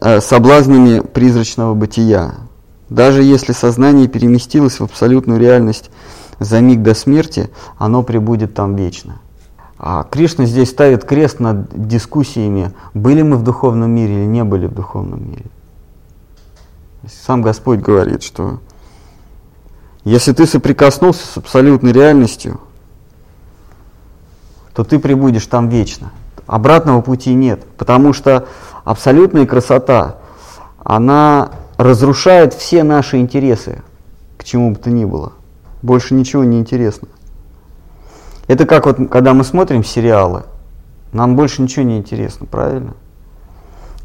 э, 0.00 0.20
соблазнами 0.20 1.00
призрачного 1.00 1.74
бытия. 1.74 2.34
Даже 2.92 3.22
если 3.22 3.52
сознание 3.52 4.06
переместилось 4.06 4.78
в 4.78 4.84
абсолютную 4.84 5.40
реальность 5.40 5.90
за 6.38 6.60
миг 6.60 6.82
до 6.82 6.94
смерти, 6.94 7.48
оно 7.78 8.02
пребудет 8.02 8.52
там 8.52 8.76
вечно. 8.76 9.18
А 9.78 10.02
Кришна 10.04 10.44
здесь 10.44 10.68
ставит 10.68 11.04
крест 11.04 11.40
над 11.40 11.88
дискуссиями, 11.88 12.72
были 12.92 13.22
мы 13.22 13.38
в 13.38 13.44
духовном 13.44 13.90
мире 13.90 14.16
или 14.16 14.26
не 14.26 14.44
были 14.44 14.66
в 14.66 14.74
духовном 14.74 15.26
мире. 15.26 15.46
Сам 17.24 17.40
Господь 17.40 17.80
говорит, 17.80 18.22
что 18.22 18.60
если 20.04 20.34
ты 20.34 20.46
соприкоснулся 20.46 21.26
с 21.26 21.36
абсолютной 21.38 21.92
реальностью, 21.92 22.60
то 24.74 24.84
ты 24.84 24.98
пребудешь 24.98 25.46
там 25.46 25.70
вечно. 25.70 26.12
Обратного 26.46 27.00
пути 27.00 27.32
нет, 27.32 27.64
потому 27.78 28.12
что 28.12 28.46
абсолютная 28.84 29.46
красота, 29.46 30.16
она 30.84 31.52
разрушает 31.76 32.54
все 32.54 32.82
наши 32.82 33.18
интересы, 33.18 33.82
к 34.36 34.44
чему 34.44 34.72
бы 34.72 34.76
то 34.76 34.90
ни 34.90 35.04
было. 35.04 35.32
Больше 35.82 36.14
ничего 36.14 36.44
не 36.44 36.58
интересно. 36.58 37.08
Это 38.46 38.66
как 38.66 38.86
вот, 38.86 38.98
когда 39.10 39.34
мы 39.34 39.44
смотрим 39.44 39.84
сериалы, 39.84 40.44
нам 41.12 41.36
больше 41.36 41.62
ничего 41.62 41.84
не 41.84 41.98
интересно, 41.98 42.46
правильно? 42.46 42.94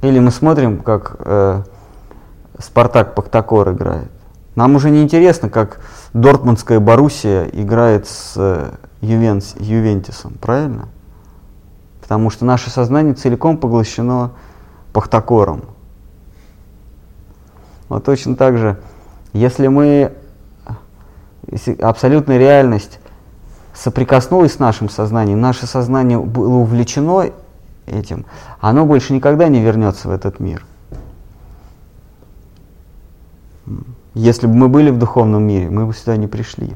Или 0.01 0.19
мы 0.19 0.31
смотрим, 0.31 0.81
как 0.81 1.15
э, 1.19 1.63
Спартак 2.59 3.15
Пахтакор 3.15 3.71
играет. 3.71 4.11
Нам 4.55 4.75
уже 4.75 4.89
не 4.89 5.03
интересно, 5.03 5.49
как 5.49 5.79
Дортмундская 6.13 6.79
Боруссия 6.79 7.45
играет 7.45 8.07
с 8.07 8.33
э, 8.35 8.71
Ювенс, 9.01 9.55
Ювентисом, 9.59 10.33
правильно? 10.41 10.89
Потому 12.01 12.29
что 12.29 12.45
наше 12.45 12.69
сознание 12.69 13.13
целиком 13.13 13.57
поглощено 13.57 14.31
Пахтакором. 14.93 15.65
Вот 17.89 18.03
точно 18.03 18.35
так 18.35 18.57
же, 18.57 18.77
если 19.33 19.67
мы, 19.67 20.13
если 21.49 21.73
абсолютная 21.75 22.37
реальность 22.37 22.99
соприкоснулась 23.73 24.53
с 24.53 24.59
нашим 24.59 24.89
сознанием, 24.89 25.39
наше 25.39 25.67
сознание 25.67 26.19
было 26.19 26.55
увлечено 26.57 27.31
этим, 27.85 28.25
оно 28.59 28.85
больше 28.85 29.13
никогда 29.13 29.47
не 29.47 29.61
вернется 29.61 30.07
в 30.07 30.11
этот 30.11 30.39
мир. 30.39 30.65
Если 34.13 34.47
бы 34.47 34.53
мы 34.53 34.67
были 34.67 34.89
в 34.89 34.97
духовном 34.97 35.43
мире, 35.43 35.69
мы 35.69 35.85
бы 35.85 35.93
сюда 35.93 36.17
не 36.17 36.27
пришли. 36.27 36.73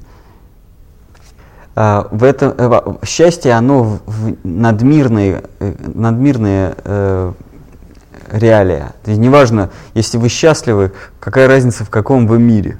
А, 1.74 2.08
в 2.12 2.24
этом 2.24 2.54
э, 2.58 3.06
счастье, 3.06 3.54
оно 3.54 3.84
в, 3.84 4.00
в 4.06 4.36
надмирные, 4.44 5.44
э, 5.60 5.74
надмирные 5.94 6.76
э, 6.84 7.32
реалия. 8.32 8.94
То 9.04 9.12
есть 9.12 9.22
неважно, 9.22 9.70
если 9.94 10.18
вы 10.18 10.30
счастливы, 10.30 10.92
какая 11.20 11.48
разница 11.48 11.84
в 11.84 11.90
каком 11.90 12.28
вы 12.28 12.40
мире. 12.40 12.78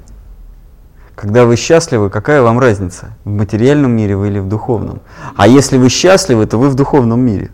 Когда 1.14 1.44
вы 1.44 1.56
счастливы, 1.56 2.10
какая 2.10 2.42
вам 2.42 2.58
разница, 2.58 3.16
в 3.24 3.30
материальном 3.30 3.92
мире 3.92 4.16
вы 4.16 4.28
или 4.28 4.38
в 4.38 4.48
духовном. 4.48 5.00
А 5.36 5.46
если 5.46 5.76
вы 5.76 5.88
счастливы, 5.88 6.46
то 6.46 6.58
вы 6.58 6.68
в 6.68 6.74
духовном 6.74 7.20
мире. 7.20 7.50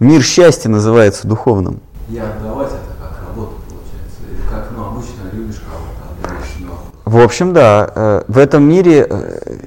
Мир 0.00 0.22
счастья 0.22 0.70
называется 0.70 1.28
духовным. 1.28 1.80
И 2.08 2.18
отдавать 2.18 2.68
это 2.68 2.78
как 3.00 3.28
работу, 3.28 3.52
получается. 3.68 4.20
Или 4.28 4.40
как, 4.50 4.70
ну, 4.74 4.86
обычно 4.86 5.30
любишь 5.32 5.60
кого-то, 5.60 6.26
отдаешь 6.26 6.56
ему. 6.58 6.72
В 7.04 7.22
общем, 7.22 7.52
да, 7.52 7.90
э, 7.94 8.22
в 8.26 8.38
этом 8.38 8.64
мире 8.64 9.06
э, 9.08 9.58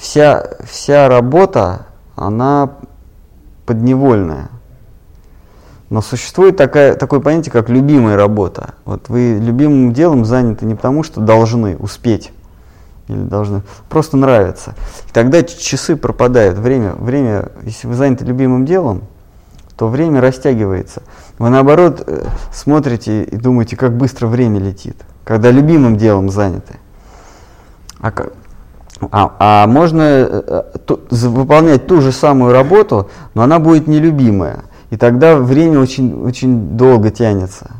вся, 0.00 0.48
вся 0.64 1.08
работа, 1.08 1.86
она 2.14 2.70
подневольная. 3.66 4.48
Но 5.90 6.00
существует 6.00 6.56
такая, 6.56 6.94
такое 6.94 7.20
понятие, 7.20 7.52
как 7.52 7.68
любимая 7.68 8.16
работа. 8.16 8.74
Вот 8.84 9.08
вы 9.08 9.38
любимым 9.40 9.92
делом 9.92 10.24
заняты 10.24 10.64
не 10.64 10.74
потому, 10.74 11.02
что 11.02 11.20
должны 11.20 11.76
успеть, 11.76 12.32
или 13.08 13.18
должны, 13.18 13.62
просто 13.88 14.16
нравится. 14.16 14.74
И 15.08 15.12
тогда 15.12 15.42
часы 15.42 15.96
пропадают, 15.96 16.58
время, 16.58 16.92
время, 16.92 17.50
если 17.62 17.86
вы 17.86 17.94
заняты 17.94 18.24
любимым 18.24 18.64
делом, 18.64 19.02
то 19.76 19.88
время 19.88 20.20
растягивается. 20.20 21.02
Вы 21.38 21.50
наоборот 21.50 22.04
э, 22.06 22.26
смотрите 22.52 23.24
и 23.24 23.36
думаете, 23.36 23.76
как 23.76 23.96
быстро 23.96 24.26
время 24.26 24.60
летит, 24.60 24.96
когда 25.24 25.50
любимым 25.50 25.96
делом 25.96 26.30
заняты. 26.30 26.78
А, 28.00 28.12
а, 29.10 29.34
а 29.38 29.66
можно 29.66 30.02
э, 30.02 30.62
ту, 30.86 31.00
выполнять 31.10 31.86
ту 31.86 32.00
же 32.00 32.12
самую 32.12 32.52
работу, 32.52 33.10
но 33.34 33.42
она 33.42 33.58
будет 33.58 33.86
нелюбимая. 33.86 34.64
И 34.94 34.96
тогда 34.96 35.34
время 35.34 35.80
очень, 35.80 36.22
очень 36.22 36.76
долго 36.76 37.10
тянется. 37.10 37.72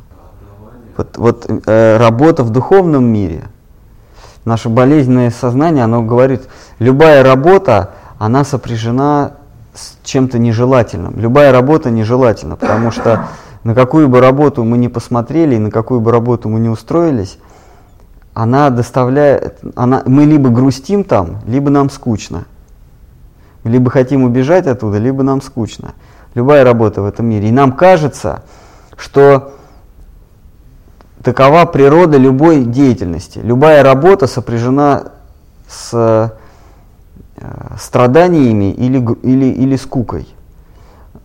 Вот, 0.97 1.17
вот 1.17 1.47
э, 1.49 1.97
работа 1.97 2.43
в 2.43 2.51
духовном 2.51 3.05
мире, 3.05 3.45
наше 4.45 4.69
болезненное 4.69 5.31
сознание, 5.31 5.85
оно 5.85 6.03
говорит, 6.03 6.43
любая 6.81 7.23
работа, 7.23 7.93
она 8.19 8.43
сопряжена 8.43 9.35
с 9.75 9.97
чем-то 10.03 10.41
нежелательным. 10.41 11.15
Любая 11.17 11.53
работа 11.53 11.89
нежелательна, 11.89 12.57
потому 12.57 12.91
что 12.91 13.29
на 13.63 13.77
какую 13.77 14.09
бы 14.09 14.19
работу 14.19 14.65
мы 14.65 14.77
ни 14.77 14.89
посмотрели, 14.89 15.57
на 15.57 15.71
какую 15.71 16.01
бы 16.01 16.11
работу 16.11 16.49
мы 16.49 16.59
ни 16.59 16.67
устроились, 16.67 17.39
она 18.33 18.71
доставляет, 18.71 19.61
она, 19.77 20.03
мы 20.05 20.25
либо 20.25 20.51
грустим 20.51 21.05
там, 21.05 21.37
либо 21.47 21.71
нам 21.71 21.91
скучно. 21.91 22.47
Либо 23.63 23.89
хотим 23.89 24.25
убежать 24.25 24.67
оттуда, 24.67 24.99
либо 24.99 25.23
нам 25.23 25.41
скучно. 25.41 25.95
Любая 26.35 26.65
работа 26.65 27.03
в 27.03 27.07
этом 27.07 27.27
мире. 27.27 27.49
И 27.49 27.53
нам 27.53 27.73
кажется, 27.73 28.43
что 28.97 29.55
такова 31.23 31.65
природа 31.65 32.17
любой 32.17 32.65
деятельности. 32.65 33.39
Любая 33.39 33.83
работа 33.83 34.27
сопряжена 34.27 35.13
с 35.69 35.91
э, 35.93 36.31
страданиями 37.79 38.73
или, 38.73 38.99
или, 39.23 39.47
или 39.47 39.77
скукой. 39.77 40.29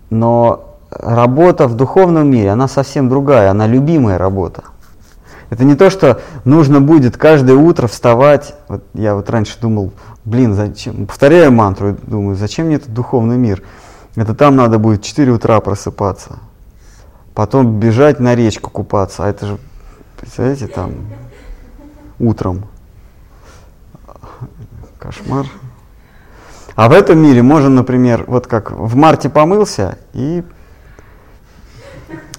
Но 0.09 0.77
работа 0.91 1.67
в 1.67 1.75
духовном 1.75 2.29
мире, 2.29 2.51
она 2.51 2.67
совсем 2.67 3.09
другая, 3.09 3.51
она 3.51 3.67
любимая 3.67 4.17
работа. 4.17 4.63
Это 5.49 5.63
не 5.63 5.75
то, 5.75 5.89
что 5.89 6.21
нужно 6.45 6.79
будет 6.79 7.17
каждое 7.17 7.55
утро 7.55 7.87
вставать. 7.87 8.53
Вот 8.67 8.83
я 8.93 9.15
вот 9.15 9.29
раньше 9.29 9.59
думал, 9.59 9.91
блин, 10.23 10.53
зачем? 10.53 11.07
Повторяю 11.07 11.51
мантру, 11.51 11.97
думаю, 12.05 12.35
зачем 12.35 12.67
мне 12.67 12.75
этот 12.75 12.93
духовный 12.93 13.37
мир? 13.37 13.63
Это 14.15 14.33
там 14.33 14.55
надо 14.55 14.79
будет 14.79 15.03
4 15.03 15.31
утра 15.31 15.59
просыпаться. 15.59 16.39
Потом 17.33 17.79
бежать 17.79 18.19
на 18.19 18.35
речку 18.35 18.69
купаться. 18.69 19.25
А 19.25 19.29
это 19.29 19.45
же, 19.45 19.57
представляете, 20.17 20.67
там 20.67 20.93
утром. 22.19 22.65
Кошмар. 24.97 25.45
А 26.75 26.89
в 26.89 26.91
этом 26.93 27.19
мире 27.19 27.41
можно, 27.41 27.69
например, 27.69 28.25
вот 28.27 28.47
как 28.47 28.71
в 28.71 28.95
марте 28.95 29.29
помылся 29.29 29.97
и... 30.13 30.43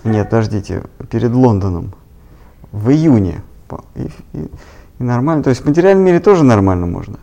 Нет, 0.02 0.30
подождите, 0.30 0.84
перед 1.10 1.32
Лондоном 1.32 1.92
в 2.72 2.90
июне. 2.90 3.42
И, 3.94 4.10
и, 4.32 4.50
и 4.98 5.02
нормально. 5.02 5.42
То 5.42 5.50
есть 5.50 5.62
в 5.62 5.66
материальном 5.66 6.04
мире 6.04 6.20
тоже 6.20 6.44
нормально 6.44 6.86
можно. 6.86 7.18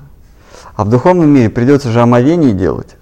А 0.75 0.83
в 0.83 0.89
духовном 0.89 1.29
мире 1.29 1.49
придется 1.49 1.91
же 1.91 2.01
омовение 2.01 2.53
делать. 2.53 2.95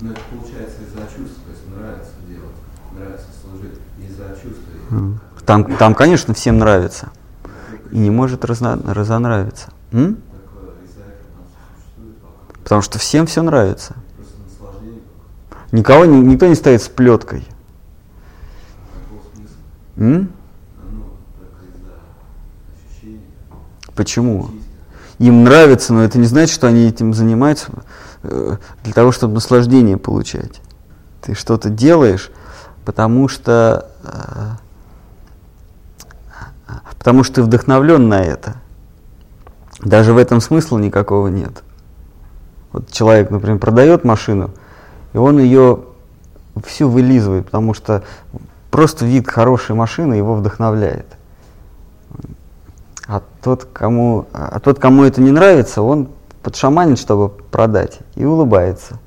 Ну 0.00 0.10
это 0.10 0.20
получается 0.30 0.82
из-за 0.82 1.00
чувств, 1.00 1.40
то 1.44 1.50
есть 1.50 1.62
нравится 1.74 2.12
делать, 2.28 2.54
нравится 2.92 3.26
служить 3.42 3.78
из-за 3.98 4.28
чувств. 4.40 4.62
Там, 5.46 5.76
там, 5.76 5.94
конечно, 5.94 6.34
всем 6.34 6.58
нравится. 6.58 7.10
И 7.92 7.98
не 7.98 8.10
может 8.10 8.44
разно, 8.44 8.78
разонравиться. 8.84 9.70
М? 9.92 10.18
Потому 12.62 12.82
что 12.82 12.98
всем 12.98 13.26
все 13.26 13.42
нравится. 13.42 13.94
Никого, 15.72 16.04
никто 16.04 16.46
не 16.46 16.56
стоит 16.56 16.82
с 16.82 16.88
плеткой. 16.88 17.46
М? 19.96 20.30
Почему? 23.94 24.50
Им 25.18 25.44
нравится, 25.44 25.94
но 25.94 26.04
это 26.04 26.18
не 26.18 26.26
значит, 26.26 26.54
что 26.54 26.66
они 26.66 26.86
этим 26.86 27.14
занимаются 27.14 27.70
для 28.22 28.92
того, 28.92 29.12
чтобы 29.12 29.34
наслаждение 29.34 29.96
получать. 29.96 30.60
Ты 31.22 31.34
что-то 31.34 31.70
делаешь, 31.70 32.30
потому 32.84 33.28
что, 33.28 33.90
э, 34.04 34.50
потому 36.98 37.24
что 37.24 37.36
ты 37.36 37.42
вдохновлен 37.42 38.08
на 38.08 38.22
это. 38.22 38.56
Даже 39.80 40.12
в 40.12 40.18
этом 40.18 40.40
смысла 40.40 40.78
никакого 40.78 41.28
нет. 41.28 41.62
Вот 42.72 42.90
человек, 42.90 43.30
например, 43.30 43.58
продает 43.58 44.04
машину, 44.04 44.50
и 45.12 45.18
он 45.18 45.38
ее 45.38 45.80
всю 46.64 46.88
вылизывает, 46.88 47.46
потому 47.46 47.74
что 47.74 48.02
просто 48.70 49.04
вид 49.04 49.28
хорошей 49.28 49.74
машины 49.74 50.14
его 50.14 50.34
вдохновляет. 50.34 51.06
А 53.06 53.22
тот, 53.42 53.68
кому, 53.72 54.26
а 54.32 54.58
тот, 54.60 54.78
кому 54.78 55.04
это 55.04 55.20
не 55.20 55.30
нравится, 55.30 55.82
он 55.82 56.08
подшаманит, 56.46 57.00
чтобы 57.00 57.28
продать, 57.28 57.98
и 58.14 58.24
улыбается. 58.24 59.00